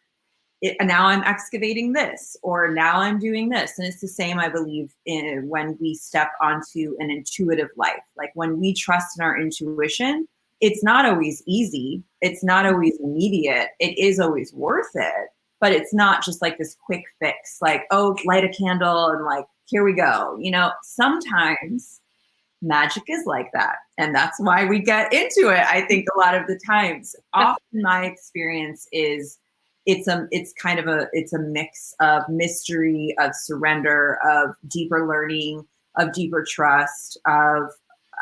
it, 0.61 0.75
now 0.81 1.07
I'm 1.07 1.23
excavating 1.23 1.93
this, 1.93 2.35
or 2.41 2.73
now 2.73 2.99
I'm 2.99 3.19
doing 3.19 3.49
this. 3.49 3.77
And 3.77 3.87
it's 3.87 4.01
the 4.01 4.07
same, 4.07 4.39
I 4.39 4.49
believe, 4.49 4.93
in, 5.05 5.47
when 5.47 5.77
we 5.79 5.95
step 5.95 6.31
onto 6.41 6.95
an 6.99 7.09
intuitive 7.09 7.69
life. 7.77 8.03
Like 8.17 8.31
when 8.33 8.59
we 8.59 8.73
trust 8.73 9.17
in 9.17 9.23
our 9.23 9.39
intuition, 9.39 10.27
it's 10.59 10.83
not 10.83 11.05
always 11.05 11.41
easy, 11.47 12.03
it's 12.21 12.43
not 12.43 12.65
always 12.65 12.97
immediate, 13.01 13.69
it 13.79 13.97
is 13.97 14.19
always 14.19 14.53
worth 14.53 14.89
it. 14.95 15.29
But 15.61 15.71
it's 15.71 15.93
not 15.93 16.23
just 16.23 16.41
like 16.41 16.57
this 16.57 16.75
quick 16.85 17.03
fix, 17.21 17.57
like, 17.61 17.83
oh, 17.91 18.17
light 18.25 18.45
a 18.45 18.49
candle 18.49 19.07
and 19.07 19.25
like, 19.25 19.45
here 19.69 19.83
we 19.83 19.93
go. 19.93 20.37
You 20.39 20.51
know, 20.51 20.71
sometimes 20.83 22.01
magic 22.61 23.03
is 23.07 23.25
like 23.25 23.49
that. 23.53 23.77
And 23.97 24.13
that's 24.13 24.39
why 24.39 24.65
we 24.65 24.79
get 24.79 25.13
into 25.13 25.49
it, 25.49 25.65
I 25.65 25.81
think, 25.87 26.07
a 26.13 26.19
lot 26.19 26.35
of 26.35 26.47
the 26.47 26.59
times. 26.65 27.15
Often 27.33 27.81
my 27.81 28.05
experience 28.05 28.87
is 28.91 29.37
it's 29.85 30.07
a 30.07 30.27
it's 30.31 30.53
kind 30.53 30.79
of 30.79 30.87
a 30.87 31.07
it's 31.13 31.33
a 31.33 31.39
mix 31.39 31.93
of 31.99 32.23
mystery 32.29 33.15
of 33.19 33.33
surrender 33.33 34.19
of 34.29 34.55
deeper 34.67 35.07
learning 35.07 35.65
of 35.97 36.11
deeper 36.13 36.45
trust 36.47 37.17
of 37.25 37.63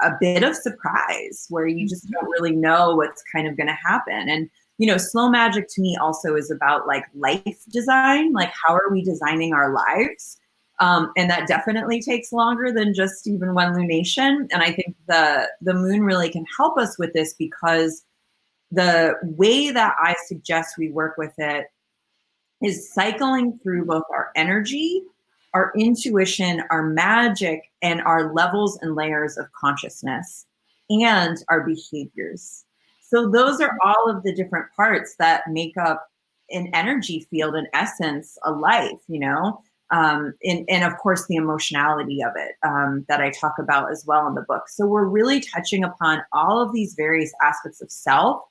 a 0.04 0.12
bit 0.20 0.44
of 0.44 0.56
surprise 0.56 1.48
where 1.50 1.66
you 1.66 1.88
just 1.88 2.10
don't 2.10 2.24
mm-hmm. 2.24 2.32
really 2.32 2.56
know 2.56 2.96
what's 2.96 3.24
kind 3.34 3.48
of 3.48 3.58
going 3.58 3.68
to 3.68 3.74
happen 3.74 4.30
and 4.30 4.50
you 4.78 4.88
know 4.88 4.98
slow 4.98 5.30
magic 5.30 5.68
to 5.68 5.82
me 5.82 5.98
also 6.00 6.36
is 6.36 6.52
about 6.52 6.88
like 6.88 7.04
life 7.16 7.64
design 7.70 8.32
like 8.32 8.52
how 8.52 8.74
are 8.74 8.92
we 8.92 9.04
designing 9.04 9.54
our 9.54 9.74
lives 9.74 10.38
um, 10.80 11.12
and 11.18 11.30
that 11.30 11.48
definitely 11.48 12.02
takes 12.02 12.32
longer 12.32 12.72
than 12.72 12.94
just 12.94 13.28
even 13.28 13.54
one 13.54 13.74
lunation 13.74 14.48
and 14.52 14.62
i 14.62 14.72
think 14.72 14.96
the 15.08 15.50
the 15.62 15.74
moon 15.74 16.04
really 16.04 16.30
can 16.30 16.46
help 16.58 16.78
us 16.78 16.98
with 16.98 17.14
this 17.14 17.34
because 17.34 18.04
the 18.72 19.16
way 19.24 19.72
that 19.72 19.96
I 20.00 20.16
suggest 20.26 20.78
we 20.78 20.90
work 20.90 21.18
with 21.18 21.34
it 21.38 21.68
is 22.62 22.92
cycling 22.92 23.60
through 23.62 23.86
both 23.86 24.04
our 24.12 24.32
energy, 24.36 25.04
our 25.54 25.72
intuition, 25.78 26.64
our 26.70 26.84
magic, 26.84 27.72
and 27.82 28.02
our 28.02 28.34
levels 28.34 28.78
and 28.82 28.96
layers 28.96 29.38
of 29.38 29.52
consciousness 29.54 30.46
and 30.90 31.38
our 31.50 31.66
behaviors. 31.66 32.66
So, 33.02 33.30
those 33.30 33.62
are 33.62 33.78
all 33.84 34.10
of 34.10 34.24
the 34.24 34.34
different 34.34 34.66
parts 34.76 35.16
that 35.18 35.44
make 35.48 35.78
up 35.78 36.10
an 36.50 36.70
energy 36.74 37.26
field, 37.30 37.56
in 37.56 37.68
essence, 37.74 38.38
a 38.44 38.52
life, 38.52 39.00
you 39.08 39.20
know? 39.20 39.62
Um, 39.90 40.34
and, 40.44 40.66
and 40.70 40.84
of 40.84 40.98
course, 40.98 41.26
the 41.28 41.36
emotionality 41.38 42.22
of 42.22 42.34
it 42.36 42.56
um, 42.64 43.06
that 43.08 43.22
I 43.22 43.32
talk 43.32 43.54
about 43.60 43.92
as 43.92 44.04
well 44.06 44.28
in 44.28 44.36
the 44.36 44.42
book. 44.42 44.64
So, 44.68 44.86
we're 44.86 45.06
really 45.06 45.40
touching 45.40 45.84
upon 45.84 46.22
all 46.34 46.62
of 46.62 46.74
these 46.74 46.94
various 46.96 47.32
aspects 47.42 47.82
of 47.82 47.90
self, 47.90 48.42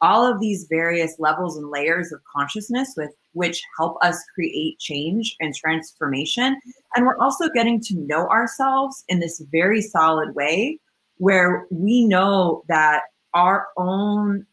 all 0.00 0.26
of 0.26 0.40
these 0.40 0.66
various 0.68 1.14
levels 1.18 1.56
and 1.56 1.70
layers 1.70 2.10
of 2.10 2.20
consciousness 2.24 2.94
with 2.96 3.10
which 3.32 3.62
help 3.78 3.96
us 4.02 4.22
create 4.34 4.78
change 4.78 5.36
and 5.40 5.54
transformation. 5.54 6.58
And 6.96 7.06
we're 7.06 7.18
also 7.18 7.48
getting 7.50 7.80
to 7.82 7.94
know 7.94 8.26
ourselves 8.28 9.04
in 9.08 9.20
this 9.20 9.40
very 9.52 9.82
solid 9.82 10.34
way 10.34 10.78
where 11.18 11.66
we 11.70 12.06
know 12.06 12.64
that 12.68 13.02
our 13.34 13.68
own, 13.76 14.46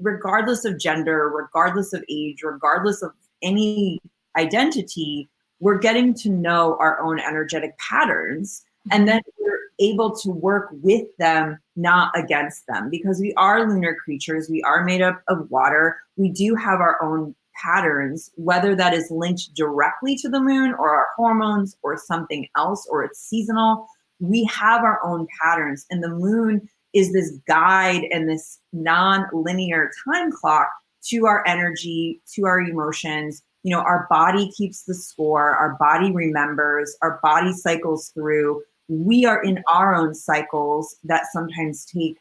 regardless 0.00 0.64
of 0.64 0.78
gender, 0.78 1.28
regardless 1.28 1.92
of 1.92 2.04
age, 2.10 2.42
regardless 2.42 3.02
of 3.02 3.10
any 3.42 3.98
identity, 4.36 5.28
we're 5.60 5.78
getting 5.78 6.14
to 6.14 6.30
know 6.30 6.76
our 6.78 7.00
own 7.00 7.18
energetic 7.18 7.76
patterns. 7.78 8.64
And 8.90 9.06
then 9.06 9.20
we're 9.38 9.58
able 9.80 10.16
to 10.16 10.30
work 10.30 10.70
with 10.72 11.06
them, 11.18 11.58
not 11.76 12.16
against 12.16 12.66
them, 12.66 12.88
because 12.90 13.20
we 13.20 13.34
are 13.34 13.68
lunar 13.68 13.94
creatures. 13.94 14.48
We 14.48 14.62
are 14.62 14.84
made 14.84 15.02
up 15.02 15.22
of 15.28 15.50
water. 15.50 15.98
We 16.16 16.30
do 16.30 16.54
have 16.54 16.80
our 16.80 17.02
own 17.02 17.34
patterns, 17.62 18.30
whether 18.36 18.74
that 18.76 18.94
is 18.94 19.10
linked 19.10 19.54
directly 19.54 20.16
to 20.16 20.28
the 20.28 20.40
moon 20.40 20.74
or 20.78 20.94
our 20.94 21.06
hormones 21.16 21.76
or 21.82 21.96
something 21.96 22.46
else 22.56 22.86
or 22.90 23.04
it's 23.04 23.20
seasonal. 23.20 23.86
We 24.20 24.44
have 24.44 24.82
our 24.82 25.04
own 25.04 25.26
patterns, 25.42 25.86
and 25.90 26.02
the 26.02 26.08
moon 26.08 26.68
is 26.92 27.12
this 27.12 27.38
guide 27.46 28.04
and 28.10 28.28
this 28.28 28.58
non 28.72 29.26
linear 29.32 29.90
time 30.04 30.32
clock 30.32 30.70
to 31.04 31.26
our 31.26 31.46
energy, 31.46 32.20
to 32.34 32.46
our 32.46 32.60
emotions. 32.60 33.42
You 33.68 33.74
know, 33.74 33.82
our 33.82 34.06
body 34.08 34.50
keeps 34.56 34.84
the 34.84 34.94
score, 34.94 35.54
our 35.54 35.76
body 35.78 36.10
remembers, 36.10 36.96
our 37.02 37.20
body 37.22 37.52
cycles 37.52 38.08
through. 38.14 38.62
We 38.88 39.26
are 39.26 39.42
in 39.42 39.62
our 39.70 39.94
own 39.94 40.14
cycles 40.14 40.96
that 41.04 41.26
sometimes 41.30 41.84
take 41.84 42.16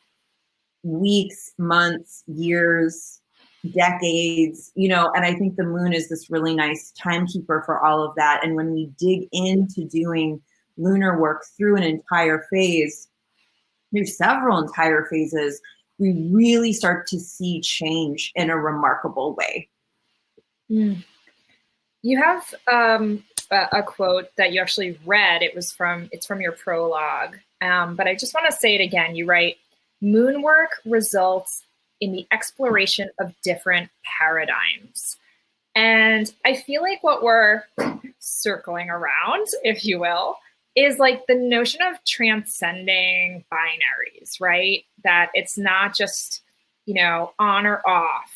weeks, 0.83 1.53
months, 1.57 2.25
years, 2.27 3.21
decades, 3.73 4.73
you 4.75 4.89
know, 4.89 5.09
and 5.15 5.23
I 5.23 5.35
think 5.35 5.55
the 5.55 5.63
moon 5.63 5.93
is 5.93 6.09
this 6.09 6.29
really 6.29 6.53
nice 6.53 6.91
timekeeper 7.01 7.63
for 7.65 7.79
all 7.79 8.03
of 8.03 8.13
that. 8.15 8.41
And 8.43 8.57
when 8.57 8.73
we 8.73 8.91
dig 8.99 9.29
into 9.31 9.85
doing 9.85 10.41
lunar 10.75 11.17
work 11.17 11.45
through 11.55 11.77
an 11.77 11.83
entire 11.83 12.45
phase, 12.51 13.07
through 13.91 14.07
several 14.07 14.57
entire 14.57 15.05
phases, 15.09 15.61
we 15.97 16.27
really 16.29 16.73
start 16.73 17.07
to 17.07 17.21
see 17.21 17.61
change 17.61 18.33
in 18.35 18.49
a 18.49 18.57
remarkable 18.57 19.33
way. 19.33 19.69
Mm. 20.69 21.05
You 22.03 22.21
have 22.21 22.53
um, 22.67 23.23
a, 23.51 23.67
a, 23.73 23.83
quote 23.83 24.29
that 24.37 24.53
you 24.53 24.61
actually 24.61 24.99
read. 25.05 25.41
It 25.41 25.55
was 25.55 25.71
from 25.71 26.09
it's 26.11 26.25
from 26.25 26.41
your 26.41 26.51
prologue, 26.51 27.37
um, 27.61 27.95
but 27.95 28.07
I 28.07 28.15
just 28.15 28.33
want 28.33 28.45
to 28.49 28.55
say 28.55 28.75
it 28.75 28.81
again. 28.81 29.15
You 29.15 29.25
write, 29.25 29.57
"Moon 30.01 30.41
work 30.41 30.71
results 30.85 31.63
in 31.99 32.11
the 32.11 32.27
exploration 32.31 33.09
of 33.19 33.33
different 33.43 33.89
paradigms." 34.19 35.17
And 35.75 36.33
I 36.43 36.55
feel 36.55 36.81
like 36.81 37.03
what 37.03 37.21
we're 37.21 37.63
circling 38.19 38.89
around, 38.89 39.47
if 39.63 39.85
you 39.85 39.99
will, 39.99 40.37
is 40.75 40.99
like 40.99 41.25
the 41.27 41.35
notion 41.35 41.81
of 41.81 42.03
transcending 42.05 43.43
binaries, 43.51 44.39
right? 44.39 44.85
That 45.03 45.29
it's 45.33 45.57
not 45.57 45.95
just, 45.95 46.41
you 46.85 46.93
know, 46.93 47.33
on 47.39 47.65
or 47.65 47.87
off. 47.87 48.31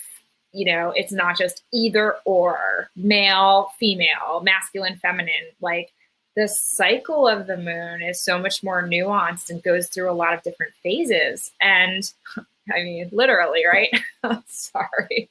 You 0.54 0.74
know, 0.74 0.92
it's 0.96 1.12
not 1.12 1.38
just 1.38 1.64
either 1.74 2.16
or, 2.26 2.90
male, 2.96 3.72
female, 3.80 4.42
masculine, 4.44 4.98
feminine. 4.98 5.52
Like 5.62 5.94
the 6.36 6.48
cycle 6.48 7.28
of 7.28 7.48
the 7.48 7.58
moon 7.58 8.02
is 8.02 8.22
so 8.22 8.38
much 8.40 8.64
more 8.64 8.84
nuanced 8.84 9.50
and 9.50 9.64
goes 9.64 9.88
through 9.88 10.12
a 10.12 10.14
lot 10.14 10.34
of 10.34 10.44
different 10.44 10.74
phases. 10.84 11.52
And 11.62 12.12
I 12.74 12.84
mean, 12.84 13.10
literally, 13.12 13.66
right? 13.66 13.90
Sorry. 14.48 15.30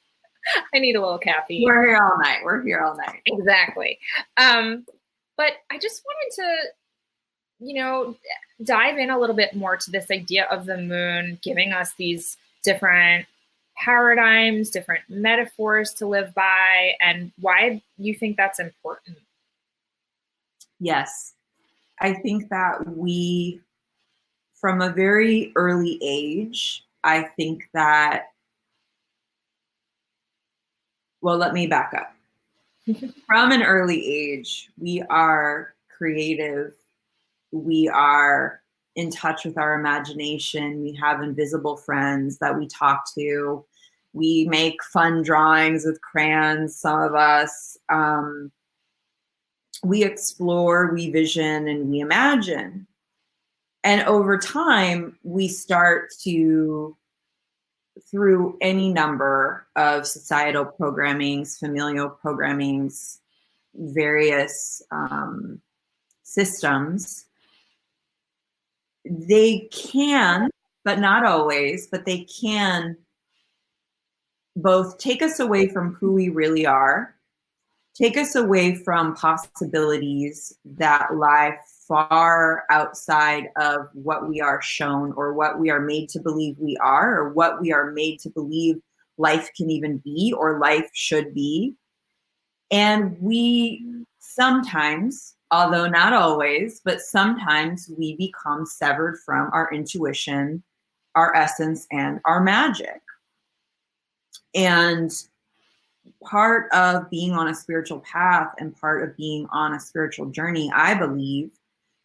I 0.75 0.79
need 0.79 0.97
a 0.97 1.01
little 1.01 1.19
caffeine. 1.19 1.65
We're 1.65 1.87
here 1.87 2.03
all 2.03 2.19
night. 2.19 2.41
We're 2.43 2.63
here 2.63 2.81
all 2.81 2.97
night. 2.97 3.21
Exactly. 3.27 3.99
Um, 4.37 4.87
but 5.37 5.53
I 5.71 5.79
just 5.79 6.03
wanted 6.05 6.43
to 6.43 6.71
you 7.61 7.75
know, 7.75 8.17
dive 8.65 8.99
in 8.99 9.11
a 9.11 9.19
little 9.19 9.37
bit 9.37 9.55
more 9.55 9.77
to 9.77 9.91
this 9.91 10.11
idea 10.11 10.47
of 10.47 10.67
the 10.67 10.79
moon 10.79 11.39
giving 11.43 11.73
us 11.73 11.93
these 11.95 12.37
different 12.63 13.27
paradigms, 13.81 14.71
different 14.71 15.03
metaphors 15.09 15.95
to 15.95 16.07
live 16.07 16.35
by, 16.35 16.93
and 17.01 17.33
why 17.41 17.83
you 17.97 18.15
think 18.15 18.37
that's 18.37 18.61
important. 18.61 19.19
Yes. 20.79 21.35
I 22.01 22.15
think 22.15 22.49
that 22.51 22.97
we, 22.97 23.61
from 24.55 24.81
a 24.81 24.91
very 24.91 25.53
early 25.57 25.99
age, 26.03 26.85
I 27.05 27.25
think 27.37 27.69
that, 27.75 28.27
well, 31.21 31.37
let 31.37 31.53
me 31.53 31.67
back 31.67 31.93
up. 31.95 32.15
from 33.27 33.53
an 33.53 33.63
early 33.63 34.07
age, 34.07 34.71
we 34.79 35.03
are 35.11 35.75
creative 35.97 36.73
we 37.53 37.89
are 37.89 38.61
in 38.97 39.11
touch 39.11 39.45
with 39.45 39.59
our 39.59 39.79
imagination. 39.79 40.83
We 40.83 40.95
have 41.01 41.23
invisible 41.23 41.77
friends 41.77 42.39
that 42.39 42.59
we 42.59 42.67
talk 42.67 43.05
to. 43.15 43.65
We 44.13 44.47
make 44.49 44.83
fun 44.83 45.23
drawings 45.23 45.85
with 45.85 46.01
crayons, 46.01 46.77
some 46.77 47.01
of 47.01 47.15
us. 47.15 47.79
Um, 47.89 48.51
we 49.83 50.05
explore, 50.05 50.93
we 50.93 51.11
vision, 51.11 51.69
and 51.69 51.91
we 51.91 52.01
imagine. 52.01 52.87
And 53.83 54.03
over 54.03 54.37
time, 54.37 55.19
we 55.23 55.49
start 55.49 56.11
to, 56.23 56.97
through 58.11 58.59
any 58.61 58.93
number 58.93 59.67
of 59.77 60.07
societal 60.07 60.67
programmings, 60.67 61.59
familial 61.59 62.15
programmings, 62.23 63.19
various 63.75 64.83
um, 64.91 65.61
systems, 66.25 67.25
they 69.05 69.69
can, 69.73 70.51
but 70.85 70.99
not 70.99 71.25
always, 71.25 71.87
but 71.87 72.05
they 72.05 72.25
can 72.25 72.97
both 74.57 74.99
take 74.99 75.23
us 75.23 75.41
away 75.41 75.69
from 75.69 75.95
who 75.95 76.13
we 76.13 76.29
really 76.29 76.67
are, 76.67 77.15
take 77.95 78.17
us 78.17 78.35
away 78.35 78.75
from 78.75 79.15
possibilities 79.15 80.57
that 80.65 81.15
lie 81.15 81.57
far 81.87 82.65
outside 82.71 83.49
of 83.57 83.89
what 83.95 84.29
we 84.29 84.41
are 84.41 84.63
shown 84.63 85.13
or 85.13 85.35
what 85.35 85.59
we 85.59 85.71
are 85.71 85.81
made 85.81 86.09
to 86.09 86.21
believe 86.21 86.57
we 86.59 86.77
are 86.79 87.19
or 87.19 87.31
what 87.31 87.61
we 87.61 87.73
are 87.73 87.91
made 87.93 88.19
to 88.21 88.31
believe 88.31 88.81
life 89.19 89.51
can 89.57 89.71
even 89.71 89.99
be 89.99 90.33
or 90.37 90.59
life 90.59 90.89
should 90.95 91.35
be. 91.35 91.75
And 92.71 93.21
we 93.21 94.05
sometimes 94.21 95.35
although 95.51 95.87
not 95.87 96.13
always, 96.13 96.81
but 96.85 97.01
sometimes 97.01 97.91
we 97.99 98.17
become 98.17 98.65
severed 98.65 99.19
from 99.25 99.51
our 99.53 99.73
intuition, 99.73 100.63
our 101.15 101.35
essence, 101.35 101.87
and 101.91 102.21
our 102.25 102.41
magic. 102.41 103.01
And 104.55 105.13
part 106.25 106.71
of 106.73 107.09
being 107.11 107.33
on 107.33 107.49
a 107.49 107.55
spiritual 107.55 108.01
path 108.01 108.53
and 108.59 108.79
part 108.79 109.03
of 109.03 109.17
being 109.17 109.47
on 109.53 109.75
a 109.75 109.81
spiritual 109.81 110.27
journey, 110.27 110.71
I 110.75 110.95
believe, 110.95 111.51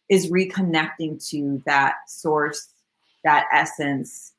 is 0.08 0.30
reconnecting 0.30 1.26
to 1.30 1.62
that 1.66 1.96
source, 2.06 2.68
that 3.24 3.46
essence, 3.52 4.32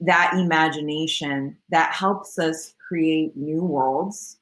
that 0.00 0.32
imagination 0.34 1.56
that 1.70 1.92
helps 1.92 2.38
us 2.38 2.74
create 2.88 3.36
new 3.36 3.62
worlds 3.62 4.38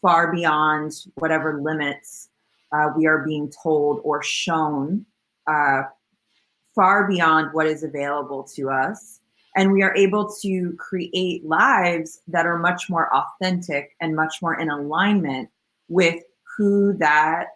far 0.00 0.32
beyond 0.32 0.92
whatever 1.16 1.60
limits 1.60 2.28
uh, 2.72 2.88
we 2.96 3.06
are 3.06 3.24
being 3.26 3.50
told 3.62 4.00
or 4.04 4.22
shown 4.22 5.04
uh, 5.46 5.82
far 6.74 7.08
beyond 7.08 7.52
what 7.52 7.66
is 7.66 7.82
available 7.82 8.44
to 8.44 8.70
us. 8.70 9.19
And 9.56 9.72
we 9.72 9.82
are 9.82 9.94
able 9.96 10.32
to 10.42 10.72
create 10.78 11.44
lives 11.44 12.20
that 12.28 12.46
are 12.46 12.58
much 12.58 12.88
more 12.88 13.12
authentic 13.14 13.96
and 14.00 14.14
much 14.14 14.40
more 14.40 14.58
in 14.58 14.70
alignment 14.70 15.48
with 15.88 16.22
who 16.56 16.92
that 16.98 17.48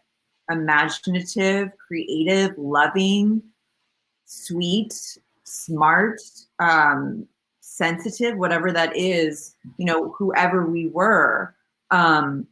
imaginative, 0.51 1.71
creative, 1.79 2.57
loving, 2.59 3.43
sweet, 4.25 5.19
smart, 5.45 6.21
um, 6.59 7.27
sensitive, 7.61 8.37
whatever 8.37 8.73
that 8.73 8.97
is, 8.97 9.55
you 9.79 9.87
know, 9.87 10.13
whoever 10.19 10.67
we 10.67 10.89
were. 10.89 11.55
Um, 11.91 12.49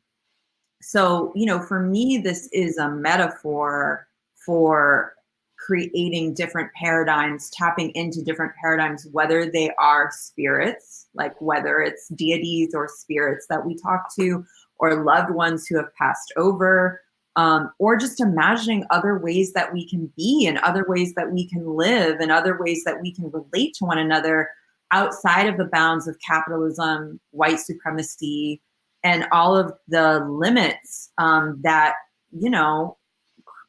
so 0.82 1.32
you 1.34 1.46
know 1.46 1.62
for 1.62 1.80
me 1.80 2.18
this 2.18 2.48
is 2.52 2.76
a 2.76 2.90
metaphor 2.90 4.06
for 4.34 5.14
creating 5.64 6.34
different 6.34 6.70
paradigms 6.74 7.50
tapping 7.50 7.90
into 7.90 8.22
different 8.22 8.52
paradigms 8.60 9.06
whether 9.12 9.50
they 9.50 9.70
are 9.78 10.10
spirits 10.12 11.06
like 11.14 11.40
whether 11.40 11.80
it's 11.80 12.08
deities 12.08 12.74
or 12.74 12.88
spirits 12.88 13.46
that 13.48 13.64
we 13.64 13.76
talk 13.76 14.14
to 14.14 14.44
or 14.78 15.04
loved 15.04 15.30
ones 15.30 15.66
who 15.66 15.76
have 15.76 15.94
passed 15.94 16.32
over 16.36 17.00
um, 17.36 17.70
or 17.78 17.96
just 17.96 18.20
imagining 18.20 18.84
other 18.90 19.18
ways 19.18 19.52
that 19.52 19.72
we 19.72 19.88
can 19.88 20.12
be 20.16 20.46
and 20.46 20.58
other 20.58 20.84
ways 20.86 21.14
that 21.14 21.30
we 21.30 21.48
can 21.48 21.64
live 21.66 22.20
and 22.20 22.30
other 22.30 22.58
ways 22.58 22.82
that 22.84 23.00
we 23.00 23.14
can 23.14 23.30
relate 23.30 23.74
to 23.74 23.84
one 23.84 23.98
another 23.98 24.50
outside 24.90 25.46
of 25.46 25.56
the 25.56 25.68
bounds 25.72 26.06
of 26.08 26.16
capitalism 26.26 27.20
white 27.30 27.58
supremacy 27.58 28.60
and 29.04 29.26
all 29.32 29.56
of 29.56 29.72
the 29.88 30.20
limits 30.28 31.10
um, 31.18 31.58
that 31.62 31.94
you 32.32 32.50
know 32.50 32.96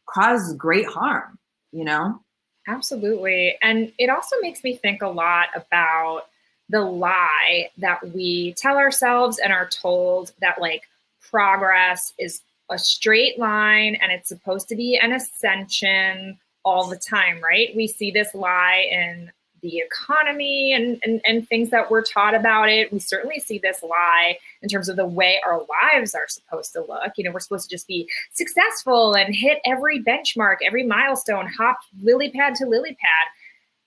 cause 0.10 0.54
great 0.56 0.88
harm 0.88 1.38
you 1.74 1.84
know? 1.84 2.22
Absolutely. 2.68 3.58
And 3.62 3.92
it 3.98 4.10
also 4.10 4.38
makes 4.42 4.64
me 4.64 4.76
think 4.76 5.02
a 5.02 5.08
lot 5.08 5.48
about 5.56 6.24
the 6.70 6.82
lie 6.82 7.70
that 7.78 8.14
we 8.14 8.54
tell 8.54 8.78
ourselves 8.78 9.40
and 9.40 9.52
are 9.52 9.68
told 9.68 10.32
that 10.40 10.62
like 10.62 10.84
progress 11.30 12.14
is 12.18 12.42
a 12.72 12.78
straight 12.78 13.38
line 13.38 13.98
and 14.02 14.12
it's 14.12 14.30
supposed 14.30 14.70
to 14.70 14.76
be 14.76 14.98
an 14.98 15.12
ascension 15.12 16.40
all 16.64 16.88
the 16.88 16.96
time 16.98 17.42
right? 17.44 17.76
We 17.76 17.88
see 17.88 18.12
this 18.12 18.34
lie 18.34 18.88
in 18.90 19.32
the 19.64 19.80
economy 19.80 20.74
and, 20.74 21.00
and, 21.04 21.22
and 21.26 21.48
things 21.48 21.72
that 21.72 21.90
we're 21.90 22.04
taught 22.04 22.36
about 22.36 22.70
it. 22.70 22.94
We 22.94 23.00
certainly 23.00 23.40
see 23.40 23.58
this 23.58 23.82
lie 23.82 24.38
in 24.62 24.70
terms 24.70 24.90
of 24.90 24.98
the 24.98 25.06
way 25.06 25.42
our 25.44 25.62
lives 25.94 26.14
are 26.14 26.28
supposed 26.28 26.74
to 26.74 26.82
look. 26.82 27.14
You 27.18 27.24
know, 27.24 27.32
we're 27.32 27.40
supposed 27.40 27.70
to 27.70 27.76
just 27.76 27.88
be 27.88 28.08
successful 28.34 29.16
and 29.16 29.34
hit 29.34 29.60
every 29.66 30.04
benchmark, 30.04 30.58
every 30.64 30.86
milestone, 30.86 31.48
hop 31.48 31.78
lily 32.04 32.30
pad 32.30 32.54
to 32.56 32.68
lily 32.68 32.96
pad. 33.02 33.28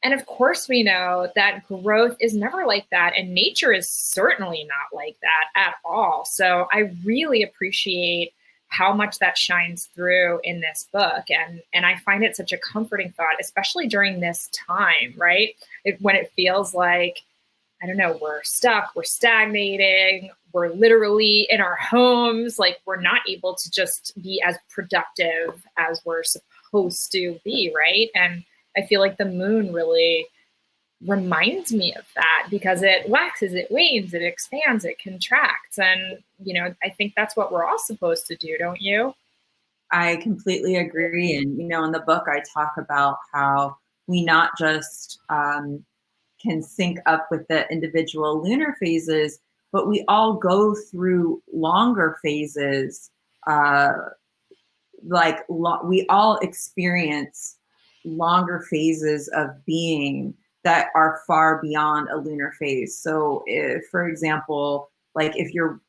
And 0.02 0.14
of 0.14 0.26
course, 0.26 0.68
we 0.68 0.82
know 0.82 1.28
that 1.36 1.66
growth 1.66 2.16
is 2.20 2.34
never 2.34 2.66
like 2.66 2.88
that. 2.90 3.12
And 3.16 3.34
nature 3.34 3.72
is 3.72 3.88
certainly 3.88 4.64
not 4.68 4.96
like 4.96 5.16
that 5.20 5.60
at 5.60 5.74
all. 5.84 6.24
So 6.24 6.66
I 6.72 6.90
really 7.04 7.42
appreciate 7.42 8.32
how 8.68 8.92
much 8.92 9.18
that 9.18 9.38
shines 9.38 9.86
through 9.94 10.40
in 10.44 10.60
this 10.60 10.88
book 10.92 11.24
and 11.30 11.62
and 11.72 11.86
i 11.86 11.96
find 11.98 12.24
it 12.24 12.36
such 12.36 12.52
a 12.52 12.58
comforting 12.58 13.12
thought 13.12 13.36
especially 13.40 13.86
during 13.86 14.20
this 14.20 14.48
time 14.52 15.14
right 15.16 15.54
it, 15.84 16.00
when 16.00 16.16
it 16.16 16.32
feels 16.34 16.74
like 16.74 17.22
i 17.82 17.86
don't 17.86 17.96
know 17.96 18.18
we're 18.20 18.42
stuck 18.42 18.92
we're 18.94 19.04
stagnating 19.04 20.30
we're 20.52 20.72
literally 20.72 21.46
in 21.50 21.60
our 21.60 21.76
homes 21.76 22.58
like 22.58 22.78
we're 22.86 23.00
not 23.00 23.20
able 23.28 23.54
to 23.54 23.70
just 23.70 24.12
be 24.22 24.42
as 24.44 24.56
productive 24.70 25.62
as 25.76 26.02
we're 26.04 26.22
supposed 26.24 26.44
supposed 26.76 27.12
to 27.12 27.38
be, 27.44 27.72
right? 27.74 28.10
And 28.14 28.44
I 28.76 28.82
feel 28.86 29.00
like 29.00 29.16
the 29.16 29.24
moon 29.24 29.72
really 29.72 30.26
reminds 31.04 31.72
me 31.72 31.94
of 31.94 32.04
that 32.14 32.46
because 32.50 32.82
it 32.82 33.08
waxes, 33.08 33.54
it 33.54 33.70
wanes, 33.70 34.14
it 34.14 34.22
expands, 34.22 34.84
it 34.84 35.02
contracts. 35.02 35.78
And, 35.78 36.18
you 36.42 36.54
know, 36.54 36.74
I 36.82 36.88
think 36.90 37.12
that's 37.14 37.36
what 37.36 37.52
we're 37.52 37.66
all 37.66 37.78
supposed 37.78 38.26
to 38.28 38.36
do, 38.36 38.56
don't 38.58 38.80
you? 38.80 39.14
I 39.92 40.16
completely 40.16 40.76
agree. 40.76 41.36
And, 41.36 41.56
you 41.58 41.68
know, 41.68 41.84
in 41.84 41.92
the 41.92 42.00
book, 42.00 42.24
I 42.28 42.42
talk 42.52 42.74
about 42.78 43.18
how 43.32 43.76
we 44.06 44.24
not 44.24 44.56
just 44.58 45.18
um, 45.28 45.84
can 46.40 46.62
sync 46.62 46.98
up 47.06 47.28
with 47.30 47.46
the 47.48 47.70
individual 47.70 48.42
lunar 48.42 48.76
phases, 48.80 49.38
but 49.72 49.88
we 49.88 50.04
all 50.08 50.34
go 50.34 50.74
through 50.74 51.42
longer 51.52 52.18
phases. 52.22 53.10
Uh, 53.46 53.92
like 55.06 55.44
lo- 55.48 55.84
we 55.84 56.06
all 56.08 56.38
experience 56.38 57.56
longer 58.04 58.64
phases 58.70 59.28
of 59.28 59.64
being 59.66 60.34
that 60.66 60.88
are 60.96 61.20
far 61.28 61.62
beyond 61.62 62.08
a 62.08 62.16
lunar 62.16 62.50
phase. 62.58 62.98
So, 62.98 63.44
if, 63.46 63.86
for 63.88 64.08
example, 64.08 64.90
like 65.14 65.32
if 65.36 65.54
you're 65.54 65.80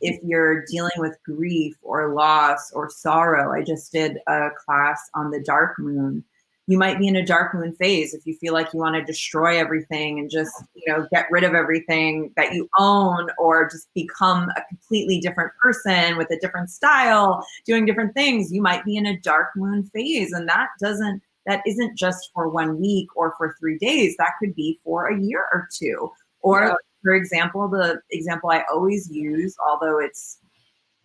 if 0.00 0.18
you're 0.24 0.64
dealing 0.64 0.96
with 0.96 1.18
grief 1.26 1.76
or 1.82 2.14
loss 2.14 2.72
or 2.72 2.88
sorrow, 2.88 3.52
I 3.52 3.62
just 3.62 3.92
did 3.92 4.16
a 4.26 4.48
class 4.64 5.10
on 5.14 5.30
the 5.30 5.40
dark 5.40 5.78
moon. 5.78 6.24
You 6.66 6.78
might 6.78 6.98
be 6.98 7.06
in 7.06 7.16
a 7.16 7.26
dark 7.26 7.54
moon 7.54 7.74
phase 7.74 8.14
if 8.14 8.26
you 8.26 8.34
feel 8.36 8.54
like 8.54 8.72
you 8.72 8.80
want 8.80 8.94
to 8.94 9.04
destroy 9.04 9.58
everything 9.58 10.18
and 10.18 10.30
just, 10.30 10.54
you 10.72 10.90
know, 10.90 11.06
get 11.12 11.26
rid 11.30 11.44
of 11.44 11.52
everything 11.52 12.32
that 12.38 12.54
you 12.54 12.66
own 12.78 13.28
or 13.36 13.68
just 13.68 13.92
become 13.92 14.48
a 14.56 14.62
completely 14.70 15.20
different 15.20 15.52
person 15.62 16.16
with 16.16 16.30
a 16.30 16.38
different 16.40 16.70
style, 16.70 17.46
doing 17.66 17.84
different 17.84 18.14
things. 18.14 18.50
You 18.50 18.62
might 18.62 18.86
be 18.86 18.96
in 18.96 19.04
a 19.04 19.20
dark 19.20 19.50
moon 19.54 19.84
phase 19.92 20.32
and 20.32 20.48
that 20.48 20.68
doesn't 20.80 21.22
that 21.46 21.62
isn't 21.66 21.96
just 21.96 22.30
for 22.32 22.48
one 22.48 22.80
week 22.80 23.08
or 23.16 23.34
for 23.36 23.54
3 23.58 23.78
days. 23.78 24.16
That 24.16 24.32
could 24.40 24.54
be 24.54 24.80
for 24.84 25.08
a 25.08 25.20
year 25.20 25.46
or 25.52 25.68
two 25.72 26.10
or 26.40 26.66
yeah 26.68 26.74
for 27.04 27.14
example, 27.14 27.68
the 27.68 28.00
example 28.10 28.50
I 28.50 28.64
always 28.72 29.10
use, 29.10 29.54
although 29.64 30.00
it's 30.00 30.38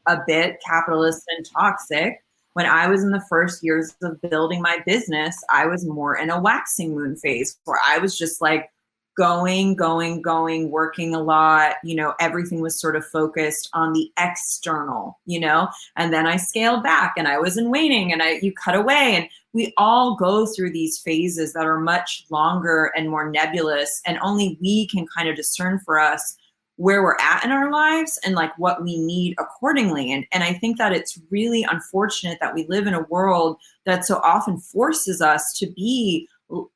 a 0.07 0.19
bit 0.25 0.61
capitalist 0.65 1.25
and 1.35 1.45
toxic, 1.45 2.23
when 2.53 2.65
I 2.65 2.87
was 2.87 3.03
in 3.03 3.11
the 3.11 3.23
first 3.29 3.63
years 3.63 3.95
of 4.01 4.19
building 4.21 4.61
my 4.61 4.79
business, 4.85 5.43
I 5.51 5.67
was 5.67 5.85
more 5.85 6.17
in 6.17 6.29
a 6.29 6.41
waxing 6.41 6.95
moon 6.95 7.17
phase 7.17 7.57
where 7.65 7.79
I 7.85 7.99
was 7.99 8.17
just 8.17 8.41
like 8.41 8.71
going, 9.19 9.75
going, 9.75 10.21
going, 10.21 10.71
working 10.71 11.13
a 11.13 11.21
lot. 11.21 11.75
You 11.83 11.93
know, 11.93 12.13
everything 12.21 12.61
was 12.61 12.79
sort 12.79 12.95
of 12.95 13.05
focused 13.05 13.69
on 13.73 13.91
the 13.91 14.09
external, 14.17 15.19
you 15.25 15.41
know, 15.41 15.67
and 15.97 16.13
then 16.13 16.25
I 16.25 16.37
scaled 16.37 16.83
back 16.83 17.15
and 17.17 17.27
I 17.27 17.37
was 17.37 17.57
in 17.57 17.69
waiting 17.69 18.13
and 18.13 18.23
I 18.23 18.39
you 18.41 18.53
cut 18.53 18.75
away. 18.75 19.17
And 19.17 19.27
we 19.51 19.73
all 19.77 20.15
go 20.15 20.45
through 20.45 20.71
these 20.71 20.99
phases 20.99 21.51
that 21.51 21.65
are 21.65 21.81
much 21.81 22.25
longer 22.31 22.93
and 22.95 23.09
more 23.09 23.29
nebulous 23.29 24.01
and 24.05 24.17
only 24.21 24.57
we 24.61 24.87
can 24.87 25.05
kind 25.05 25.27
of 25.27 25.35
discern 25.35 25.81
for 25.83 25.99
us 25.99 26.37
where 26.77 27.03
we're 27.03 27.17
at 27.19 27.43
in 27.43 27.51
our 27.51 27.69
lives 27.69 28.17
and 28.23 28.35
like 28.35 28.57
what 28.57 28.81
we 28.81 28.97
need 28.97 29.35
accordingly 29.37 30.13
and 30.13 30.25
and 30.31 30.45
I 30.45 30.53
think 30.53 30.77
that 30.77 30.93
it's 30.93 31.19
really 31.29 31.67
unfortunate 31.69 32.37
that 32.39 32.55
we 32.55 32.65
live 32.67 32.87
in 32.87 32.93
a 32.93 33.05
world 33.09 33.57
that 33.85 34.05
so 34.05 34.21
often 34.23 34.59
forces 34.59 35.21
us 35.21 35.51
to 35.57 35.67
be 35.67 36.25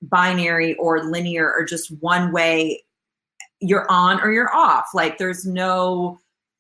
binary 0.02 0.76
or 0.76 1.04
linear 1.04 1.52
or 1.52 1.64
just 1.64 1.92
one 2.02 2.32
way 2.32 2.84
you're 3.60 3.90
on 3.90 4.20
or 4.22 4.32
you're 4.32 4.54
off. 4.54 4.88
Like 4.94 5.18
there's 5.18 5.46
no 5.46 6.20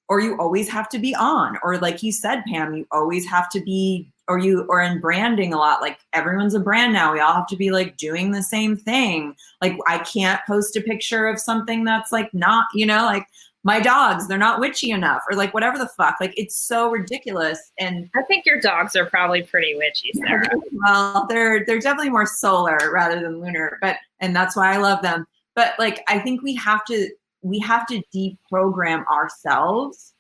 or 0.09 0.19
you 0.19 0.37
always 0.39 0.69
have 0.69 0.89
to 0.89 0.99
be 0.99 1.15
on. 1.15 1.57
Or 1.63 1.77
like 1.77 2.03
you 2.03 2.11
said 2.11 2.43
Pam 2.45 2.73
you 2.75 2.87
always 2.91 3.25
have 3.27 3.49
to 3.51 3.61
be 3.61 4.09
or 4.27 4.37
you 4.37 4.65
or 4.69 4.81
in 4.81 4.99
branding 4.99 5.53
a 5.53 5.57
lot. 5.57 5.81
Like 5.81 5.99
everyone's 6.13 6.55
a 6.55 6.59
brand 6.59 6.93
now. 6.93 7.13
We 7.13 7.19
all 7.19 7.33
have 7.33 7.47
to 7.47 7.57
be 7.57 7.71
like 7.71 7.97
doing 7.97 8.31
the 8.31 8.43
same 8.43 8.77
thing. 8.77 9.35
Like 9.61 9.77
i 9.87 9.99
can't 9.99 10.41
post 10.47 10.75
a 10.75 10.81
picture 10.81 11.27
of 11.27 11.39
something 11.39 11.83
that's 11.83 12.11
like 12.11 12.33
not 12.33 12.65
you 12.73 12.85
know 12.85 13.03
like 13.03 13.27
my 13.63 13.79
dogs 13.79 14.27
they're 14.27 14.37
not 14.37 14.59
witchy 14.59 14.91
enough 14.91 15.21
or 15.29 15.37
like 15.37 15.53
whatever 15.53 15.77
the 15.77 15.87
fuck 15.87 16.15
like 16.19 16.33
it's 16.37 16.55
so 16.55 16.89
ridiculous 16.89 17.71
and 17.79 18.09
i 18.15 18.21
think 18.23 18.45
your 18.45 18.59
dogs 18.59 18.95
are 18.95 19.05
probably 19.05 19.41
pretty 19.41 19.73
witchy 19.75 20.11
Sarah. 20.15 20.47
well 20.73 21.25
they're 21.29 21.65
they're 21.65 21.79
definitely 21.79 22.09
more 22.09 22.25
solar 22.25 22.91
rather 22.91 23.21
than 23.21 23.39
lunar 23.39 23.77
but 23.81 23.97
and 24.19 24.35
that's 24.35 24.55
why 24.55 24.73
i 24.73 24.77
love 24.77 25.01
them 25.01 25.25
but 25.55 25.73
like 25.79 26.03
i 26.07 26.19
think 26.19 26.41
we 26.41 26.53
have 26.55 26.83
to 26.85 27.09
we 27.41 27.59
have 27.59 27.85
to 27.87 28.01
deprogram 28.13 29.05
ourselves 29.07 30.13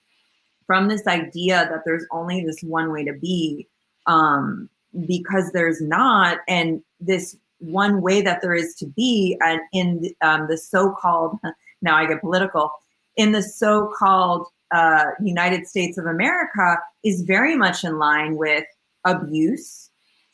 from 0.65 0.87
this 0.87 1.07
idea 1.07 1.67
that 1.69 1.83
there's 1.85 2.05
only 2.11 2.43
this 2.45 2.61
one 2.61 2.91
way 2.91 3.03
to 3.03 3.13
be 3.13 3.67
um, 4.05 4.69
because 5.07 5.51
there's 5.51 5.81
not, 5.81 6.39
and 6.47 6.81
this 6.99 7.37
one 7.59 8.01
way 8.01 8.21
that 8.21 8.41
there 8.41 8.53
is 8.53 8.75
to 8.75 8.85
be, 8.85 9.37
and 9.41 9.59
in 9.71 10.13
um, 10.21 10.47
the 10.47 10.57
so-called 10.57 11.37
now 11.81 11.95
I 11.95 12.05
get 12.05 12.21
political 12.21 12.71
in 13.15 13.31
the 13.31 13.41
so-called 13.41 14.47
uh, 14.71 15.05
United 15.23 15.67
States 15.67 15.97
of 15.97 16.05
America 16.05 16.77
is 17.03 17.21
very 17.21 17.55
much 17.55 17.83
in 17.83 17.99
line 17.99 18.35
with 18.35 18.65
abuse, 19.05 19.89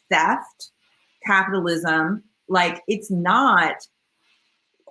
theft, 0.10 0.72
capitalism. 1.26 2.24
Like 2.48 2.82
it's 2.88 3.12
not 3.12 3.76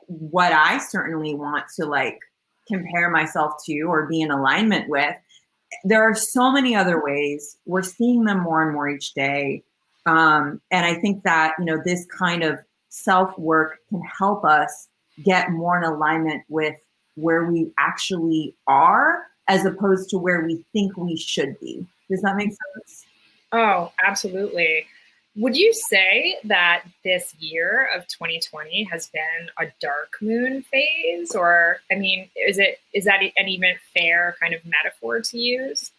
what 0.07 0.53
I 0.53 0.79
certainly 0.79 1.35
want 1.35 1.65
to 1.77 1.87
like 1.87 2.19
compare 2.67 3.11
myself 3.11 3.55
to 3.67 3.81
or 3.83 4.07
be 4.07 4.21
in 4.21 4.31
alignment 4.31 4.89
with 4.89 5.15
there 5.85 6.03
are 6.03 6.15
so 6.15 6.51
many 6.51 6.75
other 6.75 7.03
ways. 7.03 7.57
We're 7.67 7.83
seeing 7.83 8.25
them 8.25 8.41
more 8.41 8.63
and 8.63 8.73
more 8.73 8.89
each 8.89 9.15
day. 9.15 9.65
Um, 10.07 10.61
and 10.71 10.87
I 10.87 10.95
think 10.95 11.25
that, 11.25 11.55
you 11.59 11.65
know, 11.65 11.81
this 11.85 12.07
kind 12.07 12.43
of 12.43 12.59
self 12.89 13.39
work 13.39 13.79
can 13.89 14.03
help 14.03 14.45
us 14.45 14.89
get 15.23 15.51
more 15.51 15.77
in 15.77 15.85
alignment 15.85 16.45
with 16.49 16.75
where 17.19 17.45
we 17.45 17.71
actually 17.79 18.55
are 18.67 19.27
as 19.49 19.65
opposed 19.65 20.11
to 20.11 20.19
where 20.19 20.43
we 20.43 20.65
think 20.73 20.97
we 20.97 21.17
should 21.17 21.59
be. 21.61 21.85
Does 22.11 22.23
that 22.23 22.37
make 22.37 22.51
sense? 22.51 23.05
Oh, 23.53 23.93
absolutely. 24.05 24.87
Would 25.37 25.57
you 25.57 25.73
say 25.73 26.37
that 26.45 26.83
this 27.05 27.35
year 27.39 27.89
of 27.95 28.07
2020 28.09 28.85
has 28.85 29.09
been 29.09 29.51
a 29.59 29.71
dark 29.81 30.17
moon 30.21 30.63
phase 30.63 31.35
or 31.35 31.79
I 31.93 31.95
mean 31.95 32.29
is 32.35 32.59
it 32.59 32.81
is 32.93 33.05
that 33.05 33.21
an 33.23 33.49
even 33.49 33.75
fair 33.97 34.35
kind 34.41 34.53
of 34.53 34.61
metaphor 34.65 35.21
to 35.21 35.39
use? 35.39 35.93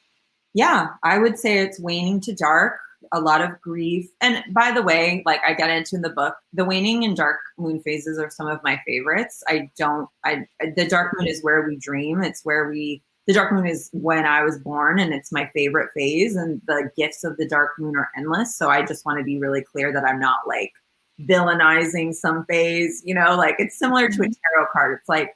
Yeah, 0.53 0.87
I 1.03 1.19
would 1.19 1.37
say 1.37 1.59
it's 1.59 1.79
waning 1.79 2.19
to 2.21 2.33
dark, 2.33 2.79
a 3.11 3.19
lot 3.19 3.41
of 3.41 3.59
grief. 3.61 4.09
And 4.21 4.43
by 4.53 4.71
the 4.71 4.81
way, 4.81 5.23
like 5.25 5.41
I 5.45 5.53
get 5.53 5.69
into 5.69 5.95
in 5.95 6.01
the 6.01 6.09
book, 6.09 6.35
the 6.53 6.65
waning 6.65 7.03
and 7.03 7.15
dark 7.15 7.39
moon 7.57 7.81
phases 7.81 8.19
are 8.19 8.29
some 8.29 8.47
of 8.47 8.59
my 8.63 8.79
favorites. 8.85 9.43
I 9.47 9.69
don't 9.77 10.09
I 10.23 10.45
the 10.75 10.87
dark 10.87 11.13
moon 11.17 11.27
is 11.27 11.43
where 11.43 11.67
we 11.67 11.77
dream. 11.77 12.23
It's 12.23 12.43
where 12.43 12.69
we 12.69 13.01
the 13.27 13.33
dark 13.33 13.53
moon 13.53 13.67
is 13.67 13.89
when 13.93 14.25
I 14.25 14.43
was 14.43 14.57
born 14.57 14.99
and 14.99 15.13
it's 15.13 15.31
my 15.31 15.49
favorite 15.53 15.89
phase 15.95 16.35
and 16.35 16.61
the 16.67 16.89
gifts 16.97 17.23
of 17.23 17.37
the 17.37 17.47
dark 17.47 17.71
moon 17.77 17.95
are 17.95 18.09
endless. 18.17 18.55
So 18.55 18.69
I 18.69 18.83
just 18.83 19.05
want 19.05 19.19
to 19.19 19.23
be 19.23 19.39
really 19.39 19.61
clear 19.61 19.93
that 19.93 20.03
I'm 20.03 20.19
not 20.19 20.39
like 20.47 20.73
villainizing 21.21 22.13
some 22.13 22.45
phase, 22.45 23.01
you 23.05 23.13
know, 23.13 23.35
like 23.35 23.55
it's 23.59 23.77
similar 23.77 24.07
to 24.07 24.21
a 24.21 24.25
mm-hmm. 24.25 24.55
tarot 24.55 24.67
card. 24.71 24.97
It's 24.99 25.09
like 25.09 25.35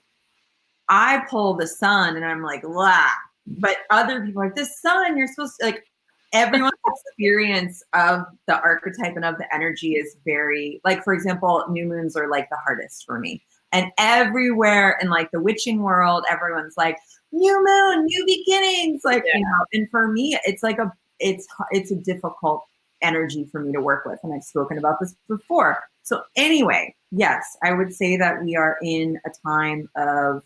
I 0.90 1.24
pull 1.30 1.56
the 1.56 1.68
sun 1.68 2.16
and 2.16 2.26
I'm 2.26 2.42
like, 2.42 2.64
la, 2.64 3.06
but 3.46 3.78
other 3.90 4.26
people 4.26 4.42
are 4.42 4.46
like, 4.46 4.56
the 4.56 4.66
sun, 4.66 5.18
you're 5.18 5.28
supposed 5.28 5.56
to 5.60 5.68
like 5.68 5.84
everyone's 6.34 6.73
experience 7.08 7.84
of 7.94 8.22
the 8.48 8.60
archetype 8.62 9.16
and 9.16 9.26
of 9.26 9.38
the 9.38 9.54
energy 9.54 9.94
is 9.94 10.16
very 10.26 10.82
like 10.84 11.04
for 11.04 11.14
example 11.14 11.64
new 11.70 11.86
moons 11.86 12.16
are 12.16 12.30
like 12.30 12.50
the 12.50 12.58
hardest 12.58 13.06
for 13.06 13.20
me 13.20 13.44
and 13.72 13.92
everywhere 13.98 14.98
in 15.02 15.10
like 15.10 15.32
the 15.32 15.42
witching 15.42 15.82
world 15.82 16.24
everyone's 16.30 16.76
like 16.78 16.98
new 17.34 17.64
moon, 17.66 18.06
new 18.06 18.26
beginnings. 18.26 19.02
Like, 19.04 19.24
yeah. 19.26 19.38
you 19.38 19.44
know, 19.44 19.66
and 19.74 19.90
for 19.90 20.08
me, 20.08 20.38
it's 20.46 20.64
like 20.64 20.78
a 20.78 20.94
it's 21.20 21.46
it's 21.72 21.92
a 21.92 21.96
difficult 21.96 22.64
energy 23.02 23.46
for 23.52 23.60
me 23.60 23.74
to 23.74 23.82
work 23.82 24.06
with. 24.06 24.20
And 24.24 24.34
I've 24.34 24.44
spoken 24.44 24.78
about 24.78 25.00
this 25.02 25.16
before. 25.28 25.84
So 26.04 26.24
anyway, 26.36 26.96
yes, 27.12 27.58
I 27.64 27.74
would 27.74 27.94
say 27.94 28.16
that 28.18 28.44
we 28.44 28.56
are 28.56 28.78
in 28.82 29.20
a 29.26 29.30
time 29.46 29.90
of 29.98 30.44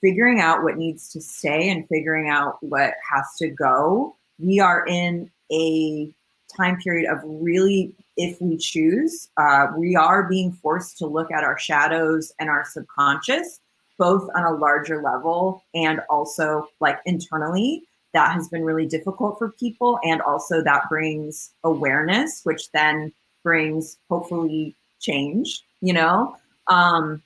figuring 0.00 0.40
out 0.40 0.62
what 0.62 0.76
needs 0.76 1.10
to 1.12 1.20
stay 1.20 1.68
and 1.68 1.86
figuring 1.88 2.28
out 2.28 2.56
what 2.60 2.94
has 3.10 3.26
to 3.38 3.48
go. 3.48 4.16
We 4.38 4.60
are 4.60 4.86
in 4.86 5.30
a 5.52 6.12
time 6.56 6.76
period 6.78 7.10
of 7.10 7.20
really, 7.24 7.94
if 8.16 8.40
we 8.40 8.56
choose, 8.56 9.28
uh, 9.36 9.68
we 9.76 9.96
are 9.96 10.28
being 10.28 10.52
forced 10.52 10.98
to 10.98 11.06
look 11.06 11.30
at 11.30 11.44
our 11.44 11.58
shadows 11.58 12.32
and 12.38 12.48
our 12.48 12.64
subconscious 12.64 13.60
both 13.98 14.30
on 14.34 14.44
a 14.44 14.56
larger 14.56 15.02
level 15.02 15.62
and 15.74 16.00
also 16.08 16.66
like 16.80 16.98
internally. 17.04 17.82
That 18.14 18.32
has 18.32 18.48
been 18.48 18.64
really 18.64 18.86
difficult 18.86 19.38
for 19.38 19.52
people 19.52 20.00
and 20.02 20.22
also 20.22 20.64
that 20.64 20.88
brings 20.88 21.50
awareness 21.62 22.40
which 22.42 22.72
then 22.72 23.12
brings 23.44 23.98
hopefully 24.08 24.74
change 25.00 25.62
you 25.80 25.92
know? 25.92 26.36
Um, 26.66 27.22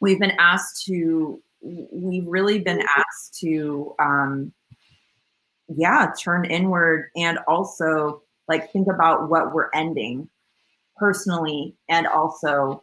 we've 0.00 0.20
been 0.20 0.36
asked 0.38 0.84
to 0.86 1.40
we've 1.62 2.26
really 2.26 2.58
been 2.58 2.82
asked 2.96 3.38
to 3.40 3.94
um, 3.98 4.52
yeah 5.68 6.10
turn 6.20 6.44
inward 6.44 7.10
and 7.16 7.38
also 7.48 8.22
like 8.48 8.70
think 8.72 8.88
about 8.88 9.30
what 9.30 9.54
we're 9.54 9.70
ending 9.74 10.28
personally 10.96 11.74
and 11.88 12.06
also 12.06 12.82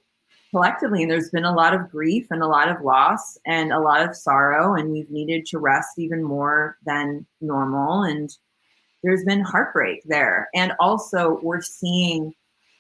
collectively. 0.51 1.01
And 1.01 1.11
there's 1.11 1.29
been 1.29 1.45
a 1.45 1.55
lot 1.55 1.73
of 1.73 1.89
grief 1.89 2.27
and 2.29 2.43
a 2.43 2.47
lot 2.47 2.69
of 2.69 2.82
loss 2.82 3.38
and 3.45 3.71
a 3.71 3.79
lot 3.79 4.07
of 4.07 4.15
sorrow, 4.15 4.75
and 4.75 4.91
we've 4.91 5.09
needed 5.09 5.45
to 5.47 5.59
rest 5.59 5.97
even 5.97 6.23
more 6.23 6.77
than 6.86 7.25
normal. 7.39 8.03
And 8.03 8.29
there's 9.03 9.23
been 9.23 9.41
heartbreak 9.41 10.01
there. 10.05 10.49
And 10.53 10.73
also 10.79 11.39
we're 11.41 11.61
seeing, 11.61 12.34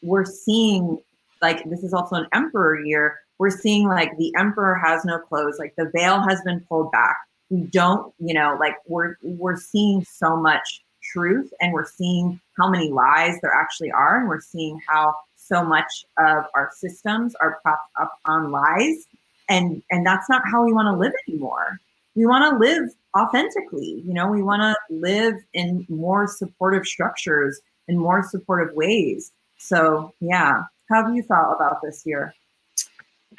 we're 0.03 0.25
seeing 0.25 0.99
like 1.41 1.67
this 1.69 1.83
is 1.83 1.93
also 1.93 2.17
an 2.17 2.27
emperor 2.33 2.85
year. 2.85 3.17
We're 3.39 3.49
seeing 3.49 3.87
like 3.87 4.15
the 4.17 4.33
emperor 4.37 4.75
has 4.75 5.03
no 5.03 5.17
clothes, 5.17 5.57
like 5.57 5.73
the 5.77 5.89
veil 5.95 6.21
has 6.21 6.41
been 6.45 6.59
pulled 6.69 6.91
back. 6.91 7.17
We 7.51 7.63
don't, 7.63 8.13
you 8.17 8.33
know, 8.33 8.57
like 8.59 8.75
we're 8.87 9.17
we're 9.21 9.57
seeing 9.57 10.05
so 10.05 10.37
much 10.37 10.81
truth 11.03 11.51
and 11.59 11.73
we're 11.73 11.85
seeing 11.85 12.39
how 12.57 12.69
many 12.69 12.89
lies 12.89 13.37
there 13.41 13.53
actually 13.53 13.91
are 13.91 14.19
and 14.19 14.29
we're 14.29 14.39
seeing 14.39 14.79
how 14.87 15.13
so 15.35 15.63
much 15.63 16.05
of 16.17 16.45
our 16.55 16.71
systems 16.73 17.35
are 17.41 17.59
propped 17.61 17.91
up 17.99 18.17
on 18.25 18.51
lies. 18.51 19.05
And 19.49 19.83
and 19.91 20.05
that's 20.05 20.29
not 20.29 20.43
how 20.49 20.63
we 20.63 20.71
want 20.71 20.87
to 20.87 20.97
live 20.97 21.11
anymore. 21.27 21.77
We 22.15 22.25
want 22.25 22.49
to 22.49 22.57
live 22.57 22.89
authentically 23.17 24.01
you 24.05 24.13
know 24.13 24.27
we 24.29 24.41
want 24.41 24.61
to 24.61 24.95
live 24.95 25.35
in 25.53 25.85
more 25.89 26.27
supportive 26.27 26.85
structures 26.85 27.59
in 27.89 27.97
more 27.97 28.23
supportive 28.23 28.73
ways. 28.75 29.33
So 29.57 30.13
yeah. 30.21 30.63
How 30.89 31.05
have 31.05 31.15
you 31.15 31.23
felt 31.23 31.55
about 31.55 31.81
this 31.83 32.05
year? 32.05 32.33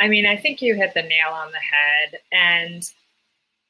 I 0.00 0.08
mean 0.08 0.26
i 0.26 0.36
think 0.36 0.62
you 0.62 0.74
hit 0.74 0.94
the 0.94 1.02
nail 1.02 1.32
on 1.32 1.50
the 1.52 1.58
head 1.58 2.20
and 2.32 2.82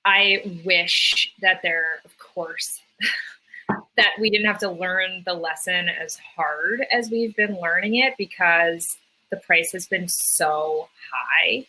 i 0.05 0.61
wish 0.65 1.33
that 1.41 1.61
there 1.63 2.01
of 2.05 2.17
course 2.19 2.81
that 3.97 4.13
we 4.19 4.31
didn't 4.31 4.47
have 4.47 4.59
to 4.59 4.71
learn 4.71 5.23
the 5.27 5.35
lesson 5.35 5.89
as 5.89 6.17
hard 6.17 6.85
as 6.93 7.11
we've 7.11 7.37
been 7.37 7.59
learning 7.61 7.97
it 7.97 8.15
because 8.17 8.97
the 9.33 9.37
price 9.39 9.73
has 9.73 9.87
been 9.87 10.09
so 10.09 10.89
high. 11.13 11.67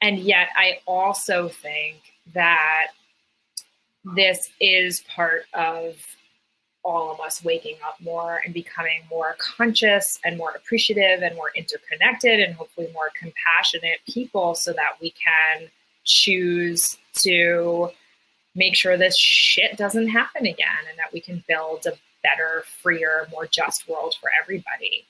And 0.00 0.18
yet, 0.18 0.48
I 0.56 0.78
also 0.86 1.48
think 1.48 1.96
that 2.32 2.88
this 4.04 4.50
is 4.60 5.02
part 5.02 5.44
of 5.52 5.96
all 6.84 7.10
of 7.10 7.20
us 7.20 7.42
waking 7.42 7.76
up 7.86 7.98
more 8.00 8.42
and 8.44 8.52
becoming 8.52 9.00
more 9.10 9.36
conscious 9.38 10.20
and 10.24 10.36
more 10.36 10.50
appreciative 10.50 11.22
and 11.22 11.34
more 11.34 11.50
interconnected 11.56 12.40
and 12.40 12.54
hopefully 12.54 12.90
more 12.92 13.10
compassionate 13.18 14.00
people 14.06 14.54
so 14.54 14.72
that 14.74 14.92
we 15.00 15.10
can 15.12 15.68
choose 16.04 16.98
to 17.22 17.90
make 18.54 18.74
sure 18.74 18.96
this 18.96 19.18
shit 19.18 19.76
doesn't 19.76 20.08
happen 20.08 20.46
again 20.46 20.68
and 20.88 20.98
that 20.98 21.12
we 21.12 21.20
can 21.20 21.42
build 21.48 21.86
a 21.86 21.92
better, 22.22 22.64
freer, 22.82 23.26
more 23.30 23.46
just 23.46 23.88
world 23.88 24.14
for 24.20 24.30
everybody. 24.40 25.04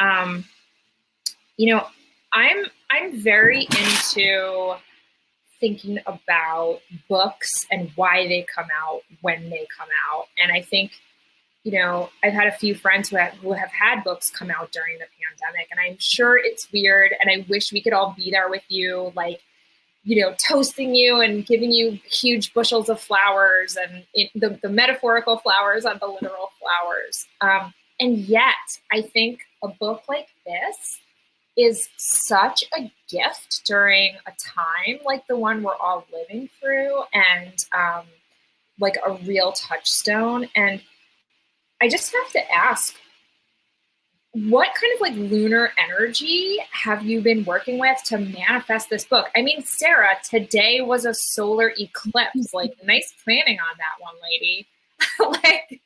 Um, 0.00 0.44
you 1.56 1.74
know, 1.74 1.86
I'm 2.32 2.64
I'm 2.90 3.20
very 3.20 3.62
into 3.62 4.74
thinking 5.60 5.98
about 6.06 6.80
books 7.08 7.66
and 7.70 7.90
why 7.94 8.26
they 8.26 8.46
come 8.54 8.68
out 8.82 9.02
when 9.22 9.50
they 9.50 9.66
come 9.76 9.88
out, 10.10 10.26
and 10.42 10.52
I 10.52 10.62
think 10.62 10.92
you 11.62 11.72
know 11.72 12.10
I've 12.22 12.32
had 12.32 12.48
a 12.48 12.52
few 12.52 12.74
friends 12.74 13.08
who 13.08 13.16
have, 13.16 13.34
who 13.34 13.52
have 13.52 13.70
had 13.70 14.02
books 14.02 14.30
come 14.30 14.50
out 14.50 14.72
during 14.72 14.98
the 14.98 15.06
pandemic, 15.22 15.68
and 15.70 15.80
I'm 15.80 15.96
sure 16.00 16.36
it's 16.36 16.70
weird, 16.72 17.12
and 17.20 17.30
I 17.30 17.46
wish 17.48 17.72
we 17.72 17.80
could 17.82 17.92
all 17.92 18.14
be 18.16 18.30
there 18.30 18.50
with 18.50 18.64
you, 18.68 19.12
like 19.14 19.40
you 20.04 20.20
know, 20.20 20.34
toasting 20.46 20.94
you 20.94 21.20
and 21.20 21.46
giving 21.46 21.72
you 21.72 21.98
huge 22.10 22.52
bushels 22.52 22.88
of 22.88 23.00
flowers 23.00 23.76
and 23.76 24.04
it, 24.12 24.30
the, 24.34 24.58
the 24.62 24.68
metaphorical 24.68 25.38
flowers 25.38 25.86
on 25.86 25.98
the 25.98 26.06
literal 26.06 26.50
flowers. 26.60 27.26
Um, 27.40 27.72
and 27.98 28.18
yet, 28.18 28.78
I 28.92 29.00
think 29.00 29.40
a 29.62 29.68
book 29.68 30.02
like 30.08 30.28
this 30.46 31.00
is 31.56 31.88
such 31.96 32.64
a 32.76 32.92
gift 33.08 33.62
during 33.64 34.16
a 34.26 34.32
time 34.32 34.98
like 35.04 35.26
the 35.28 35.36
one 35.36 35.62
we're 35.62 35.76
all 35.76 36.04
living 36.12 36.48
through 36.60 37.02
and 37.12 37.64
um, 37.72 38.04
like 38.80 38.96
a 39.06 39.12
real 39.24 39.52
touchstone. 39.52 40.48
And 40.56 40.82
I 41.80 41.88
just 41.88 42.12
have 42.12 42.30
to 42.32 42.52
ask 42.52 42.94
what 44.34 44.68
kind 44.74 44.92
of 44.94 45.00
like 45.00 45.30
lunar 45.30 45.72
energy 45.78 46.58
have 46.72 47.04
you 47.04 47.20
been 47.20 47.44
working 47.44 47.78
with 47.78 48.02
to 48.06 48.18
manifest 48.18 48.90
this 48.90 49.04
book? 49.04 49.28
I 49.36 49.42
mean, 49.42 49.62
Sarah, 49.64 50.16
today 50.28 50.80
was 50.80 51.04
a 51.04 51.14
solar 51.14 51.72
eclipse. 51.78 52.34
Like, 52.52 52.74
nice 52.84 53.12
planning 53.24 53.58
on 53.58 53.76
that 53.78 54.00
one, 54.00 54.14
lady. 54.22 54.66
like, 55.44 55.80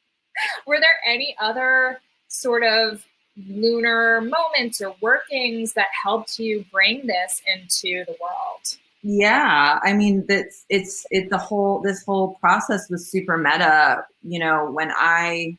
were 0.67 0.79
there 0.81 0.89
any 1.07 1.35
other 1.41 2.01
sort 2.29 2.63
of 2.63 3.05
lunar 3.49 4.21
moments 4.21 4.81
or 4.83 4.95
workings 5.01 5.75
that 5.75 5.87
helped 6.03 6.39
you 6.39 6.65
bring 6.71 7.07
this 7.07 7.41
into 7.47 8.05
the 8.07 8.17
world? 8.21 8.79
Yeah, 9.03 9.79
I 9.83 9.93
mean, 9.93 10.25
that's 10.27 10.65
it's 10.69 11.07
it. 11.11 11.31
The 11.31 11.39
whole 11.39 11.81
this 11.81 12.05
whole 12.05 12.35
process 12.41 12.91
was 12.91 13.11
super 13.11 13.39
meta. 13.39 14.05
You 14.23 14.41
know, 14.41 14.71
when 14.71 14.91
I 14.93 15.57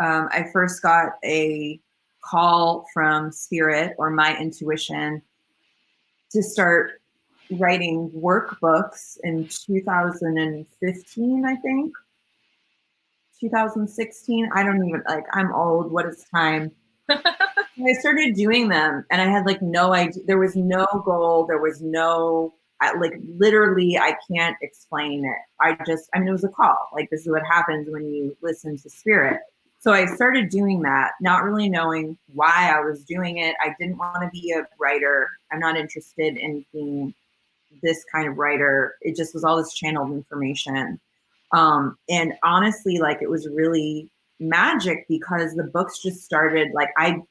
um, 0.00 0.28
I 0.32 0.46
first 0.52 0.82
got 0.82 1.12
a 1.24 1.78
call 2.22 2.86
from 2.92 3.30
spirit 3.32 3.94
or 3.98 4.10
my 4.10 4.36
intuition 4.38 5.22
to 6.30 6.42
start 6.42 7.00
writing 7.52 8.10
workbooks 8.10 9.18
in 9.24 9.46
2015, 9.48 11.44
I 11.44 11.56
think. 11.56 11.92
2016. 13.40 14.50
I 14.54 14.62
don't 14.62 14.86
even 14.86 15.02
like, 15.08 15.24
I'm 15.32 15.52
old. 15.52 15.90
What 15.90 16.06
is 16.06 16.24
time? 16.32 16.70
I 17.08 17.92
started 17.98 18.34
doing 18.34 18.68
them 18.68 19.04
and 19.10 19.20
I 19.20 19.26
had 19.26 19.46
like 19.46 19.62
no 19.62 19.92
idea. 19.94 20.22
There 20.26 20.38
was 20.38 20.54
no 20.56 20.86
goal. 21.04 21.46
There 21.46 21.60
was 21.60 21.80
no, 21.82 22.54
I, 22.80 22.92
like, 22.98 23.14
literally, 23.36 23.98
I 23.98 24.16
can't 24.30 24.56
explain 24.62 25.24
it. 25.24 25.38
I 25.60 25.76
just, 25.86 26.08
I 26.14 26.18
mean, 26.18 26.28
it 26.28 26.32
was 26.32 26.44
a 26.44 26.48
call. 26.48 26.88
Like, 26.92 27.10
this 27.10 27.22
is 27.22 27.28
what 27.28 27.42
happens 27.46 27.88
when 27.90 28.06
you 28.06 28.36
listen 28.42 28.76
to 28.78 28.90
spirit. 28.90 29.40
So 29.80 29.92
I 29.92 30.04
started 30.04 30.50
doing 30.50 30.82
that, 30.82 31.12
not 31.22 31.42
really 31.42 31.70
knowing 31.70 32.18
why 32.34 32.70
I 32.70 32.80
was 32.80 33.02
doing 33.04 33.38
it. 33.38 33.56
I 33.62 33.74
didn't 33.78 33.96
want 33.96 34.22
to 34.22 34.28
be 34.30 34.52
a 34.52 34.68
writer. 34.78 35.30
I'm 35.50 35.58
not 35.58 35.78
interested 35.78 36.36
in 36.36 36.66
being 36.70 37.14
this 37.82 38.04
kind 38.12 38.28
of 38.28 38.36
writer. 38.36 38.96
It 39.00 39.16
just 39.16 39.32
was 39.32 39.42
all 39.42 39.56
this 39.56 39.72
channeled 39.72 40.12
information. 40.12 41.00
Um, 41.52 41.96
and 42.10 42.34
honestly, 42.42 42.98
like 42.98 43.22
it 43.22 43.30
was 43.30 43.48
really 43.48 44.10
magic 44.38 45.06
because 45.08 45.54
the 45.54 45.64
books 45.64 46.02
just 46.02 46.24
started 46.24 46.72
like 46.74 46.90
I 46.98 47.22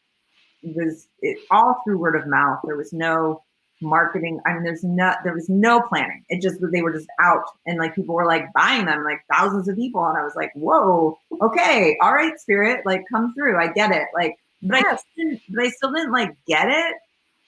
was 0.63 1.07
it, 1.21 1.37
all 1.51 1.81
through 1.83 1.99
word 1.99 2.15
of 2.15 2.27
mouth. 2.27 2.59
There 2.65 2.77
was 2.77 2.91
no 2.91 3.43
marketing. 3.81 4.39
I 4.45 4.53
mean, 4.53 4.63
there's 4.63 4.83
no 4.83 5.13
there 5.23 5.33
was 5.33 5.49
no 5.49 5.81
planning. 5.81 6.23
It 6.29 6.41
just 6.41 6.57
they 6.71 6.81
were 6.81 6.93
just 6.93 7.07
out 7.19 7.43
and 7.65 7.77
like 7.77 7.95
people 7.95 8.15
were 8.15 8.25
like 8.25 8.51
buying 8.53 8.85
them, 8.85 9.03
like 9.03 9.21
thousands 9.31 9.67
of 9.67 9.75
people. 9.75 10.05
And 10.05 10.17
I 10.17 10.23
was 10.23 10.35
like, 10.35 10.51
whoa, 10.53 11.17
okay, 11.41 11.97
all 12.01 12.13
right, 12.13 12.37
spirit, 12.39 12.85
like 12.85 13.03
come 13.11 13.33
through. 13.33 13.57
I 13.57 13.67
get 13.67 13.91
it. 13.91 14.07
Like, 14.13 14.37
but 14.61 14.81
yes. 14.81 15.01
I 15.01 15.21
didn't, 15.21 15.41
but 15.49 15.65
I 15.65 15.69
still 15.69 15.91
didn't 15.91 16.11
like 16.11 16.35
get 16.47 16.67
it. 16.69 16.95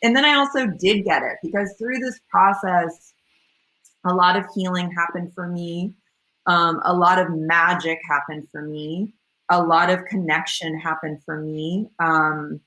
And 0.03 0.15
then 0.15 0.25
I 0.25 0.35
also 0.35 0.67
did 0.67 1.03
get 1.03 1.21
it 1.21 1.37
because 1.43 1.73
through 1.77 1.99
this 1.99 2.19
process, 2.29 3.13
a 4.05 4.13
lot 4.13 4.35
of 4.35 4.45
healing 4.55 4.91
happened 4.91 5.33
for 5.33 5.47
me. 5.47 5.93
Um, 6.47 6.81
a 6.85 6.93
lot 6.93 7.19
of 7.19 7.29
magic 7.29 7.99
happened 8.09 8.47
for 8.51 8.63
me. 8.63 9.13
A 9.49 9.61
lot 9.61 9.89
of 9.89 10.05
connection 10.05 10.79
happened 10.79 11.21
for 11.23 11.39
me. 11.39 11.89
Um, 11.99 12.59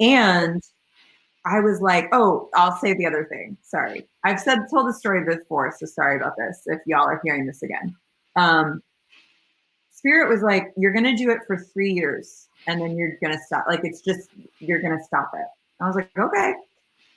and 0.00 0.62
I 1.44 1.60
was 1.60 1.80
like, 1.80 2.08
oh, 2.12 2.48
I'll 2.54 2.76
say 2.76 2.94
the 2.94 3.06
other 3.06 3.24
thing. 3.24 3.56
Sorry. 3.62 4.06
I've 4.24 4.40
said 4.40 4.60
told 4.70 4.88
the 4.88 4.94
story 4.94 5.24
before, 5.24 5.74
so 5.76 5.86
sorry 5.86 6.16
about 6.16 6.36
this 6.36 6.62
if 6.66 6.80
y'all 6.86 7.06
are 7.06 7.20
hearing 7.24 7.46
this 7.46 7.62
again. 7.62 7.96
Um, 8.36 8.82
Spirit 9.90 10.28
was 10.28 10.42
like, 10.42 10.72
you're 10.76 10.92
gonna 10.92 11.16
do 11.16 11.30
it 11.30 11.40
for 11.46 11.56
three 11.56 11.92
years 11.92 12.48
and 12.66 12.80
then 12.80 12.96
you're 12.96 13.16
gonna 13.22 13.38
stop. 13.46 13.64
Like 13.68 13.80
it's 13.84 14.00
just 14.00 14.30
you're 14.60 14.80
gonna 14.80 15.02
stop 15.02 15.30
it. 15.34 15.46
I 15.80 15.86
was 15.86 15.96
like, 15.96 16.10
okay. 16.18 16.54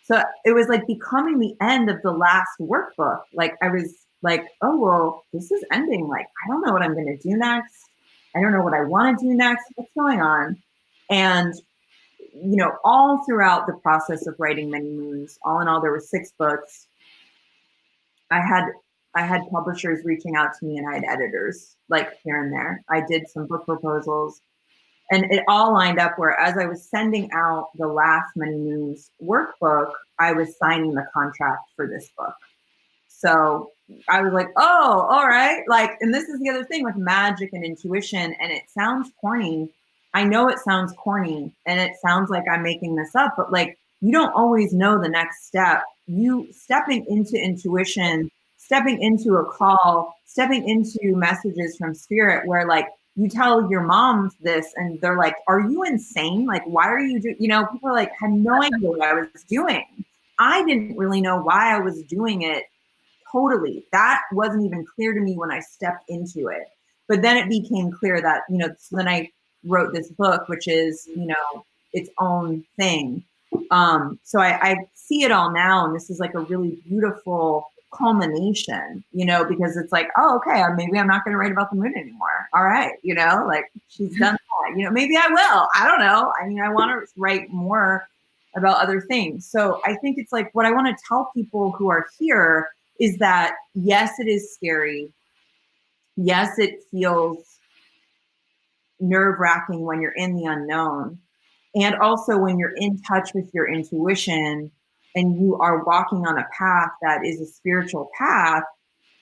So 0.03 0.21
it 0.43 0.51
was 0.51 0.67
like 0.67 0.86
becoming 0.88 1.39
the 1.39 1.55
end 1.61 1.89
of 1.89 2.01
the 2.01 2.11
last 2.11 2.51
workbook. 2.59 3.21
Like 3.34 3.55
I 3.61 3.69
was 3.69 4.05
like, 4.21 4.45
oh 4.61 4.78
well, 4.80 5.23
this 5.34 5.51
is 5.51 5.63
ending. 5.71 6.07
Like, 6.07 6.26
I 6.26 6.47
don't 6.47 6.65
know 6.65 6.73
what 6.73 6.82
I'm 6.82 6.95
gonna 6.95 7.17
do 7.17 7.38
next. 7.38 7.73
I 8.36 8.41
don't 8.41 8.51
know 8.51 8.61
what 8.61 8.73
I 8.73 8.84
want 8.84 9.19
to 9.19 9.26
do 9.26 9.34
next. 9.34 9.65
What's 9.76 9.91
going 9.97 10.21
on? 10.21 10.61
And 11.09 11.53
you 12.36 12.57
know, 12.57 12.73
all 12.83 13.23
throughout 13.25 13.65
the 13.65 13.73
process 13.73 14.27
of 14.27 14.36
writing 14.38 14.69
Many 14.69 14.89
Moons, 14.89 15.39
all 15.43 15.61
in 15.61 15.67
all, 15.67 15.81
there 15.81 15.91
were 15.91 15.99
six 15.99 16.31
books. 16.38 16.88
I 18.31 18.41
had 18.41 18.65
I 19.13 19.21
had 19.21 19.49
publishers 19.49 20.03
reaching 20.03 20.36
out 20.36 20.49
to 20.59 20.65
me, 20.65 20.77
and 20.77 20.88
I 20.88 20.95
had 20.95 21.05
editors 21.05 21.77
like 21.88 22.09
here 22.23 22.43
and 22.43 22.51
there. 22.51 22.83
I 22.89 23.01
did 23.07 23.29
some 23.29 23.47
book 23.47 23.65
proposals, 23.65 24.41
and 25.11 25.31
it 25.31 25.43
all 25.47 25.73
lined 25.73 25.99
up. 25.99 26.19
Where 26.19 26.38
as 26.38 26.57
I 26.57 26.65
was 26.65 26.83
sending 26.83 27.29
out 27.31 27.69
the 27.75 27.88
last 27.88 28.36
Many 28.36 28.57
Moons 28.57 29.11
workbook, 29.23 29.91
I 30.19 30.33
was 30.33 30.57
signing 30.57 30.93
the 30.93 31.07
contract 31.13 31.69
for 31.75 31.88
this 31.88 32.09
book. 32.17 32.36
So 33.07 33.71
I 34.09 34.21
was 34.21 34.33
like, 34.33 34.49
oh, 34.57 35.07
all 35.09 35.27
right. 35.27 35.63
Like, 35.69 35.91
and 36.01 36.13
this 36.13 36.27
is 36.27 36.39
the 36.39 36.49
other 36.49 36.65
thing 36.65 36.83
with 36.83 36.95
magic 36.97 37.53
and 37.53 37.63
intuition, 37.63 38.36
and 38.41 38.51
it 38.51 38.63
sounds 38.69 39.11
corny. 39.21 39.69
I 40.16 40.24
know 40.24 40.47
it 40.47 40.59
sounds 40.59 40.93
corny 40.93 41.53
and 41.66 41.78
it 41.78 41.91
sounds 42.01 42.30
like 42.30 42.45
I'm 42.49 42.63
making 42.63 42.95
this 42.95 43.13
up, 43.16 43.34
but 43.36 43.51
like, 43.51 43.78
you 43.99 44.13
don't 44.13 44.34
always 44.34 44.74
know 44.74 44.97
the 44.97 45.09
next 45.09 45.45
step. 45.45 45.84
You 46.07 46.47
stepping 46.53 47.05
into 47.09 47.38
intuition, 47.38 48.32
stepping 48.55 49.01
into 49.01 49.36
a 49.36 49.45
call, 49.45 50.16
stepping 50.26 50.70
into 50.70 51.18
messages 51.18 51.76
from 51.76 51.93
spirit 51.93 52.47
where 52.47 52.66
like 52.66 52.88
you 53.18 53.28
tell 53.28 53.70
your 53.70 53.82
mom 53.82 54.32
this 54.41 54.74
and 54.78 55.01
they're 55.01 55.18
like, 55.18 55.36
Are 55.49 55.59
you 55.59 55.84
insane? 55.84 56.45
Like, 56.45 56.63
why 56.66 56.88
are 56.88 56.99
you 56.99 57.20
doing, 57.20 57.36
you 57.38 57.49
know, 57.49 57.66
people 57.66 57.89
are 57.89 57.93
like, 57.93 58.11
had 58.18 58.32
no 58.32 58.63
idea 58.63 58.89
what 58.89 59.01
I 59.01 59.13
was 59.13 59.43
doing. 59.49 59.84
I 60.39 60.63
didn't 60.63 60.97
really 60.97 61.20
know 61.20 61.41
why 61.41 61.76
I 61.76 61.80
was 61.80 62.01
doing 62.03 62.43
it 62.43 62.63
totally. 63.34 63.86
That 63.91 64.22
wasn't 64.32 64.66
even 64.66 64.86
clear 64.95 65.13
to 65.13 65.20
me 65.20 65.36
when 65.36 65.51
I 65.51 65.59
stepped 65.59 66.05
into 66.07 66.47
it. 66.47 66.68
But 67.09 67.22
then 67.22 67.36
it 67.36 67.49
became 67.49 67.91
clear 67.91 68.22
that, 68.22 68.43
you 68.49 68.57
know, 68.57 68.70
so 68.80 68.95
then 68.95 69.07
I 69.07 69.30
wrote 69.66 69.93
this 69.93 70.09
book, 70.09 70.47
which 70.47 70.68
is, 70.68 71.07
you 71.07 71.26
know, 71.26 71.66
its 71.93 72.09
own 72.20 72.63
thing. 72.78 73.24
Um, 73.72 74.20
so 74.24 74.39
I, 74.39 74.59
I 74.61 74.76
see 74.93 75.24
it 75.24 75.32
all 75.32 75.51
now, 75.51 75.86
and 75.86 75.95
this 75.95 76.09
is 76.09 76.20
like 76.20 76.34
a 76.34 76.39
really 76.39 76.78
beautiful 76.88 77.72
culmination, 77.93 79.03
you 79.13 79.26
know, 79.26 79.45
because 79.45 79.78
it's 79.78 79.91
like, 79.91 80.09
oh, 80.18 80.38
okay, 80.38 80.63
maybe 80.76 80.99
I'm 80.99 81.07
not 81.07 81.24
going 81.24 81.34
to 81.34 81.38
write 81.38 81.51
about 81.51 81.70
the 81.72 81.78
moon 81.78 81.93
anymore. 81.95 82.47
All 82.53 82.63
right, 82.63 82.93
you 83.01 83.16
know, 83.16 83.45
like 83.47 83.72
she's 83.88 84.16
done 84.20 84.34
that. 84.36 84.78
You 84.78 84.86
know, 84.86 84.91
maybe 84.91 85.16
I 85.16 85.28
will. 85.28 85.68
I 85.76 85.88
don't 85.88 85.99
know. 85.99 86.34
I 86.41 86.47
mean, 86.47 86.59
I 86.59 86.70
want 86.70 86.91
to 86.91 87.11
write 87.18 87.49
more 87.49 88.07
about 88.55 88.82
other 88.82 89.01
things. 89.01 89.45
So 89.45 89.82
I 89.86 89.95
think 89.95 90.18
it's 90.18 90.32
like 90.32 90.53
what 90.53 90.66
I 90.66 90.72
want 90.72 90.88
to 90.88 91.03
tell 91.07 91.32
people 91.34 91.72
who 91.72 91.89
are 91.89 92.07
here 92.18 92.70
is 92.99 93.18
that 93.18 93.55
yes, 93.74 94.20
it 94.20 94.28
is 94.28 94.53
scary. 94.53 95.11
Yes, 96.16 96.57
it 96.59 96.80
feels 96.91 97.55
nerve 99.00 99.39
wracking 99.39 99.82
when 99.82 100.02
you're 100.02 100.12
in 100.12 100.36
the 100.36 100.46
unknown. 100.46 101.20
And 101.76 101.96
also 101.96 102.38
when 102.38 102.58
you're 102.58 102.76
in 102.76 103.02
touch 103.02 103.34
with 103.34 103.50
your 103.54 103.68
intuition 103.68 104.72
and 105.16 105.39
you 105.41 105.58
are 105.60 105.84
walking 105.84 106.26
on 106.26 106.38
a 106.38 106.48
path 106.58 106.89
that 107.02 107.26
is 107.26 107.41
a 107.41 107.46
spiritual 107.46 108.10
path, 108.18 108.64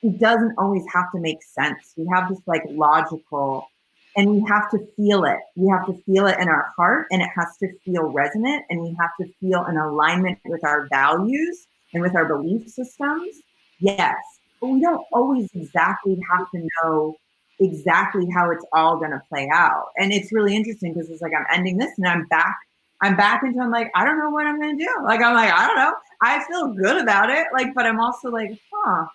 it 0.03 0.19
doesn't 0.19 0.55
always 0.57 0.83
have 0.93 1.11
to 1.13 1.19
make 1.19 1.41
sense. 1.41 1.93
We 1.95 2.07
have 2.13 2.29
this 2.29 2.39
like 2.45 2.63
logical, 2.69 3.67
and 4.15 4.29
we 4.29 4.45
have 4.47 4.69
to 4.71 4.85
feel 4.95 5.23
it. 5.23 5.39
We 5.55 5.69
have 5.69 5.85
to 5.87 5.93
feel 6.03 6.27
it 6.27 6.37
in 6.39 6.49
our 6.49 6.71
heart, 6.75 7.07
and 7.09 7.21
it 7.21 7.29
has 7.35 7.57
to 7.59 7.69
feel 7.79 8.03
resonant, 8.03 8.65
and 8.69 8.81
we 8.81 8.95
have 8.99 9.11
to 9.21 9.33
feel 9.39 9.65
in 9.65 9.77
alignment 9.77 10.39
with 10.45 10.63
our 10.63 10.87
values 10.91 11.67
and 11.93 12.03
with 12.03 12.15
our 12.15 12.25
belief 12.25 12.67
systems. 12.69 13.37
Yes, 13.79 14.17
but 14.59 14.67
we 14.67 14.81
don't 14.81 15.05
always 15.11 15.49
exactly 15.53 16.19
have 16.29 16.51
to 16.51 16.67
know 16.83 17.15
exactly 17.63 18.27
how 18.29 18.51
it's 18.51 18.65
all 18.73 18.97
going 18.97 19.11
to 19.11 19.21
play 19.29 19.49
out. 19.51 19.87
And 19.97 20.11
it's 20.13 20.31
really 20.31 20.55
interesting 20.55 20.93
because 20.93 21.09
it's 21.09 21.21
like 21.21 21.33
I'm 21.37 21.45
ending 21.51 21.77
this 21.77 21.91
and 21.97 22.07
I'm 22.07 22.25
back 22.27 22.55
I'm 23.03 23.17
back 23.17 23.43
into 23.43 23.59
I'm 23.59 23.69
like, 23.69 23.91
I 23.95 24.05
don't 24.05 24.17
know 24.17 24.29
what 24.29 24.47
I'm 24.47 24.59
gonna 24.61 24.77
do. 24.77 24.89
Like 25.03 25.21
I'm 25.21 25.35
like, 25.35 25.51
I 25.51 25.67
don't 25.67 25.75
know. 25.75 25.93
I 26.21 26.41
feel 26.45 26.73
good 26.73 27.01
about 27.01 27.29
it. 27.29 27.47
Like, 27.53 27.73
but 27.75 27.85
I'm 27.85 27.99
also 27.99 28.29
like, 28.29 28.57
huh, 28.73 29.05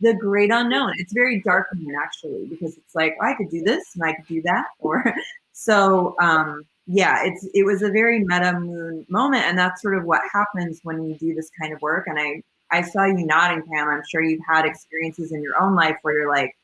the 0.00 0.14
great 0.14 0.50
unknown. 0.50 0.94
It's 0.96 1.12
very 1.12 1.42
darkening 1.42 1.94
actually, 2.02 2.46
because 2.46 2.78
it's 2.78 2.94
like, 2.94 3.16
oh, 3.20 3.26
I 3.26 3.34
could 3.34 3.50
do 3.50 3.62
this 3.62 3.84
and 3.94 4.04
I 4.04 4.14
could 4.14 4.26
do 4.26 4.42
that. 4.42 4.64
Or 4.80 5.04
so 5.52 6.16
um 6.20 6.62
yeah, 6.86 7.22
it's 7.22 7.46
it 7.52 7.64
was 7.64 7.82
a 7.82 7.90
very 7.90 8.24
meta 8.24 8.58
moon 8.58 9.04
moment. 9.10 9.44
And 9.44 9.58
that's 9.58 9.82
sort 9.82 9.98
of 9.98 10.04
what 10.04 10.22
happens 10.32 10.80
when 10.82 11.02
you 11.02 11.14
do 11.16 11.34
this 11.34 11.50
kind 11.60 11.74
of 11.74 11.82
work. 11.82 12.06
And 12.06 12.18
I 12.18 12.42
I 12.70 12.80
saw 12.80 13.04
you 13.04 13.26
nodding, 13.26 13.62
Pam. 13.70 13.88
I'm 13.90 14.02
sure 14.08 14.22
you've 14.22 14.40
had 14.48 14.64
experiences 14.64 15.32
in 15.32 15.42
your 15.42 15.60
own 15.60 15.74
life 15.74 15.96
where 16.00 16.14
you're 16.16 16.30
like, 16.30 16.56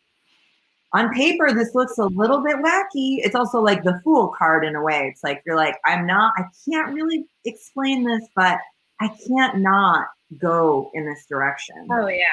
on 0.95 1.13
paper 1.13 1.53
this 1.53 1.75
looks 1.75 1.99
a 1.99 2.07
little 2.07 2.43
bit 2.43 2.57
wacky. 2.57 3.19
It's 3.19 3.35
also 3.35 3.61
like 3.61 3.83
the 3.83 4.01
fool 4.05 4.33
card 4.39 4.65
in 4.65 4.77
a 4.77 4.83
way. 4.83 5.11
It's 5.13 5.23
like 5.25 5.43
you're 5.45 5.57
like 5.57 5.77
i'm 5.85 6.07
not 6.07 6.33
i 6.39 6.45
can't 6.69 6.95
really 6.95 7.27
explain 7.45 8.05
this 8.05 8.23
but 8.35 8.59
i 9.01 9.09
can't 9.29 9.59
not 9.59 10.07
go 10.41 10.91
in 10.95 11.05
this 11.05 11.27
direction. 11.29 11.89
Oh 11.91 12.07
yeah. 12.07 12.25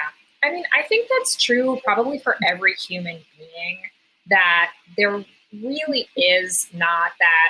I 0.43 0.51
mean 0.51 0.64
i 0.78 0.84
think 0.84 1.09
that's 1.12 1.36
true 1.36 1.80
probably 1.84 2.20
for 2.20 2.38
every 2.47 2.74
human 2.76 3.20
being 3.38 3.80
that 4.30 4.72
there 4.95 5.26
really 5.51 6.07
is 6.16 6.68
not 6.74 7.12
that 7.20 7.49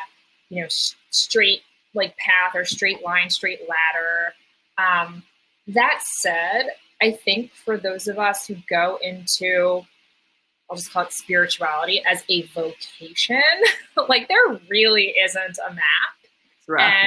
you 0.49 0.62
know 0.62 0.68
straight 1.09 1.62
like 1.93 2.16
path 2.18 2.55
or 2.55 2.64
straight 2.66 3.03
line 3.03 3.30
straight 3.30 3.62
ladder. 3.68 4.34
Um, 4.78 5.24
that 5.68 5.99
said 6.03 6.70
i 7.01 7.12
think 7.12 7.51
for 7.51 7.78
those 7.78 8.07
of 8.07 8.18
us 8.18 8.47
who 8.47 8.55
go 8.68 8.97
into 9.03 9.86
I'll 10.72 10.78
just 10.78 10.93
call 10.93 11.03
it 11.03 11.11
spirituality 11.11 12.01
as 12.09 12.24
a 12.30 12.43
vocation. 12.43 13.41
like 14.07 14.30
there 14.30 14.57
really 14.69 15.13
isn't 15.22 15.59
a 15.67 15.74
map. 15.74 16.15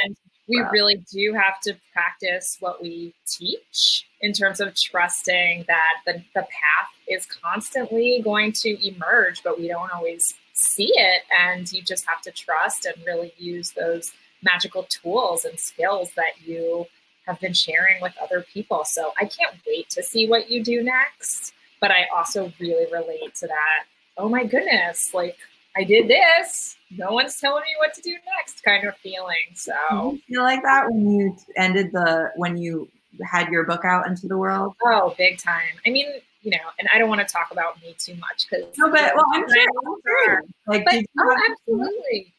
And 0.05 0.17
we 0.47 0.63
really 0.71 0.97
do 1.11 1.33
have 1.33 1.59
to 1.63 1.75
practice 1.95 2.59
what 2.61 2.83
we 2.83 3.15
teach 3.27 4.07
in 4.21 4.35
terms 4.35 4.61
of 4.61 4.75
trusting 4.75 5.65
that 5.67 5.95
the, 6.05 6.23
the 6.35 6.43
path 6.43 6.91
is 7.09 7.25
constantly 7.25 8.21
going 8.23 8.53
to 8.53 8.87
emerge, 8.87 9.43
but 9.43 9.59
we 9.59 9.69
don't 9.69 9.91
always 9.95 10.35
see 10.53 10.93
it. 10.95 11.23
And 11.41 11.73
you 11.73 11.81
just 11.81 12.05
have 12.07 12.21
to 12.23 12.31
trust 12.31 12.85
and 12.85 13.03
really 13.07 13.33
use 13.39 13.71
those 13.71 14.13
magical 14.43 14.83
tools 14.91 15.47
and 15.47 15.59
skills 15.59 16.11
that 16.17 16.35
you 16.45 16.85
have 17.27 17.41
been 17.41 17.55
sharing 17.55 18.03
with 18.03 18.13
other 18.23 18.45
people. 18.53 18.85
So 18.85 19.15
I 19.19 19.25
can't 19.25 19.57
wait 19.67 19.89
to 19.91 20.03
see 20.03 20.29
what 20.29 20.51
you 20.51 20.63
do 20.63 20.83
next 20.83 21.55
but 21.85 21.91
I 21.91 22.07
also 22.17 22.51
really 22.59 22.91
relate 22.91 23.35
to 23.41 23.47
that. 23.47 23.85
Oh 24.17 24.27
my 24.27 24.43
goodness, 24.43 25.13
like 25.13 25.37
I 25.77 25.85
did 25.85 26.09
this. 26.09 26.77
No 26.91 27.13
one's 27.13 27.39
telling 27.39 27.61
me 27.61 27.75
what 27.77 27.93
to 27.93 28.01
do 28.01 28.17
next 28.39 28.65
kind 28.65 28.87
of 28.87 28.97
feeling. 28.97 29.53
So 29.53 29.75
you 30.13 30.21
feel 30.27 30.43
like 30.45 30.63
that 30.63 30.91
when 30.91 31.11
you 31.11 31.37
ended 31.59 31.93
the 31.93 32.33
when 32.37 32.57
you 32.57 32.89
had 33.23 33.51
your 33.51 33.65
book 33.65 33.85
out 33.85 34.07
into 34.07 34.27
the 34.27 34.39
world? 34.39 34.77
Oh, 34.83 35.15
big 35.19 35.37
time. 35.37 35.75
I 35.87 35.91
mean, 35.91 36.07
you 36.41 36.53
know, 36.53 36.71
and 36.79 36.89
I 36.91 36.99
don't 36.99 37.11
want 37.11 37.21
to 37.21 37.31
talk 37.31 37.49
about 37.51 37.79
me 37.83 37.95
too 37.99 38.15
much 38.15 38.47
because 38.49 38.65
no, 38.79 38.91
but 38.91 39.15
well, 39.15 39.27
I'm 39.35 39.45
sure, 39.47 39.69
I'm 39.87 39.95
sure. 40.07 40.43
Like, 40.67 40.87
but, 40.87 41.05
oh, 41.21 41.37
absolutely. 41.51 42.33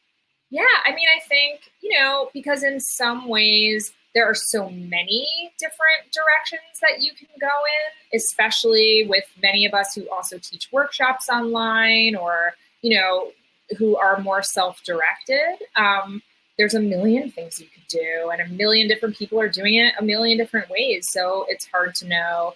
Yeah, 0.50 0.64
I 0.84 0.92
mean, 0.92 1.06
I 1.16 1.24
think 1.28 1.70
you 1.82 1.96
know 1.96 2.30
because 2.34 2.64
in 2.64 2.80
some 2.80 3.28
ways 3.28 3.92
there 4.16 4.24
are 4.24 4.34
so 4.34 4.70
many 4.70 5.52
different 5.58 6.10
directions 6.10 6.80
that 6.80 7.02
you 7.02 7.12
can 7.12 7.28
go 7.38 7.46
in, 7.46 8.18
especially 8.18 9.04
with 9.06 9.24
many 9.42 9.66
of 9.66 9.74
us 9.74 9.94
who 9.94 10.08
also 10.08 10.38
teach 10.38 10.72
workshops 10.72 11.28
online 11.28 12.16
or, 12.16 12.54
you 12.80 12.98
know, 12.98 13.32
who 13.76 13.94
are 13.98 14.18
more 14.20 14.42
self 14.42 14.82
directed. 14.84 15.58
Um, 15.76 16.22
there's 16.56 16.72
a 16.72 16.80
million 16.80 17.30
things 17.30 17.60
you 17.60 17.66
could 17.66 17.86
do, 17.88 18.30
and 18.32 18.40
a 18.40 18.48
million 18.54 18.88
different 18.88 19.18
people 19.18 19.38
are 19.38 19.50
doing 19.50 19.74
it 19.74 19.92
a 20.00 20.02
million 20.02 20.38
different 20.38 20.70
ways. 20.70 21.06
So 21.10 21.44
it's 21.50 21.66
hard 21.66 21.94
to 21.96 22.08
know. 22.08 22.54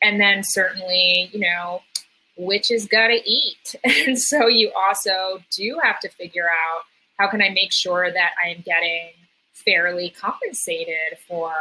And 0.00 0.18
then 0.18 0.40
certainly, 0.42 1.28
you 1.34 1.40
know, 1.40 1.82
which 2.38 2.70
is 2.70 2.86
gotta 2.86 3.20
eat. 3.26 3.76
And 3.84 4.18
so 4.18 4.48
you 4.48 4.72
also 4.74 5.42
do 5.50 5.78
have 5.82 6.00
to 6.00 6.08
figure 6.08 6.48
out 6.48 6.84
how 7.18 7.28
can 7.28 7.42
I 7.42 7.50
make 7.50 7.70
sure 7.70 8.10
that 8.10 8.30
I 8.42 8.48
am 8.48 8.62
getting 8.62 9.10
fairly 9.64 10.10
compensated 10.10 11.18
for 11.26 11.52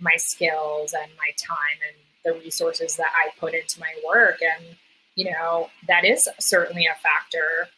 my 0.00 0.14
skills 0.16 0.94
and 0.94 1.10
my 1.16 1.30
time 1.36 1.78
and 1.86 1.96
the 2.24 2.40
resources 2.40 2.96
that 2.96 3.10
I 3.14 3.30
put 3.38 3.54
into 3.54 3.80
my 3.80 3.92
work. 4.06 4.38
And, 4.42 4.76
you 5.14 5.30
know, 5.30 5.70
that 5.86 6.04
is 6.04 6.28
certainly 6.38 6.86
a 6.86 6.94
factor. 6.94 7.68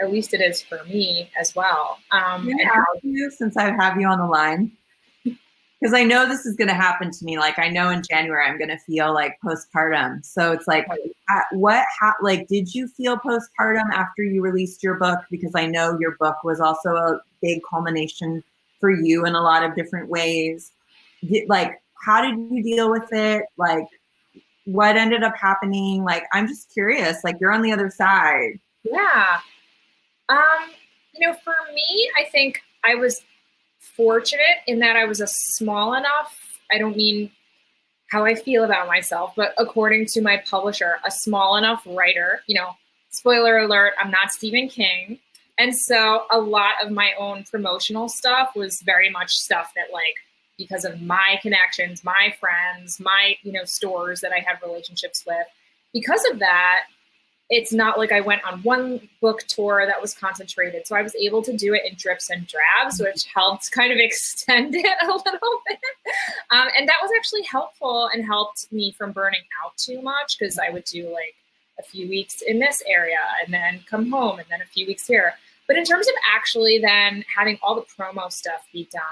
At 0.00 0.12
least 0.12 0.34
it 0.34 0.40
is 0.40 0.62
for 0.62 0.82
me 0.84 1.30
as 1.38 1.54
well. 1.54 1.98
Um, 2.10 2.48
how- 2.64 2.84
you 3.02 3.30
since 3.30 3.56
I 3.56 3.72
have 3.72 4.00
you 4.00 4.06
on 4.06 4.18
the 4.18 4.26
line, 4.26 4.72
because 5.24 5.94
I 5.94 6.04
know 6.04 6.28
this 6.28 6.46
is 6.46 6.56
going 6.56 6.68
to 6.68 6.74
happen 6.74 7.10
to 7.10 7.24
me. 7.24 7.38
Like 7.38 7.58
I 7.58 7.68
know 7.68 7.90
in 7.90 8.02
January 8.08 8.46
I'm 8.46 8.58
going 8.58 8.70
to 8.70 8.78
feel 8.78 9.12
like 9.12 9.38
postpartum. 9.44 10.24
So 10.24 10.52
it's 10.52 10.68
like, 10.68 10.86
what? 11.52 11.84
How, 12.00 12.14
like, 12.22 12.46
did 12.48 12.74
you 12.74 12.88
feel 12.88 13.18
postpartum 13.18 13.90
after 13.92 14.22
you 14.22 14.40
released 14.40 14.82
your 14.82 14.94
book? 14.94 15.18
Because 15.30 15.52
I 15.54 15.66
know 15.66 15.98
your 16.00 16.16
book 16.18 16.36
was 16.44 16.60
also 16.60 16.90
a 16.90 17.20
big 17.42 17.60
culmination 17.68 18.42
for 18.80 18.90
you 18.90 19.24
in 19.26 19.34
a 19.34 19.40
lot 19.40 19.64
of 19.64 19.74
different 19.74 20.08
ways. 20.08 20.72
Like, 21.48 21.80
how 22.04 22.22
did 22.22 22.38
you 22.50 22.62
deal 22.62 22.90
with 22.90 23.12
it? 23.12 23.44
Like, 23.56 23.86
what 24.64 24.96
ended 24.96 25.22
up 25.22 25.36
happening? 25.36 26.04
Like, 26.04 26.24
I'm 26.32 26.46
just 26.46 26.72
curious. 26.72 27.24
Like, 27.24 27.36
you're 27.40 27.52
on 27.52 27.62
the 27.62 27.72
other 27.72 27.90
side. 27.90 28.60
Yeah. 28.84 29.38
Um, 30.28 30.70
you 31.14 31.26
know, 31.26 31.34
for 31.42 31.54
me, 31.74 32.10
I 32.20 32.24
think 32.24 32.60
I 32.84 32.94
was 32.94 33.20
fortunate 33.96 34.62
in 34.66 34.78
that 34.80 34.96
I 34.96 35.04
was 35.04 35.20
a 35.20 35.26
small 35.26 35.94
enough, 35.94 36.38
I 36.70 36.78
don't 36.78 36.96
mean 36.96 37.30
how 38.10 38.24
I 38.24 38.34
feel 38.34 38.64
about 38.64 38.86
myself, 38.86 39.32
but 39.36 39.54
according 39.58 40.06
to 40.06 40.22
my 40.22 40.42
publisher, 40.48 40.96
a 41.04 41.10
small 41.10 41.56
enough 41.56 41.82
writer, 41.86 42.40
you 42.46 42.54
know, 42.54 42.70
spoiler 43.10 43.58
alert, 43.58 43.94
I'm 43.98 44.10
not 44.10 44.30
Stephen 44.30 44.68
King. 44.68 45.18
And 45.58 45.76
so 45.76 46.24
a 46.30 46.38
lot 46.38 46.74
of 46.82 46.90
my 46.90 47.12
own 47.18 47.44
promotional 47.50 48.08
stuff 48.08 48.54
was 48.54 48.80
very 48.82 49.10
much 49.10 49.36
stuff 49.36 49.72
that 49.74 49.92
like 49.92 50.16
because 50.56 50.84
of 50.84 51.00
my 51.00 51.38
connections, 51.40 52.04
my 52.04 52.34
friends, 52.40 52.98
my, 53.00 53.36
you 53.42 53.52
know, 53.52 53.64
stores 53.64 54.20
that 54.20 54.32
I 54.32 54.40
had 54.40 54.58
relationships 54.64 55.24
with. 55.26 55.46
Because 55.92 56.24
of 56.30 56.40
that, 56.40 56.82
it's 57.50 57.72
not 57.72 57.96
like 57.96 58.12
I 58.12 58.20
went 58.20 58.44
on 58.44 58.60
one 58.62 59.08
book 59.22 59.44
tour 59.46 59.84
that 59.86 60.02
was 60.02 60.12
concentrated. 60.12 60.86
So 60.86 60.96
I 60.96 61.02
was 61.02 61.14
able 61.14 61.42
to 61.42 61.56
do 61.56 61.72
it 61.74 61.82
in 61.88 61.94
drips 61.96 62.28
and 62.28 62.46
drabs, 62.46 63.00
which 63.00 63.24
helped 63.32 63.70
kind 63.72 63.92
of 63.92 63.98
extend 63.98 64.74
it 64.74 64.86
a 65.02 65.06
little 65.06 65.60
bit. 65.66 65.78
Um, 66.50 66.68
and 66.76 66.86
that 66.88 66.98
was 67.00 67.10
actually 67.16 67.44
helpful 67.44 68.10
and 68.12 68.24
helped 68.24 68.70
me 68.70 68.92
from 68.92 69.12
burning 69.12 69.40
out 69.64 69.76
too 69.76 70.02
much 70.02 70.38
because 70.38 70.58
I 70.58 70.70
would 70.70 70.84
do 70.84 71.10
like 71.10 71.34
a 71.78 71.82
few 71.82 72.08
weeks 72.08 72.42
in 72.42 72.58
this 72.58 72.82
area 72.86 73.18
and 73.42 73.54
then 73.54 73.80
come 73.88 74.10
home 74.10 74.38
and 74.40 74.48
then 74.50 74.60
a 74.60 74.66
few 74.66 74.86
weeks 74.86 75.06
here. 75.06 75.34
But 75.68 75.76
in 75.76 75.84
terms 75.84 76.08
of 76.08 76.14
actually 76.34 76.78
then 76.78 77.24
having 77.34 77.58
all 77.62 77.76
the 77.76 77.82
promo 77.82 78.32
stuff 78.32 78.66
be 78.72 78.88
done, 78.90 79.02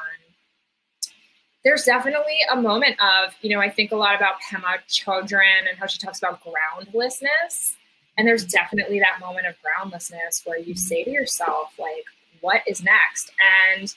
there's 1.63 1.85
definitely 1.85 2.39
a 2.51 2.57
moment 2.57 2.97
of, 3.01 3.35
you 3.43 3.51
know, 3.51 3.61
I 3.61 3.71
think 3.71 3.93
a 3.93 3.97
lot 3.97 4.17
about 4.17 4.35
Pema 4.41 4.79
Chodron 4.89 5.69
and 5.69 5.79
how 5.79 5.87
she 5.87 5.99
talks 5.99 6.19
about 6.19 6.41
groundlessness 6.43 7.77
and 8.17 8.27
there's 8.27 8.45
definitely 8.45 8.99
that 9.01 9.21
moment 9.21 9.47
of 9.47 9.55
groundlessness 9.63 10.43
where 10.45 10.59
you 10.59 10.75
say 10.75 11.05
to 11.05 11.11
yourself, 11.11 11.73
like, 11.79 12.05
what 12.41 12.63
is 12.67 12.83
next? 12.83 13.31
And 13.79 13.95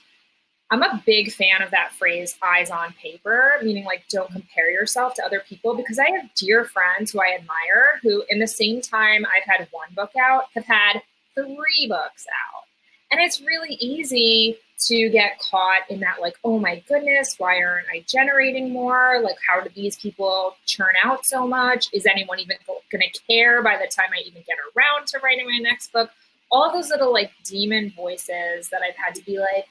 I'm 0.71 0.83
a 0.83 1.01
big 1.05 1.31
fan 1.31 1.61
of 1.61 1.71
that 1.71 1.93
phrase, 1.93 2.37
eyes 2.43 2.69
on 2.69 2.93
paper, 3.01 3.53
meaning 3.63 3.85
like 3.85 4.03
don't 4.09 4.31
compare 4.31 4.69
yourself 4.69 5.15
to 5.15 5.25
other 5.25 5.41
people 5.47 5.73
because 5.73 5.97
I 5.97 6.09
have 6.11 6.33
dear 6.35 6.65
friends 6.65 7.11
who 7.11 7.21
I 7.21 7.37
admire 7.39 7.99
who, 8.03 8.23
in 8.29 8.39
the 8.39 8.47
same 8.47 8.81
time 8.81 9.25
I've 9.25 9.43
had 9.45 9.67
one 9.71 9.89
book 9.95 10.11
out, 10.19 10.45
have 10.53 10.65
had 10.65 11.01
three 11.45 11.87
books 11.87 12.25
out. 12.27 12.63
And 13.11 13.19
it's 13.19 13.41
really 13.41 13.75
easy 13.75 14.57
to 14.87 15.09
get 15.09 15.39
caught 15.39 15.81
in 15.89 15.99
that, 15.99 16.21
like, 16.21 16.35
oh 16.43 16.57
my 16.57 16.81
goodness, 16.87 17.35
why 17.37 17.61
aren't 17.61 17.87
I 17.91 18.05
generating 18.07 18.71
more? 18.71 19.19
Like, 19.21 19.35
how 19.47 19.61
do 19.61 19.69
these 19.75 19.97
people 19.97 20.55
churn 20.65 20.93
out 21.03 21.25
so 21.25 21.47
much? 21.47 21.87
Is 21.91 22.05
anyone 22.05 22.39
even 22.39 22.57
going 22.67 23.03
to 23.11 23.19
care 23.27 23.61
by 23.61 23.77
the 23.77 23.87
time 23.87 24.09
I 24.15 24.21
even 24.21 24.43
get 24.47 24.57
around 24.75 25.07
to 25.07 25.19
writing 25.19 25.47
my 25.47 25.57
next 25.57 25.91
book? 25.91 26.11
All 26.51 26.71
those 26.71 26.89
little 26.89 27.11
like 27.11 27.31
demon 27.43 27.91
voices 27.95 28.69
that 28.69 28.81
I've 28.81 28.95
had 28.95 29.15
to 29.15 29.25
be 29.25 29.39
like, 29.39 29.65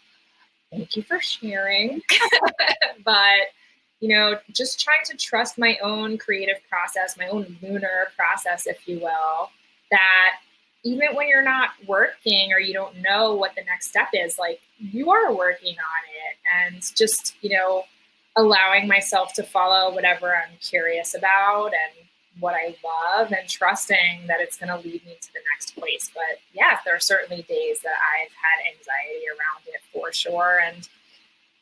thank 0.70 0.96
you 0.96 1.02
for 1.02 1.20
sharing. 1.20 2.02
but, 3.04 3.48
you 4.00 4.08
know, 4.08 4.38
just 4.52 4.80
trying 4.80 5.04
to 5.06 5.16
trust 5.16 5.58
my 5.58 5.78
own 5.82 6.18
creative 6.18 6.58
process, 6.68 7.16
my 7.16 7.28
own 7.28 7.56
lunar 7.62 8.08
process, 8.16 8.66
if 8.66 8.86
you 8.86 9.00
will, 9.00 9.50
that 9.90 10.32
even 10.84 11.14
when 11.14 11.28
you're 11.28 11.42
not 11.42 11.70
working 11.86 12.52
or 12.52 12.60
you 12.60 12.72
don't 12.72 12.96
know 13.02 13.34
what 13.34 13.54
the 13.56 13.64
next 13.64 13.88
step 13.88 14.08
is, 14.12 14.38
like 14.38 14.60
you 14.78 15.10
are 15.10 15.34
working 15.34 15.74
on 15.74 16.02
it 16.28 16.72
and 16.72 16.82
just, 16.96 17.34
you 17.42 17.50
know, 17.50 17.84
allowing 18.36 18.86
myself 18.86 19.32
to 19.34 19.42
follow 19.42 19.92
whatever 19.92 20.36
I'm 20.36 20.56
curious 20.60 21.14
about 21.14 21.66
and 21.66 22.06
what 22.40 22.54
I 22.54 22.76
love 22.84 23.32
and 23.32 23.48
trusting 23.48 24.26
that 24.28 24.40
it's 24.40 24.56
going 24.56 24.68
to 24.68 24.76
lead 24.76 25.04
me 25.04 25.16
to 25.20 25.32
the 25.32 25.40
next 25.52 25.74
place. 25.76 26.10
But 26.14 26.38
yeah, 26.52 26.78
there 26.84 26.94
are 26.94 27.00
certainly 27.00 27.42
days 27.42 27.80
that 27.82 27.94
I've 27.94 28.30
had 28.30 28.76
anxiety 28.76 29.26
around 29.28 29.66
it 29.66 29.80
for 29.92 30.12
sure. 30.12 30.60
And 30.64 30.88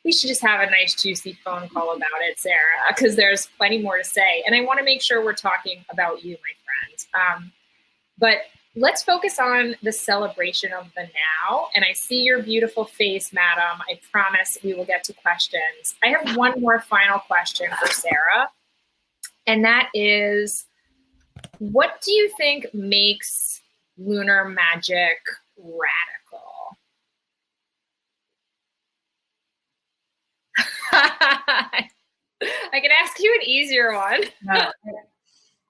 we 0.05 0.13
should 0.13 0.29
just 0.29 0.43
have 0.43 0.61
a 0.61 0.71
nice, 0.71 0.95
juicy 1.01 1.39
phone 1.43 1.69
call 1.71 1.97
about 1.97 2.21
it, 2.29 2.39
Sarah, 2.39 2.59
because 2.89 3.17
there's 3.17 3.49
plenty 3.57 3.81
more 3.81 3.97
to 3.97 4.05
say. 4.05 4.45
And 4.47 4.55
I 4.55 4.61
want 4.61 4.79
to 4.79 4.85
make 4.85 5.01
sure 5.01 5.25
we're 5.25 5.33
talking 5.33 5.85
about 5.91 6.23
you, 6.23 6.37
my 6.37 7.15
friend. 7.15 7.43
Um, 7.43 7.53
but 8.19 8.39
let's 8.77 9.03
focus 9.03 9.39
on 9.39 9.75
the 9.83 9.91
celebration 9.91 10.73
of 10.73 10.93
the 10.95 11.03
now. 11.03 11.69
And 11.75 11.85
I 11.85 11.93
see 11.95 12.21
your 12.21 12.43
beautiful 12.43 12.85
face, 12.85 13.33
madam. 13.33 13.83
I 13.89 13.99
promise 14.13 14.59
we 14.63 14.75
will 14.75 14.85
get 14.85 15.03
to 15.05 15.15
questions. 15.15 15.95
I 16.05 16.09
have 16.09 16.37
one 16.37 16.61
more 16.61 16.81
final 16.81 17.19
question 17.19 17.69
for 17.81 17.89
Sarah, 17.89 18.49
and 19.47 19.65
that 19.65 19.89
is 19.95 20.67
what 21.59 22.01
do 22.05 22.13
you 22.13 22.31
think 22.37 22.67
makes 22.75 23.63
lunar 23.97 24.45
magic 24.45 25.19
radical? 25.57 26.77
I 32.73 32.81
can 32.81 32.91
ask 33.03 33.19
you 33.19 33.39
an 33.41 33.49
easier 33.49 33.95
one. 33.95 34.25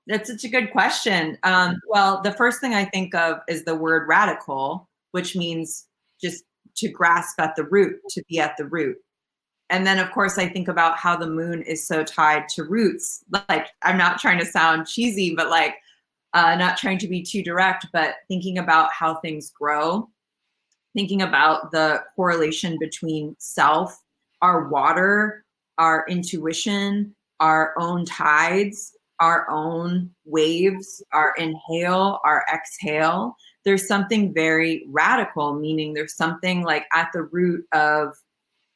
That's 0.07 0.31
such 0.31 0.45
a 0.45 0.49
good 0.49 0.71
question. 0.71 1.37
Um, 1.43 1.81
well, 1.89 2.23
the 2.23 2.33
first 2.33 2.61
thing 2.61 2.75
I 2.75 2.85
think 2.85 3.15
of 3.15 3.41
is 3.49 3.65
the 3.65 3.75
word 3.75 4.07
radical, 4.07 4.89
which 5.11 5.35
means 5.35 5.87
just 6.23 6.45
to 6.77 6.89
grasp 6.89 7.41
at 7.41 7.57
the 7.57 7.65
root, 7.65 8.01
to 8.11 8.23
be 8.29 8.39
at 8.39 8.57
the 8.57 8.67
root. 8.67 8.97
And 9.69 9.85
then, 9.85 9.99
of 9.99 10.13
course, 10.13 10.39
I 10.39 10.49
think 10.49 10.69
about 10.69 10.97
how 10.97 11.17
the 11.17 11.29
moon 11.29 11.63
is 11.63 11.85
so 11.85 12.05
tied 12.05 12.49
to 12.51 12.63
roots. 12.63 13.25
Like, 13.49 13.69
I'm 13.83 13.99
not 13.99 14.21
trying 14.21 14.39
to 14.39 14.47
sound 14.47 14.87
cheesy, 14.87 15.35
but 15.35 15.51
like, 15.51 15.75
uh, 16.35 16.55
not 16.55 16.77
trying 16.77 16.99
to 16.99 17.09
be 17.09 17.23
too 17.23 17.43
direct, 17.43 17.87
but 17.93 18.17
thinking 18.29 18.59
about 18.59 18.93
how 18.93 19.17
things 19.17 19.51
grow, 19.51 20.09
thinking 20.95 21.23
about 21.23 21.73
the 21.73 22.03
correlation 22.15 22.79
between 22.79 23.35
self, 23.39 24.01
our 24.43 24.69
water, 24.69 25.45
our 25.79 26.07
intuition, 26.09 27.15
our 27.41 27.75
own 27.79 28.05
tides, 28.05 28.95
our 29.21 29.49
own 29.51 30.11
waves, 30.25 31.03
our 31.12 31.35
inhale, 31.39 32.21
our 32.25 32.45
exhale. 32.53 33.37
There's 33.64 33.87
something 33.87 34.33
very 34.33 34.85
radical, 34.89 35.55
meaning 35.55 35.95
there's 35.95 36.17
something 36.17 36.62
like 36.62 36.87
at 36.93 37.11
the 37.12 37.23
root 37.23 37.67
of 37.73 38.17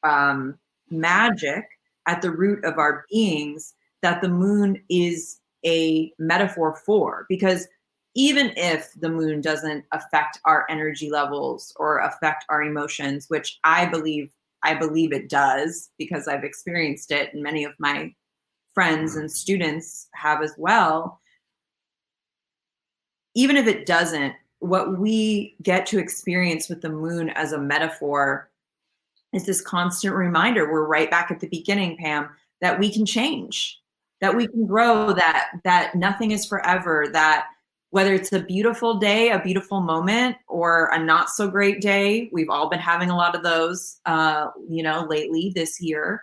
um, 0.02 0.58
magic, 0.90 1.64
at 2.06 2.22
the 2.22 2.30
root 2.30 2.64
of 2.64 2.78
our 2.78 3.04
beings, 3.10 3.74
that 4.02 4.22
the 4.22 4.28
moon 4.28 4.82
is 4.88 5.40
a 5.64 6.12
metaphor 6.18 6.74
for. 6.74 7.26
Because 7.28 7.68
even 8.14 8.52
if 8.56 8.92
the 8.98 9.08
moon 9.08 9.40
doesn't 9.40 9.84
affect 9.92 10.40
our 10.44 10.66
energy 10.68 11.10
levels 11.10 11.72
or 11.76 11.98
affect 11.98 12.44
our 12.48 12.62
emotions, 12.62 13.26
which 13.28 13.58
I 13.62 13.86
believe 13.86 14.32
I 14.62 14.74
believe 14.74 15.12
it 15.12 15.30
does 15.30 15.90
because 15.98 16.28
I've 16.28 16.44
experienced 16.44 17.12
it 17.12 17.32
in 17.32 17.42
many 17.42 17.64
of 17.64 17.72
my 17.78 18.14
friends 18.80 19.16
and 19.16 19.30
students 19.30 20.08
have 20.14 20.42
as 20.42 20.54
well 20.56 21.20
even 23.34 23.56
if 23.56 23.66
it 23.66 23.84
doesn't 23.84 24.34
what 24.60 24.98
we 24.98 25.54
get 25.62 25.86
to 25.86 25.98
experience 25.98 26.68
with 26.68 26.80
the 26.80 26.88
moon 26.88 27.30
as 27.30 27.52
a 27.52 27.58
metaphor 27.58 28.50
is 29.32 29.46
this 29.46 29.60
constant 29.60 30.14
reminder. 30.14 30.70
We're 30.70 30.86
right 30.86 31.10
back 31.10 31.30
at 31.30 31.40
the 31.40 31.48
beginning 31.48 31.96
pam 31.96 32.28
that 32.60 32.78
we 32.78 32.92
can 32.92 33.06
change 33.06 33.78
that 34.20 34.36
we 34.36 34.46
can 34.46 34.66
grow 34.66 35.12
that 35.12 35.50
that 35.64 35.94
nothing 35.94 36.30
is 36.30 36.44
forever 36.44 37.06
that 37.12 37.46
whether 37.88 38.14
it's 38.14 38.32
a 38.32 38.40
beautiful 38.40 38.98
day 38.98 39.30
a 39.30 39.38
beautiful 39.38 39.80
moment 39.80 40.36
or 40.46 40.90
a 40.92 40.98
not 40.98 41.30
so 41.30 41.48
great 41.48 41.80
day 41.80 42.28
we've 42.32 42.50
all 42.50 42.68
been 42.68 42.78
having 42.78 43.08
a 43.08 43.16
lot 43.16 43.34
of 43.34 43.42
those 43.42 43.98
uh, 44.04 44.48
you 44.68 44.82
know 44.82 45.06
lately 45.08 45.52
this 45.54 45.80
year 45.80 46.22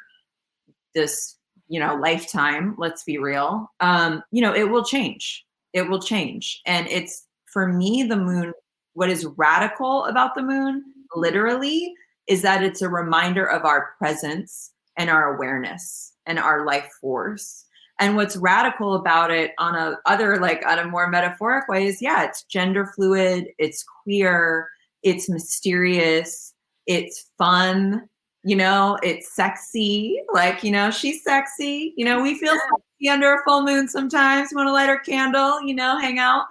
this 0.94 1.37
you 1.68 1.80
know 1.80 1.96
lifetime 1.96 2.76
let's 2.78 3.04
be 3.04 3.18
real 3.18 3.72
um 3.80 4.24
you 4.32 4.42
know 4.42 4.54
it 4.54 4.70
will 4.70 4.84
change. 4.84 5.46
It 5.74 5.90
will 5.90 6.02
change. 6.02 6.62
And 6.66 6.88
it's 6.88 7.26
for 7.46 7.68
me 7.68 8.04
the 8.04 8.18
moon 8.18 8.54
what 8.94 9.10
is 9.10 9.28
radical 9.38 10.06
about 10.06 10.34
the 10.34 10.42
moon 10.42 10.84
literally 11.16 11.94
is 12.28 12.42
that 12.42 12.64
it's 12.64 12.82
a 12.82 12.90
reminder 12.90 13.46
of 13.46 13.64
our 13.64 13.94
presence 13.98 14.72
and 14.98 15.10
our 15.10 15.36
awareness 15.36 16.14
and 16.26 16.40
our 16.40 16.66
life 16.66 16.90
force. 17.00 17.64
And 18.00 18.16
what's 18.16 18.36
radical 18.36 18.96
about 18.96 19.32
it 19.32 19.52
on 19.58 19.76
a 19.76 19.98
other 20.06 20.38
like 20.38 20.64
on 20.66 20.80
a 20.80 20.88
more 20.88 21.10
metaphoric 21.10 21.68
way 21.68 21.88
is 21.88 22.02
yeah 22.02 22.26
it's 22.26 22.44
gender 22.44 22.92
fluid 22.96 23.48
it's 23.58 23.84
queer 24.04 24.70
it's 25.04 25.30
mysterious 25.30 26.54
it's 26.86 27.30
fun 27.38 28.08
you 28.48 28.56
know, 28.56 28.98
it's 29.04 29.36
sexy. 29.36 30.22
Like, 30.34 30.64
you 30.64 30.72
know, 30.72 30.90
she's 30.90 31.22
sexy. 31.22 31.94
You 31.98 32.06
know, 32.06 32.22
we 32.22 32.40
feel 32.40 32.54
sexy 32.54 33.10
under 33.10 33.34
a 33.34 33.44
full 33.44 33.64
moon 33.64 33.90
sometimes. 33.90 34.52
We 34.52 34.56
want 34.56 34.68
to 34.68 34.72
light 34.72 34.88
our 34.88 35.00
candle, 35.00 35.62
you 35.62 35.76
know, 35.76 36.00
hang 36.00 36.18
out. 36.18 36.46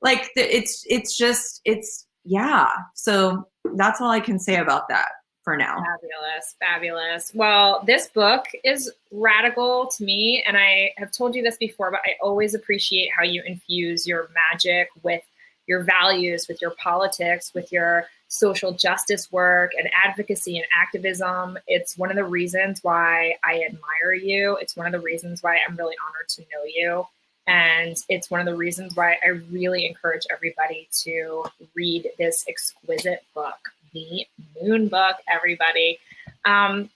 Like 0.00 0.30
it's 0.36 0.84
it's 0.88 1.16
just 1.16 1.60
it's 1.64 2.06
yeah. 2.24 2.68
So 2.94 3.48
that's 3.74 4.00
all 4.00 4.12
I 4.12 4.20
can 4.20 4.38
say 4.38 4.56
about 4.58 4.88
that 4.90 5.08
for 5.42 5.56
now. 5.56 5.82
Fabulous, 6.00 6.54
fabulous. 6.60 7.32
Well, 7.34 7.82
this 7.84 8.06
book 8.06 8.44
is 8.62 8.88
radical 9.10 9.90
to 9.96 10.04
me, 10.04 10.44
and 10.46 10.56
I 10.56 10.92
have 10.98 11.10
told 11.10 11.34
you 11.34 11.42
this 11.42 11.56
before, 11.56 11.90
but 11.90 12.00
I 12.04 12.14
always 12.22 12.54
appreciate 12.54 13.10
how 13.16 13.24
you 13.24 13.42
infuse 13.44 14.06
your 14.06 14.30
magic 14.52 14.88
with 15.02 15.22
your 15.66 15.82
values, 15.82 16.46
with 16.48 16.62
your 16.62 16.70
politics, 16.72 17.52
with 17.52 17.72
your 17.72 18.06
social 18.30 18.70
justice 18.72 19.30
work 19.32 19.72
and 19.76 19.90
advocacy 19.92 20.56
and 20.56 20.66
activism. 20.72 21.58
It's 21.66 21.98
one 21.98 22.10
of 22.10 22.16
the 22.16 22.24
reasons 22.24 22.82
why 22.84 23.34
I 23.42 23.64
admire 23.68 24.14
you. 24.14 24.56
It's 24.60 24.76
one 24.76 24.86
of 24.86 24.92
the 24.92 25.00
reasons 25.00 25.42
why 25.42 25.58
I'm 25.68 25.76
really 25.76 25.96
honored 26.06 26.28
to 26.28 26.42
know 26.42 26.64
you. 26.64 27.06
And 27.48 27.96
it's 28.08 28.30
one 28.30 28.38
of 28.38 28.46
the 28.46 28.54
reasons 28.54 28.94
why 28.94 29.16
I 29.24 29.28
really 29.50 29.84
encourage 29.84 30.26
everybody 30.30 30.88
to 31.02 31.44
read 31.74 32.08
this 32.18 32.44
exquisite 32.48 33.24
book, 33.34 33.72
The 33.92 34.24
Moon 34.62 34.86
Book, 34.86 35.16
everybody. 35.28 35.98
Um, 36.44 36.88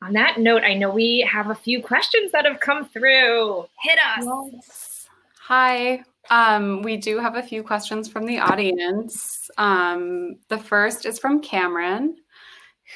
on 0.00 0.14
that 0.14 0.40
note, 0.40 0.64
I 0.64 0.72
know 0.72 0.88
we 0.88 1.20
have 1.30 1.50
a 1.50 1.54
few 1.54 1.82
questions 1.82 2.32
that 2.32 2.46
have 2.46 2.60
come 2.60 2.86
through. 2.86 3.66
Hit 3.82 3.98
us. 4.16 4.26
Yes. 4.52 4.91
Hi. 5.46 6.04
Um, 6.30 6.82
we 6.82 6.96
do 6.96 7.18
have 7.18 7.34
a 7.34 7.42
few 7.42 7.64
questions 7.64 8.08
from 8.08 8.26
the 8.26 8.38
audience. 8.38 9.50
Um, 9.58 10.36
the 10.46 10.56
first 10.56 11.04
is 11.04 11.18
from 11.18 11.42
Cameron, 11.42 12.14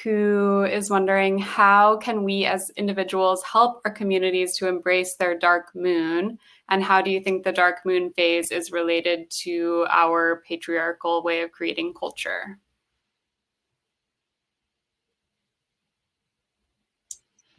who 0.01 0.63
is 0.63 0.89
wondering 0.89 1.39
how 1.39 1.97
can 1.97 2.23
we 2.23 2.45
as 2.45 2.71
individuals 2.77 3.43
help 3.43 3.81
our 3.83 3.91
communities 3.91 4.55
to 4.57 4.69
embrace 4.69 5.15
their 5.15 5.37
dark 5.37 5.75
moon? 5.75 6.39
And 6.69 6.81
how 6.81 7.01
do 7.01 7.11
you 7.11 7.19
think 7.19 7.43
the 7.43 7.51
dark 7.51 7.85
moon 7.85 8.13
phase 8.13 8.49
is 8.49 8.71
related 8.71 9.29
to 9.41 9.85
our 9.89 10.41
patriarchal 10.47 11.23
way 11.23 11.41
of 11.41 11.51
creating 11.51 11.95
culture? 11.99 12.59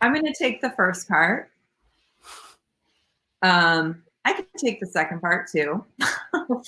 I'm 0.01 0.15
going 0.15 0.25
to 0.25 0.33
take 0.33 0.63
the 0.63 0.71
first 0.71 1.09
part. 1.09 1.51
Um, 3.43 4.03
I 4.29 4.35
can 4.35 4.45
take 4.59 4.79
the 4.79 4.87
second 4.87 5.23
part 5.23 5.49
too. 5.51 5.83
so 6.03 6.61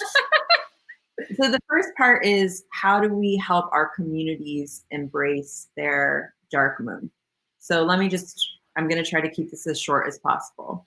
the 1.37 1.61
first 1.69 1.91
part 1.95 2.25
is 2.25 2.65
how 2.73 2.99
do 2.99 3.13
we 3.13 3.37
help 3.37 3.67
our 3.71 3.91
communities 3.95 4.87
embrace 4.91 5.69
their 5.77 6.33
dark 6.51 6.81
moon? 6.81 7.11
So 7.59 7.85
let 7.85 7.99
me 7.99 8.09
just 8.09 8.57
I'm 8.79 8.89
going 8.89 9.03
to 9.03 9.09
try 9.09 9.21
to 9.21 9.31
keep 9.31 9.51
this 9.51 9.67
as 9.67 9.79
short 9.79 10.09
as 10.09 10.19
possible. 10.21 10.87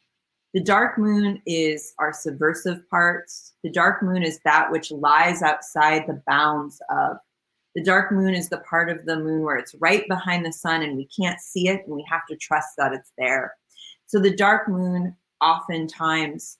The 0.56 0.64
dark 0.64 0.98
moon 0.98 1.44
is 1.46 1.94
our 2.00 2.12
subversive 2.12 2.90
parts. 2.90 3.54
The 3.64 3.70
dark 3.70 4.02
moon 4.02 4.24
is 4.24 4.40
that 4.44 4.72
which 4.72 4.90
lies 4.90 5.44
outside 5.44 6.06
the 6.08 6.24
bounds 6.26 6.82
of. 6.90 7.18
The 7.76 7.84
dark 7.84 8.12
moon 8.12 8.34
is 8.34 8.50
the 8.50 8.60
part 8.60 8.90
of 8.90 9.06
the 9.06 9.18
moon 9.18 9.42
where 9.42 9.58
it's 9.58 9.76
right 9.76 10.08
behind 10.08 10.44
the 10.44 10.54
sun 10.54 10.82
and 10.82 10.98
we 10.98 11.08
can't 11.08 11.40
see 11.40 11.68
it 11.68 11.82
and 11.86 11.96
we 11.96 12.06
have 12.10 12.26
to 12.30 12.36
trust 12.36 12.70
that 12.80 12.94
it's 12.94 13.12
there. 13.16 13.54
So 14.08 14.20
the 14.20 14.36
dark 14.36 14.68
moon 14.68 15.16
oftentimes 15.42 16.58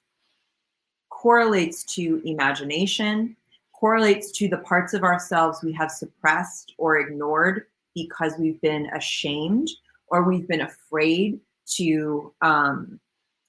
correlates 1.24 1.84
to 1.84 2.20
imagination, 2.26 3.34
correlates 3.72 4.30
to 4.30 4.46
the 4.46 4.58
parts 4.58 4.92
of 4.92 5.02
ourselves 5.02 5.62
we 5.62 5.72
have 5.72 5.90
suppressed 5.90 6.74
or 6.76 6.98
ignored 6.98 7.64
because 7.94 8.34
we've 8.38 8.60
been 8.60 8.84
ashamed 8.94 9.70
or 10.08 10.22
we've 10.22 10.46
been 10.46 10.60
afraid 10.60 11.40
to 11.64 12.30
um, 12.42 13.00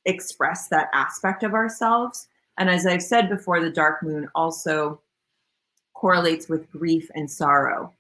express 0.06 0.70
that 0.70 0.88
aspect 0.94 1.44
of 1.44 1.54
ourselves. 1.54 2.30
And 2.58 2.70
as 2.70 2.86
I've 2.86 3.04
said 3.04 3.28
before, 3.28 3.60
the 3.60 3.70
dark 3.70 4.02
moon 4.02 4.30
also 4.36 5.02
correlates 5.96 6.48
with 6.48 6.72
grief 6.72 7.12
and 7.14 7.30
sorrow. 7.30 7.94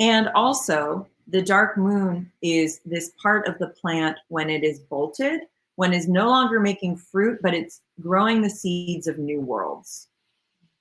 And 0.00 0.30
also, 0.30 1.06
the 1.28 1.42
dark 1.42 1.78
moon 1.78 2.32
is 2.42 2.80
this 2.84 3.12
part 3.22 3.46
of 3.46 3.56
the 3.60 3.68
plant 3.68 4.18
when 4.26 4.50
it 4.50 4.64
is 4.64 4.80
bolted 4.80 5.42
when 5.76 5.92
it's 5.92 6.08
no 6.08 6.28
longer 6.28 6.58
making 6.58 6.96
fruit, 6.96 7.38
but 7.42 7.54
it's 7.54 7.82
growing 8.00 8.42
the 8.42 8.50
seeds 8.50 9.06
of 9.06 9.18
new 9.18 9.40
worlds. 9.40 10.08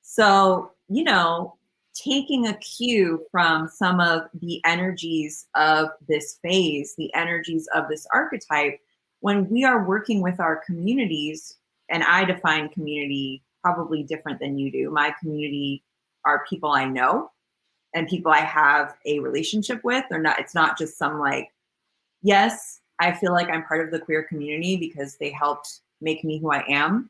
So, 0.02 0.72
you 0.88 1.04
know, 1.04 1.56
taking 1.94 2.48
a 2.48 2.58
cue 2.58 3.26
from 3.32 3.70
some 3.70 4.00
of 4.00 4.24
the 4.42 4.62
energies 4.66 5.48
of 5.56 5.90
this 6.08 6.38
phase, 6.42 6.94
the 6.98 7.14
energies 7.14 7.68
of 7.74 7.88
this 7.88 8.06
archetype, 8.14 8.80
when 9.22 9.50
we 9.50 9.64
are 9.64 9.86
working 9.86 10.22
with 10.22 10.40
our 10.40 10.58
communities, 10.66 11.58
and 11.90 12.04
I 12.04 12.26
define 12.26 12.70
community 12.70 13.44
probably 13.62 14.04
different 14.04 14.40
than 14.40 14.58
you 14.58 14.72
do. 14.72 14.92
My 14.92 15.14
community 15.20 15.84
are 16.26 16.46
people 16.48 16.72
I 16.72 16.86
know 16.86 17.32
and 17.94 18.08
people 18.08 18.32
I 18.32 18.42
have 18.42 18.96
a 19.06 19.20
relationship 19.20 19.84
with. 19.84 20.04
They're 20.10 20.22
not, 20.22 20.40
it's 20.40 20.54
not 20.54 20.78
just 20.78 20.98
some 20.98 21.20
like, 21.20 21.50
yes, 22.22 22.82
I 23.00 23.12
feel 23.12 23.32
like 23.32 23.50
I'm 23.50 23.64
part 23.64 23.86
of 23.86 23.92
the 23.92 24.00
queer 24.00 24.24
community 24.24 24.78
because 24.78 25.16
they 25.16 25.32
helped 25.32 25.82
make 26.02 26.24
me 26.24 26.40
who 26.40 26.52
I 26.52 26.64
am 26.70 27.10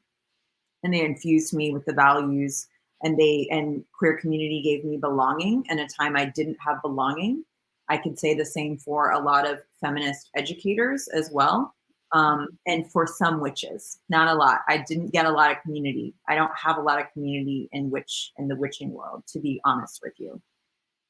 and 0.83 0.93
they 0.93 1.03
infused 1.03 1.53
me 1.53 1.73
with 1.73 1.85
the 1.85 1.93
values 1.93 2.67
and 3.03 3.19
they 3.19 3.47
and 3.51 3.83
queer 3.97 4.17
community 4.17 4.61
gave 4.61 4.85
me 4.85 4.97
belonging 4.97 5.65
in 5.69 5.79
a 5.79 5.87
time 5.87 6.15
I 6.15 6.25
didn't 6.25 6.57
have 6.65 6.81
belonging. 6.81 7.43
I 7.89 7.97
could 7.97 8.17
say 8.17 8.33
the 8.33 8.45
same 8.45 8.77
for 8.77 9.11
a 9.11 9.19
lot 9.19 9.47
of 9.47 9.59
feminist 9.81 10.29
educators 10.35 11.07
as 11.09 11.29
well. 11.31 11.73
Um, 12.11 12.47
and 12.65 12.89
for 12.91 13.05
some 13.05 13.41
witches, 13.41 13.99
not 14.09 14.27
a 14.27 14.37
lot. 14.37 14.61
I 14.69 14.77
didn't 14.77 15.11
get 15.11 15.25
a 15.25 15.31
lot 15.31 15.51
of 15.51 15.61
community. 15.61 16.13
I 16.29 16.35
don't 16.35 16.51
have 16.55 16.77
a 16.77 16.81
lot 16.81 17.01
of 17.01 17.11
community 17.11 17.67
in 17.73 17.89
witch 17.89 18.31
in 18.37 18.47
the 18.47 18.55
witching 18.55 18.91
world, 18.91 19.23
to 19.27 19.39
be 19.39 19.59
honest 19.65 20.01
with 20.03 20.13
you. 20.17 20.41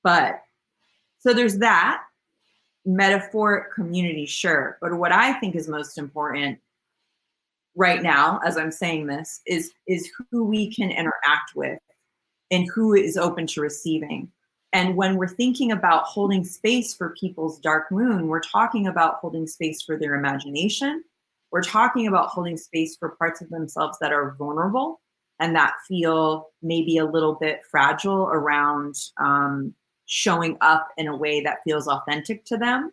But 0.04 0.42
so 1.20 1.34
there's 1.34 1.60
that 1.60 2.02
metaphoric 2.86 3.74
community, 3.74 4.26
sure. 4.26 4.78
But 4.82 4.96
what 4.96 5.12
I 5.12 5.34
think 5.34 5.56
is 5.56 5.68
most 5.68 5.98
important 5.98 6.60
right 7.76 8.02
now, 8.02 8.40
as 8.46 8.58
I'm 8.58 8.72
saying 8.72 9.08
this, 9.08 9.42
is 9.46 9.72
is 9.88 10.10
who 10.32 10.46
we 10.46 10.74
can 10.74 10.92
interact 10.92 11.56
with 11.56 11.80
and 12.52 12.68
who 12.74 12.94
is 12.94 13.18
open 13.18 13.48
to 13.48 13.62
receiving. 13.62 14.32
And 14.74 14.96
when 14.98 15.16
we're 15.16 15.28
thinking 15.28 15.72
about 15.72 16.04
holding 16.04 16.44
space 16.44 16.94
for 16.94 17.16
people's 17.20 17.60
dark 17.60 17.92
moon, 17.92 18.28
we're 18.28 18.42
talking 18.42 18.88
about 18.88 19.16
holding 19.16 19.48
space 19.48 19.82
for 19.82 19.98
their 19.98 20.16
imagination. 20.16 21.04
We're 21.52 21.64
talking 21.64 22.08
about 22.08 22.28
holding 22.28 22.58
space 22.58 22.98
for 22.98 23.16
parts 23.16 23.42
of 23.42 23.50
themselves 23.50 23.98
that 24.00 24.12
are 24.12 24.36
vulnerable 24.38 25.00
and 25.40 25.56
that 25.56 25.76
feel 25.88 26.50
maybe 26.62 26.98
a 26.98 27.06
little 27.06 27.36
bit 27.36 27.62
fragile 27.70 28.24
around 28.24 28.96
um, 29.18 29.74
showing 30.06 30.58
up 30.62 30.90
in 30.98 31.08
a 31.08 31.16
way 31.16 31.42
that 31.42 31.60
feels 31.64 31.88
authentic 31.88 32.46
to 32.46 32.58
them. 32.58 32.92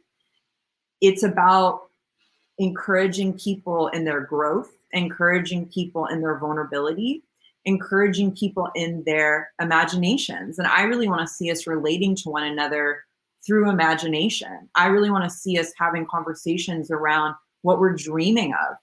It's 1.01 1.25
about 1.25 1.89
encouraging 2.59 3.39
people 3.39 3.89
in 3.89 4.05
their 4.05 4.21
growth, 4.21 4.71
encouraging 4.93 5.67
people 5.67 6.07
in 6.07 6.21
their 6.21 6.39
vulnerability, 6.39 7.23
encouraging 7.65 8.35
people 8.35 8.69
in 8.75 9.03
their 9.07 9.51
imaginations. 9.61 10.59
And 10.59 10.69
I 10.69 10.83
really 10.83 11.09
want 11.09 11.21
to 11.27 11.33
see 11.33 11.51
us 11.51 11.67
relating 11.67 12.15
to 12.17 12.31
one 12.31 12.45
another 12.45 13.03
through 13.47 13.71
imagination. 13.71 14.69
I 14.75 14.87
really 14.87 15.11
want 15.11 15.25
to 15.25 15.31
see 15.31 15.59
us 15.59 15.73
having 15.79 16.07
conversations 16.07 16.91
around 16.91 17.35
what 17.63 17.79
we're 17.79 17.95
dreaming 17.95 18.53
of, 18.53 18.77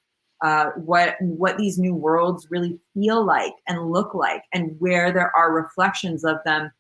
uh, 0.46 0.72
what 0.76 1.16
what 1.20 1.58
these 1.58 1.78
new 1.78 1.94
worlds 1.94 2.48
really 2.50 2.80
feel 2.94 3.26
like 3.26 3.54
and 3.68 3.92
look 3.92 4.14
like, 4.14 4.44
and 4.54 4.76
where 4.80 5.12
there 5.12 5.36
are 5.36 5.54
reflections 5.54 6.24
of 6.24 6.38
them 6.46 6.72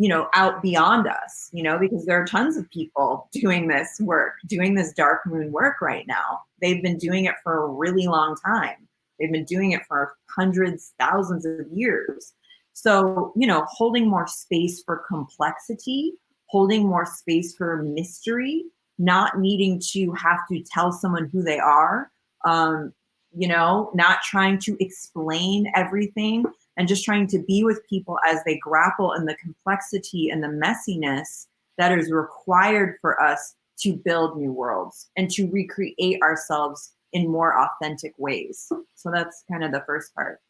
you 0.00 0.08
know 0.08 0.28
out 0.32 0.62
beyond 0.62 1.06
us 1.06 1.50
you 1.52 1.62
know 1.62 1.78
because 1.78 2.06
there 2.06 2.20
are 2.20 2.24
tons 2.24 2.56
of 2.56 2.68
people 2.70 3.28
doing 3.32 3.68
this 3.68 4.00
work 4.00 4.32
doing 4.46 4.74
this 4.74 4.94
dark 4.94 5.20
moon 5.26 5.52
work 5.52 5.82
right 5.82 6.06
now. 6.06 6.40
They've 6.62 6.82
been 6.82 6.96
doing 6.96 7.26
it 7.26 7.34
for 7.44 7.64
a 7.64 7.68
really 7.68 8.06
long 8.06 8.34
time. 8.44 8.88
They've 9.18 9.30
been 9.30 9.44
doing 9.44 9.72
it 9.72 9.82
for 9.86 10.14
hundreds 10.34 10.94
thousands 10.98 11.44
of 11.44 11.66
years. 11.70 12.32
So 12.72 13.34
you 13.36 13.46
know 13.46 13.66
holding 13.68 14.08
more 14.08 14.26
space 14.26 14.82
for 14.82 15.04
complexity 15.06 16.14
holding 16.46 16.88
more 16.88 17.04
space 17.04 17.54
for 17.54 17.82
mystery 17.82 18.64
not 18.98 19.38
needing 19.38 19.80
to 19.92 20.12
have 20.12 20.38
to 20.50 20.62
tell 20.62 20.92
someone 20.92 21.28
who 21.30 21.42
they 21.42 21.58
are 21.58 22.10
um, 22.46 22.94
you 23.36 23.48
know 23.48 23.90
not 23.94 24.22
trying 24.22 24.58
to 24.58 24.76
explain 24.80 25.70
everything 25.74 26.44
and 26.76 26.88
just 26.88 27.04
trying 27.04 27.26
to 27.28 27.38
be 27.46 27.64
with 27.64 27.86
people 27.88 28.18
as 28.26 28.42
they 28.44 28.58
grapple 28.58 29.12
in 29.12 29.24
the 29.24 29.34
complexity 29.36 30.30
and 30.30 30.42
the 30.42 30.48
messiness 30.48 31.46
that 31.78 31.96
is 31.96 32.10
required 32.10 32.96
for 33.00 33.20
us 33.20 33.54
to 33.80 33.94
build 33.94 34.38
new 34.38 34.52
worlds 34.52 35.08
and 35.16 35.30
to 35.30 35.50
recreate 35.50 36.20
ourselves 36.22 36.92
in 37.12 37.28
more 37.28 37.58
authentic 37.58 38.14
ways. 38.18 38.70
So 38.94 39.10
that's 39.10 39.44
kind 39.50 39.64
of 39.64 39.72
the 39.72 39.82
first 39.86 40.14
part. 40.14 40.40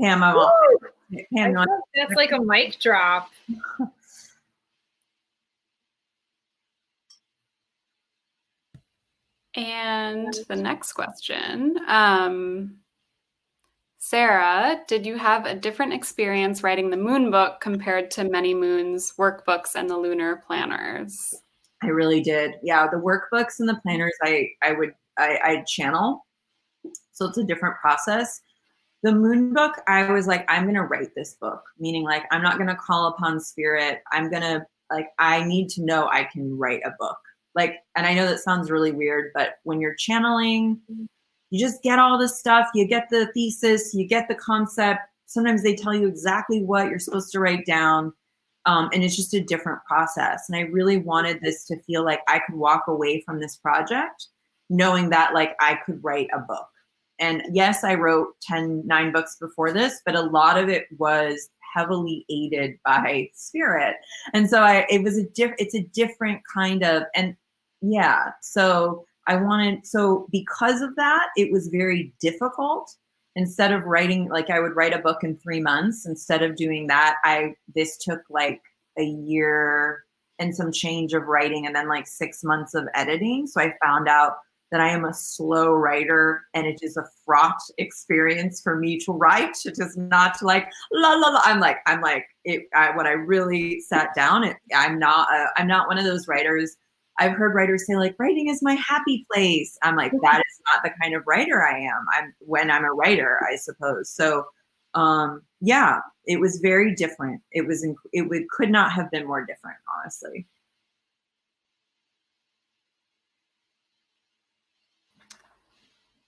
Pam, 0.00 0.22
I 0.22 0.34
will. 0.34 0.50
Pam, 1.34 1.56
I 1.58 1.66
that's 1.94 2.14
like 2.14 2.32
a 2.32 2.40
mic 2.40 2.80
drop. 2.80 3.30
and 9.54 10.34
the 10.48 10.56
next 10.56 10.92
question. 10.94 11.78
Um, 11.86 12.78
Sarah, 14.06 14.82
did 14.86 15.06
you 15.06 15.16
have 15.16 15.46
a 15.46 15.54
different 15.54 15.94
experience 15.94 16.62
writing 16.62 16.90
the 16.90 16.96
moon 16.96 17.30
book 17.30 17.62
compared 17.62 18.10
to 18.10 18.24
many 18.24 18.52
moons 18.52 19.14
workbooks 19.18 19.74
and 19.74 19.88
the 19.88 19.96
lunar 19.96 20.42
planners? 20.46 21.34
I 21.82 21.86
really 21.86 22.20
did. 22.20 22.56
Yeah, 22.62 22.86
the 22.86 22.98
workbooks 22.98 23.60
and 23.60 23.68
the 23.68 23.80
planners 23.82 24.12
I 24.22 24.50
I 24.62 24.72
would 24.72 24.94
I 25.16 25.38
I 25.42 25.64
channel. 25.66 26.26
So 27.12 27.24
it's 27.24 27.38
a 27.38 27.44
different 27.44 27.76
process. 27.76 28.42
The 29.02 29.12
moon 29.12 29.54
book, 29.54 29.80
I 29.88 30.12
was 30.12 30.26
like, 30.26 30.44
I'm 30.50 30.66
gonna 30.66 30.84
write 30.84 31.14
this 31.16 31.36
book, 31.40 31.62
meaning 31.78 32.02
like 32.04 32.24
I'm 32.30 32.42
not 32.42 32.58
gonna 32.58 32.76
call 32.76 33.08
upon 33.08 33.40
spirit. 33.40 34.02
I'm 34.12 34.30
gonna 34.30 34.66
like 34.92 35.08
I 35.18 35.44
need 35.44 35.70
to 35.70 35.82
know 35.82 36.08
I 36.08 36.24
can 36.24 36.58
write 36.58 36.82
a 36.84 36.92
book. 36.98 37.16
Like, 37.54 37.76
and 37.96 38.06
I 38.06 38.12
know 38.12 38.26
that 38.26 38.40
sounds 38.40 38.70
really 38.70 38.92
weird, 38.92 39.32
but 39.34 39.60
when 39.62 39.80
you're 39.80 39.94
channeling, 39.94 40.78
you 41.54 41.60
just 41.60 41.84
get 41.84 42.00
all 42.00 42.18
this 42.18 42.36
stuff, 42.36 42.66
you 42.74 42.84
get 42.84 43.08
the 43.10 43.26
thesis, 43.32 43.94
you 43.94 44.08
get 44.08 44.26
the 44.26 44.34
concept. 44.34 45.02
Sometimes 45.26 45.62
they 45.62 45.76
tell 45.76 45.94
you 45.94 46.08
exactly 46.08 46.64
what 46.64 46.88
you're 46.88 46.98
supposed 46.98 47.30
to 47.30 47.38
write 47.38 47.64
down. 47.64 48.12
Um, 48.66 48.90
and 48.92 49.04
it's 49.04 49.14
just 49.14 49.34
a 49.34 49.40
different 49.40 49.78
process. 49.84 50.46
And 50.48 50.56
I 50.56 50.62
really 50.62 50.96
wanted 50.96 51.40
this 51.40 51.64
to 51.66 51.78
feel 51.82 52.04
like 52.04 52.22
I 52.26 52.40
could 52.40 52.56
walk 52.56 52.88
away 52.88 53.20
from 53.20 53.38
this 53.38 53.54
project 53.54 54.26
knowing 54.68 55.10
that 55.10 55.32
like 55.32 55.54
I 55.60 55.78
could 55.86 56.02
write 56.02 56.26
a 56.34 56.40
book. 56.40 56.66
And 57.20 57.44
yes, 57.52 57.84
I 57.84 57.94
wrote 57.94 58.34
10, 58.42 58.84
nine 58.84 59.12
books 59.12 59.36
before 59.40 59.72
this, 59.72 60.00
but 60.04 60.16
a 60.16 60.22
lot 60.22 60.58
of 60.58 60.68
it 60.68 60.88
was 60.98 61.50
heavily 61.72 62.26
aided 62.28 62.80
by 62.84 63.30
spirit. 63.32 63.94
And 64.32 64.50
so 64.50 64.60
I, 64.60 64.86
it 64.90 65.04
was 65.04 65.18
a 65.18 65.22
diff, 65.22 65.52
it's 65.60 65.76
a 65.76 65.84
different 65.94 66.40
kind 66.52 66.82
of, 66.82 67.04
and 67.14 67.36
yeah, 67.80 68.32
so 68.42 69.04
I 69.26 69.36
wanted, 69.36 69.86
so 69.86 70.26
because 70.30 70.80
of 70.80 70.94
that, 70.96 71.28
it 71.36 71.52
was 71.52 71.68
very 71.68 72.12
difficult. 72.20 72.90
Instead 73.36 73.72
of 73.72 73.84
writing, 73.84 74.28
like 74.28 74.50
I 74.50 74.60
would 74.60 74.76
write 74.76 74.92
a 74.92 74.98
book 74.98 75.24
in 75.24 75.36
three 75.36 75.60
months, 75.60 76.06
instead 76.06 76.42
of 76.42 76.56
doing 76.56 76.86
that, 76.86 77.16
I, 77.24 77.54
this 77.74 77.96
took 77.96 78.20
like 78.30 78.60
a 78.98 79.04
year 79.04 80.04
and 80.38 80.54
some 80.54 80.72
change 80.72 81.12
of 81.12 81.24
writing 81.24 81.66
and 81.66 81.74
then 81.74 81.88
like 81.88 82.06
six 82.06 82.44
months 82.44 82.74
of 82.74 82.86
editing. 82.94 83.46
So 83.46 83.60
I 83.60 83.74
found 83.82 84.08
out 84.08 84.36
that 84.74 84.80
I 84.80 84.88
am 84.88 85.04
a 85.04 85.14
slow 85.14 85.72
writer 85.72 86.42
and 86.52 86.66
it 86.66 86.80
is 86.82 86.96
a 86.96 87.06
fraught 87.24 87.60
experience 87.78 88.60
for 88.60 88.76
me 88.76 88.98
to 89.00 89.12
write. 89.12 89.56
It 89.64 89.78
is 89.78 89.96
not 89.96 90.42
like 90.42 90.66
la 90.92 91.14
la 91.14 91.28
la. 91.28 91.40
I'm 91.44 91.60
like 91.60 91.78
I'm 91.86 92.00
like 92.00 92.26
it. 92.44 92.62
I, 92.74 92.90
when 92.96 93.06
I 93.06 93.12
really 93.12 93.80
sat 93.80 94.08
down, 94.16 94.42
it, 94.42 94.56
I'm 94.74 94.98
not 94.98 95.28
i 95.30 95.46
I'm 95.56 95.68
not 95.68 95.86
one 95.86 95.98
of 95.98 96.04
those 96.04 96.26
writers. 96.26 96.76
I've 97.18 97.32
heard 97.32 97.54
writers 97.54 97.86
say 97.86 97.96
like 97.96 98.16
writing 98.18 98.48
is 98.48 98.62
my 98.62 98.74
happy 98.74 99.26
place. 99.32 99.78
I'm 99.82 99.96
like 99.96 100.12
that 100.22 100.40
is 100.40 100.60
not 100.72 100.82
the 100.82 100.90
kind 101.00 101.14
of 101.14 101.22
writer 101.26 101.62
I 101.62 101.78
am. 101.78 102.04
I'm 102.12 102.34
when 102.40 102.70
I'm 102.70 102.84
a 102.84 102.92
writer, 102.92 103.40
I 103.50 103.56
suppose. 103.56 104.10
So 104.10 104.44
um 104.94 105.42
yeah, 105.60 106.00
it 106.26 106.40
was 106.40 106.58
very 106.60 106.94
different. 106.94 107.40
It 107.52 107.66
was 107.66 107.86
it 108.12 108.22
would 108.22 108.48
could 108.50 108.70
not 108.70 108.92
have 108.92 109.10
been 109.10 109.26
more 109.26 109.44
different, 109.44 109.78
honestly. 109.98 110.46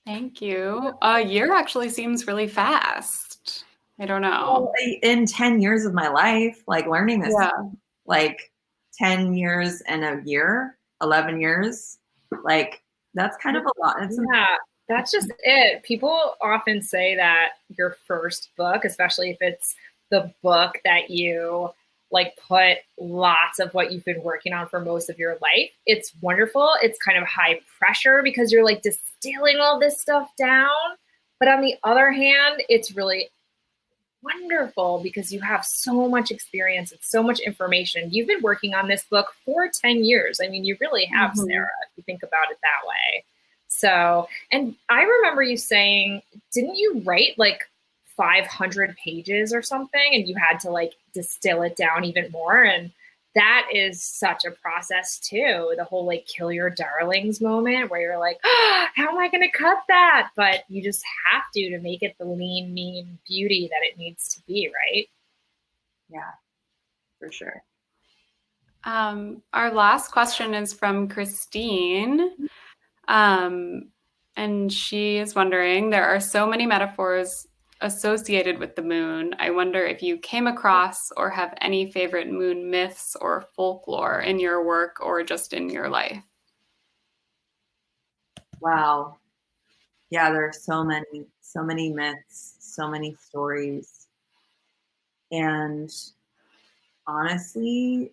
Thank 0.06 0.40
you. 0.40 0.94
A 1.02 1.20
year 1.20 1.52
actually 1.52 1.88
seems 1.88 2.28
really 2.28 2.46
fast. 2.46 3.64
I 3.98 4.06
don't 4.06 4.22
know. 4.22 4.72
In 5.02 5.26
10 5.26 5.60
years 5.60 5.84
of 5.84 5.94
my 5.94 6.08
life, 6.08 6.62
like 6.68 6.86
learning 6.86 7.20
this, 7.20 7.34
yeah. 7.36 7.50
like 8.06 8.52
10 8.98 9.34
years 9.34 9.82
and 9.82 10.04
a 10.04 10.22
year, 10.24 10.76
11 11.02 11.40
years, 11.40 11.98
like 12.44 12.82
that's 13.14 13.36
kind 13.38 13.56
of 13.56 13.64
a 13.64 13.80
lot. 13.80 14.02
It's 14.02 14.18
yeah, 14.32 14.56
that's 14.88 15.10
just 15.10 15.32
it. 15.40 15.82
People 15.82 16.34
often 16.42 16.82
say 16.82 17.16
that 17.16 17.50
your 17.76 17.96
first 18.06 18.50
book, 18.56 18.84
especially 18.84 19.30
if 19.30 19.38
it's 19.40 19.74
the 20.10 20.32
book 20.42 20.78
that 20.84 21.10
you 21.10 21.70
like 22.12 22.36
put 22.36 22.78
lots 23.00 23.58
of 23.58 23.74
what 23.74 23.92
you've 23.92 24.04
been 24.04 24.22
working 24.22 24.52
on 24.52 24.68
for 24.68 24.80
most 24.80 25.10
of 25.10 25.18
your 25.18 25.36
life. 25.42 25.70
It's 25.86 26.12
wonderful. 26.20 26.70
It's 26.82 26.98
kind 26.98 27.18
of 27.18 27.24
high 27.26 27.60
pressure 27.78 28.22
because 28.22 28.52
you're 28.52 28.64
like 28.64 28.82
distilling 28.82 29.58
all 29.58 29.80
this 29.80 30.00
stuff 30.00 30.30
down. 30.38 30.70
But 31.40 31.48
on 31.48 31.60
the 31.60 31.74
other 31.84 32.12
hand, 32.12 32.62
it's 32.68 32.94
really 32.94 33.28
wonderful 34.22 35.00
because 35.02 35.32
you 35.32 35.40
have 35.40 35.64
so 35.64 36.08
much 36.08 36.30
experience 36.30 36.92
and 36.92 37.00
so 37.02 37.22
much 37.22 37.40
information. 37.40 38.10
You've 38.10 38.28
been 38.28 38.42
working 38.42 38.74
on 38.74 38.88
this 38.88 39.04
book 39.04 39.32
for 39.44 39.68
10 39.68 40.04
years. 40.04 40.40
I 40.42 40.48
mean, 40.48 40.64
you 40.64 40.76
really 40.80 41.04
have, 41.06 41.32
mm-hmm. 41.32 41.44
Sarah, 41.44 41.68
if 41.90 41.96
you 41.96 42.02
think 42.04 42.22
about 42.22 42.50
it 42.50 42.58
that 42.62 42.86
way. 42.86 43.24
So, 43.68 44.28
and 44.52 44.74
I 44.88 45.02
remember 45.02 45.42
you 45.42 45.56
saying, 45.56 46.22
didn't 46.52 46.76
you 46.76 47.02
write 47.04 47.38
like 47.38 47.60
500 48.16 48.96
pages 48.96 49.52
or 49.52 49.62
something 49.62 50.14
and 50.14 50.26
you 50.26 50.34
had 50.36 50.58
to 50.60 50.70
like 50.70 50.94
distill 51.12 51.62
it 51.62 51.76
down 51.76 52.04
even 52.04 52.30
more 52.30 52.62
and 52.62 52.90
that 53.36 53.68
is 53.72 54.02
such 54.02 54.44
a 54.44 54.50
process 54.50 55.20
too 55.20 55.72
the 55.76 55.84
whole 55.84 56.04
like 56.04 56.26
kill 56.26 56.50
your 56.50 56.70
darlings 56.70 57.40
moment 57.40 57.90
where 57.90 58.00
you're 58.00 58.18
like 58.18 58.38
oh, 58.44 58.86
how 58.96 59.10
am 59.10 59.18
i 59.18 59.28
going 59.28 59.42
to 59.42 59.56
cut 59.56 59.78
that? 59.88 60.30
But 60.34 60.64
you 60.68 60.82
just 60.82 61.04
have 61.30 61.44
to 61.54 61.70
to 61.70 61.78
make 61.78 62.02
it 62.02 62.16
the 62.18 62.24
lean 62.24 62.74
mean 62.74 63.18
beauty 63.26 63.68
that 63.70 63.86
it 63.86 63.96
needs 63.96 64.34
to 64.34 64.42
be 64.46 64.68
right? 64.68 65.06
Yeah 66.08 66.32
for 67.18 67.30
sure. 67.30 67.62
Um, 68.84 69.42
our 69.52 69.72
last 69.72 70.12
question 70.12 70.54
is 70.54 70.72
from 70.72 71.08
christine. 71.08 72.48
Um, 73.08 73.88
and 74.36 74.72
she 74.72 75.18
is 75.18 75.34
wondering 75.34 75.90
there 75.90 76.06
are 76.06 76.20
so 76.20 76.46
many 76.46 76.66
metaphors 76.66 77.46
associated 77.80 78.58
with 78.58 78.76
the 78.76 78.82
moon. 78.82 79.34
I 79.38 79.50
wonder 79.50 79.84
if 79.84 80.02
you 80.02 80.18
came 80.18 80.46
across 80.46 81.10
or 81.16 81.30
have 81.30 81.54
any 81.60 81.90
favorite 81.90 82.30
moon 82.30 82.70
myths 82.70 83.16
or 83.20 83.48
folklore 83.54 84.20
in 84.20 84.38
your 84.38 84.64
work 84.64 84.98
or 85.00 85.22
just 85.22 85.52
in 85.52 85.68
your 85.68 85.88
life. 85.88 86.22
Wow. 88.60 89.18
Yeah, 90.10 90.30
there 90.30 90.46
are 90.46 90.52
so 90.52 90.84
many, 90.84 91.26
so 91.40 91.62
many 91.62 91.92
myths, 91.92 92.56
so 92.60 92.88
many 92.88 93.16
stories. 93.20 94.06
And 95.32 95.92
honestly, 97.06 98.12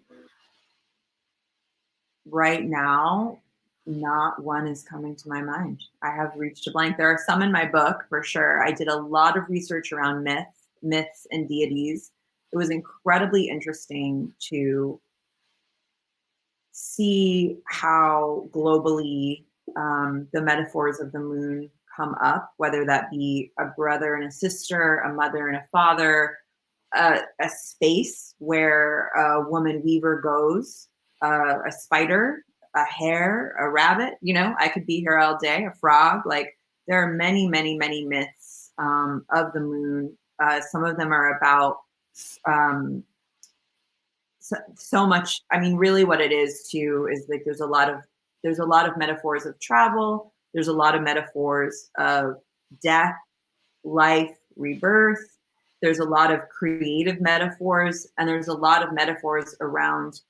right 2.26 2.64
now, 2.64 3.40
not 3.86 4.42
one 4.44 4.68
is 4.68 4.84
coming 4.84 5.16
to 5.16 5.30
my 5.30 5.42
mind. 5.42 5.84
I 6.02 6.12
have 6.12 6.34
reached 6.36 6.68
a 6.68 6.72
blank. 6.72 6.98
There 6.98 7.12
are 7.12 7.20
some 7.26 7.42
in 7.42 7.52
my 7.52 7.66
book 7.66 8.06
for 8.10 8.24
sure. 8.24 8.64
I 8.64 8.72
did 8.72 8.88
a 8.88 8.96
lot 8.96 9.38
of 9.38 9.50
research 9.50 9.92
around 9.92 10.24
myth, 10.24 10.48
myths 10.82 11.28
and 11.32 11.48
deities. 11.48 12.12
It 12.52 12.58
was 12.58 12.70
incredibly 12.70 13.50
interesting 13.50 14.34
to 14.50 15.00
see 16.72 17.58
how 17.66 18.48
globally 18.52 19.44
um, 19.76 20.28
the 20.34 20.42
metaphors 20.42 21.00
of 21.00 21.12
the 21.12 21.20
moon 21.20 21.70
come 21.96 22.16
up, 22.22 22.54
whether 22.58 22.86
that 22.86 23.12
be 23.12 23.52
a 23.60 23.66
brother 23.66 24.16
and 24.16 24.26
a 24.26 24.32
sister, 24.32 25.00
a 25.00 25.14
mother 25.14 25.48
and 25.48 25.58
a 25.58 25.66
father, 25.72 26.38
uh, 26.96 27.20
a 27.40 27.50
space 27.50 28.36
where 28.40 29.10
a 29.10 29.50
woman 29.50 29.82
weaver 29.84 30.22
goes, 30.22 30.88
uh, 31.22 31.60
a 31.68 31.72
spider 31.72 32.44
a 32.76 32.84
hare, 32.84 33.56
a 33.60 33.70
rabbit. 33.70 34.16
You 34.22 34.34
know, 34.34 34.56
I 34.60 34.68
could 34.68 34.86
be 34.86 35.00
here 35.00 35.18
all 35.18 35.38
day. 35.38 35.66
A 35.66 35.76
frog. 35.80 36.26
Like 36.26 36.58
there 36.88 37.02
are 37.02 37.14
many, 37.14 37.48
many, 37.48 37.78
many 37.78 38.06
myths 38.06 38.72
um, 38.78 39.26
of 39.30 39.54
the 39.54 39.60
moon. 39.60 40.18
Uh, 40.40 40.60
some 40.62 40.84
of 40.84 40.98
them 40.98 41.12
are 41.12 41.38
about 41.38 41.78
um, 42.46 43.04
so, 44.40 44.58
so 44.76 45.08
much. 45.08 45.42
I 45.52 45.60
mean, 45.60 45.76
really, 45.76 46.04
what 46.04 46.22
it 46.22 46.32
is 46.32 46.68
too 46.70 47.08
is 47.12 47.26
like 47.30 47.44
there's 47.46 47.62
a 47.62 47.66
lot 47.66 47.90
of 47.90 48.02
there's 48.44 48.60
a 48.60 48.66
lot 48.66 48.88
of 48.88 48.98
metaphors 48.98 49.46
of 49.46 49.58
travel. 49.60 50.34
There's 50.54 50.68
a 50.68 50.74
lot 50.74 50.96
of 50.96 51.02
metaphors 51.02 51.90
of 51.98 52.36
death, 52.82 53.16
life, 53.84 54.36
rebirth. 54.56 55.38
There's 55.82 56.00
a 56.00 56.06
lot 56.06 56.32
of 56.32 56.48
creative 56.50 57.22
metaphors, 57.22 58.08
and 58.18 58.28
there's 58.28 58.48
a 58.48 58.54
lot 58.54 58.86
of 58.86 58.94
metaphors 58.94 59.56
around 59.62 60.22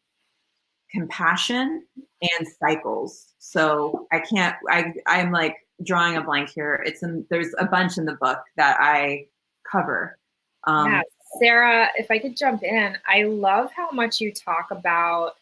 compassion 0.93 1.83
and 2.21 2.47
cycles. 2.59 3.33
So 3.39 4.07
I 4.11 4.19
can't, 4.19 4.55
I, 4.69 4.93
I'm 5.07 5.31
like 5.31 5.57
drawing 5.83 6.17
a 6.17 6.21
blank 6.21 6.49
here. 6.49 6.83
It's 6.85 7.03
in, 7.03 7.25
there's 7.29 7.53
a 7.57 7.65
bunch 7.65 7.97
in 7.97 8.05
the 8.05 8.13
book 8.13 8.39
that 8.57 8.77
I 8.79 9.25
cover. 9.69 10.17
Um, 10.65 10.91
yeah. 10.91 11.01
Sarah, 11.39 11.89
if 11.97 12.11
I 12.11 12.19
could 12.19 12.37
jump 12.37 12.63
in, 12.63 12.95
I 13.07 13.23
love 13.23 13.71
how 13.75 13.89
much 13.91 14.21
you 14.21 14.31
talk 14.31 14.69
about, 14.69 15.33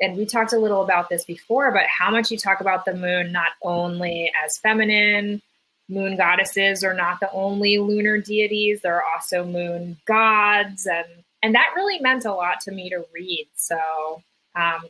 and 0.00 0.16
we 0.16 0.26
talked 0.26 0.52
a 0.52 0.58
little 0.58 0.82
about 0.82 1.08
this 1.08 1.24
before, 1.24 1.72
but 1.72 1.86
how 1.86 2.10
much 2.10 2.30
you 2.30 2.38
talk 2.38 2.60
about 2.60 2.84
the 2.84 2.94
moon 2.94 3.32
not 3.32 3.50
only 3.62 4.30
as 4.44 4.58
feminine, 4.58 5.42
moon 5.88 6.16
goddesses 6.16 6.84
are 6.84 6.94
not 6.94 7.20
the 7.20 7.30
only 7.32 7.78
lunar 7.78 8.18
deities, 8.18 8.80
there 8.80 8.94
are 8.94 9.04
also 9.12 9.44
moon 9.44 9.96
gods 10.06 10.86
and 10.86 11.06
and 11.42 11.54
that 11.54 11.72
really 11.76 12.00
meant 12.00 12.24
a 12.24 12.32
lot 12.32 12.58
to 12.62 12.72
me 12.72 12.88
to 12.88 13.04
read. 13.12 13.46
So 13.54 14.22
um, 14.56 14.82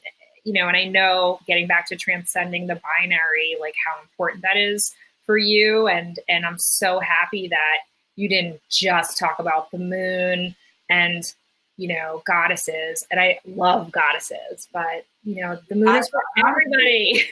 you 0.45 0.53
know, 0.53 0.69
and 0.69 0.77
I 0.77 0.85
know 0.85 1.41
getting 1.47 1.67
back 1.67 1.87
to 1.89 1.97
transcending 1.97 2.67
the 2.67 2.81
binary, 3.01 3.57
like 3.61 3.75
how 3.85 4.01
important 4.03 4.43
that 4.43 4.57
is 4.57 4.95
for 5.25 5.39
you. 5.39 5.89
And 5.89 6.19
and 6.29 6.45
I'm 6.45 6.59
so 6.59 7.01
happy 7.01 7.49
that 7.49 7.79
you 8.17 8.29
didn't 8.29 8.61
just 8.71 9.19
talk 9.19 9.39
about 9.39 9.71
the 9.71 9.79
moon 9.79 10.55
and 10.91 11.33
you 11.77 11.89
know 11.89 12.23
goddesses. 12.27 13.07
And 13.11 13.19
I 13.19 13.41
love 13.47 13.91
goddesses, 13.91 14.69
but 14.73 15.07
you 15.25 15.41
know 15.41 15.59
the 15.69 15.77
moon 15.77 15.97
is 15.97 16.09
for 16.09 16.23
everybody. 16.39 17.25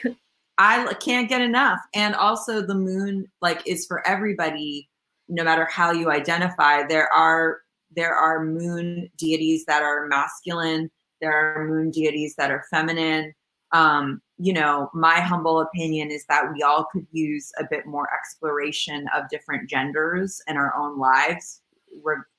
I 0.57 0.93
can't 0.95 1.29
get 1.29 1.41
enough. 1.41 1.79
And 1.93 2.15
also 2.15 2.61
the 2.61 2.75
moon 2.75 3.29
like 3.41 3.61
is 3.65 3.85
for 3.85 4.05
everybody 4.07 4.89
no 5.29 5.43
matter 5.43 5.65
how 5.65 5.91
you 5.91 6.11
identify. 6.11 6.83
There 6.83 7.11
are 7.13 7.61
there 7.95 8.15
are 8.15 8.43
moon 8.43 9.09
deities 9.17 9.65
that 9.65 9.83
are 9.83 10.07
masculine 10.07 10.89
there 11.23 11.55
are 11.55 11.65
moon 11.65 11.89
deities 11.89 12.35
that 12.35 12.51
are 12.51 12.65
feminine. 12.69 13.33
Um, 13.71 14.21
you 14.37 14.51
know, 14.51 14.89
my 14.93 15.21
humble 15.21 15.61
opinion 15.61 16.11
is 16.11 16.25
that 16.27 16.51
we 16.53 16.61
all 16.61 16.85
could 16.91 17.07
use 17.11 17.49
a 17.57 17.63
bit 17.63 17.85
more 17.85 18.09
exploration 18.13 19.07
of 19.15 19.29
different 19.29 19.69
genders 19.69 20.41
in 20.47 20.57
our 20.57 20.75
own 20.75 20.99
lives. 20.99 21.61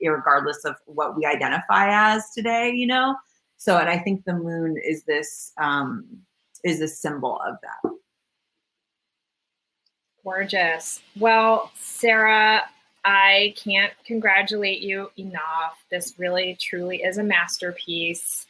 regardless 0.02 0.64
of 0.64 0.76
what 0.86 1.16
we 1.16 1.24
identify 1.24 1.88
as 1.90 2.30
today, 2.34 2.70
you 2.70 2.86
know? 2.86 3.16
So, 3.56 3.78
and 3.78 3.88
I 3.88 3.98
think 3.98 4.24
the 4.24 4.34
moon 4.34 4.76
is 4.84 5.04
this, 5.04 5.52
um, 5.58 6.06
is 6.64 6.80
a 6.80 6.88
symbol 6.88 7.40
of 7.46 7.56
that. 7.62 7.90
Gorgeous. 10.22 11.00
Well, 11.16 11.70
Sarah, 11.78 12.64
I 13.04 13.54
can't 13.56 13.92
congratulate 14.04 14.80
you 14.80 15.10
enough. 15.16 15.84
This 15.90 16.14
really, 16.18 16.56
truly 16.60 17.02
is 17.02 17.18
a 17.18 17.22
masterpiece. 17.22 18.46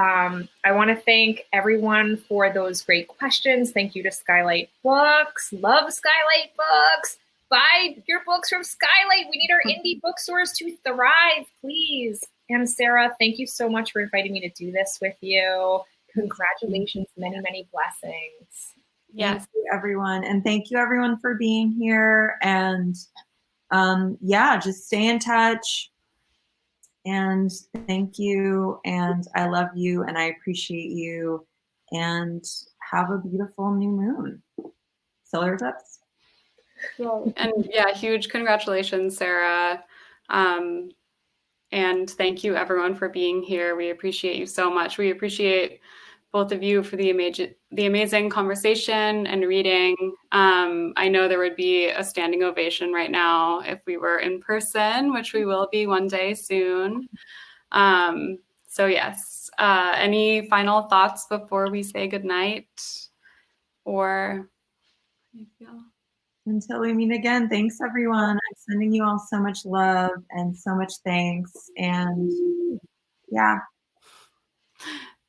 Um, 0.00 0.48
I 0.64 0.72
want 0.72 0.88
to 0.88 0.96
thank 0.96 1.46
everyone 1.52 2.16
for 2.16 2.50
those 2.50 2.82
great 2.82 3.08
questions. 3.08 3.72
Thank 3.72 3.94
you 3.94 4.02
to 4.04 4.10
Skylight 4.10 4.70
Books. 4.82 5.52
Love 5.52 5.92
Skylight 5.92 6.56
Books. 6.56 7.18
Buy 7.50 7.96
your 8.08 8.20
books 8.24 8.48
from 8.48 8.64
Skylight. 8.64 9.26
We 9.30 9.36
need 9.36 9.50
our 9.50 9.60
indie 9.70 10.00
bookstores 10.00 10.52
to 10.52 10.74
thrive, 10.86 11.46
please. 11.60 12.24
And 12.48 12.68
Sarah, 12.68 13.14
thank 13.18 13.38
you 13.38 13.46
so 13.46 13.68
much 13.68 13.92
for 13.92 14.00
inviting 14.00 14.32
me 14.32 14.40
to 14.40 14.48
do 14.50 14.72
this 14.72 14.98
with 15.02 15.16
you. 15.20 15.80
Congratulations, 16.14 17.08
many, 17.18 17.38
many 17.40 17.68
blessings. 17.70 18.74
Yes, 19.12 19.46
everyone. 19.72 20.24
And 20.24 20.42
thank 20.42 20.70
you, 20.70 20.78
everyone, 20.78 21.18
for 21.18 21.34
being 21.34 21.72
here. 21.72 22.36
And 22.42 22.96
um, 23.70 24.16
yeah, 24.22 24.56
just 24.56 24.86
stay 24.86 25.08
in 25.08 25.18
touch. 25.18 25.90
And 27.04 27.50
thank 27.86 28.18
you. 28.18 28.80
And 28.84 29.26
I 29.34 29.46
love 29.46 29.68
you 29.74 30.02
and 30.04 30.18
I 30.18 30.24
appreciate 30.24 30.90
you. 30.90 31.46
And 31.92 32.44
have 32.90 33.10
a 33.10 33.18
beautiful 33.18 33.74
new 33.74 33.90
moon. 33.90 34.42
Solar 35.24 35.54
eclipse. 35.54 36.00
And 36.98 37.68
yeah, 37.72 37.92
huge 37.92 38.28
congratulations, 38.28 39.16
Sarah. 39.16 39.84
Um, 40.28 40.90
and 41.72 42.08
thank 42.08 42.42
you, 42.42 42.56
everyone, 42.56 42.94
for 42.94 43.08
being 43.08 43.42
here. 43.42 43.76
We 43.76 43.90
appreciate 43.90 44.36
you 44.36 44.46
so 44.46 44.70
much. 44.72 44.98
We 44.98 45.10
appreciate 45.10 45.80
both 46.32 46.52
of 46.52 46.62
you 46.62 46.82
for 46.82 46.96
the 46.96 47.10
amazing, 47.10 47.54
the 47.72 47.86
amazing 47.86 48.30
conversation 48.30 49.26
and 49.26 49.42
reading. 49.46 49.96
Um, 50.32 50.92
I 50.96 51.08
know 51.08 51.26
there 51.26 51.38
would 51.40 51.56
be 51.56 51.88
a 51.88 52.04
standing 52.04 52.44
ovation 52.44 52.92
right 52.92 53.10
now 53.10 53.60
if 53.60 53.80
we 53.86 53.96
were 53.96 54.18
in 54.18 54.40
person, 54.40 55.12
which 55.12 55.32
we 55.32 55.44
will 55.44 55.68
be 55.72 55.86
one 55.86 56.06
day 56.06 56.34
soon. 56.34 57.08
Um, 57.72 58.38
so, 58.68 58.86
yes, 58.86 59.50
uh, 59.58 59.94
any 59.96 60.48
final 60.48 60.82
thoughts 60.82 61.26
before 61.26 61.70
we 61.70 61.82
say 61.82 62.06
goodnight? 62.06 62.68
Or 63.84 64.48
until 66.46 66.80
we 66.80 66.92
meet 66.92 67.12
again, 67.12 67.48
thanks 67.48 67.78
everyone. 67.80 68.30
I'm 68.30 68.56
sending 68.68 68.92
you 68.92 69.04
all 69.04 69.18
so 69.18 69.40
much 69.40 69.64
love 69.64 70.12
and 70.30 70.56
so 70.56 70.76
much 70.76 70.92
thanks. 71.04 71.52
And 71.76 72.30
yeah. 73.30 73.58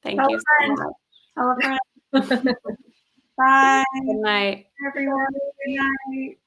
Thank 0.03 0.19
Tell 0.19 0.31
you 0.31 0.39
so 0.39 0.67
much. 0.73 0.93
Tell 1.37 1.51
a 1.51 1.55
friend. 1.61 1.79
Bye. 3.37 3.83
Good 4.05 4.15
night. 4.17 4.65
Everyone. 4.87 5.25
Good 5.65 5.75
night. 5.75 6.37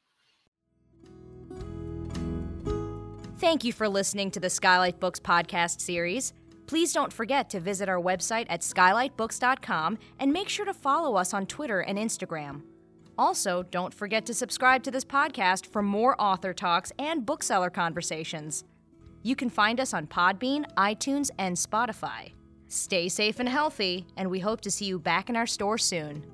Thank 3.39 3.65
you 3.65 3.73
for 3.73 3.89
listening 3.89 4.31
to 4.33 4.41
the 4.41 4.49
Skylight 4.49 5.01
Books 5.01 5.21
podcast 5.21 5.81
series. 5.81 6.33
Please 6.67 6.93
don't 6.93 7.13
forget 7.13 7.51
to 7.51 7.61
visit 7.61 7.89
our 7.89 8.01
website 8.01 8.47
at 8.49 8.61
skylightbooks.com 8.63 9.99
and 10.19 10.33
make 10.33 10.49
sure 10.49 10.65
to 10.65 10.73
follow 10.73 11.17
us 11.17 11.35
on 11.35 11.47
Twitter 11.47 11.81
and 11.81 11.99
Instagram. 11.99 12.63
Also, 13.19 13.63
don't 13.65 13.93
forget 13.95 14.25
to 14.27 14.35
subscribe 14.35 14.83
to 14.83 14.91
this 14.91 15.05
podcast 15.05 15.67
for 15.67 15.83
more 15.83 16.21
author 16.21 16.53
talks 16.53 16.91
and 16.99 17.27
bookseller 17.27 17.71
conversations. 17.71 18.65
You 19.23 19.37
can 19.37 19.51
find 19.51 19.79
us 19.79 19.95
on 19.95 20.07
Podbean, 20.07 20.65
iTunes, 20.77 21.31
and 21.39 21.57
Spotify. 21.57 22.33
Stay 22.69 23.09
safe 23.09 23.39
and 23.39 23.49
healthy, 23.49 24.07
and 24.17 24.31
we 24.31 24.41
hope 24.41 24.61
to 24.63 24.71
see 24.71 24.87
you 24.87 24.99
back 24.99 25.29
in 25.29 25.37
our 25.37 25.47
store 25.47 25.79
soon. 25.79 26.25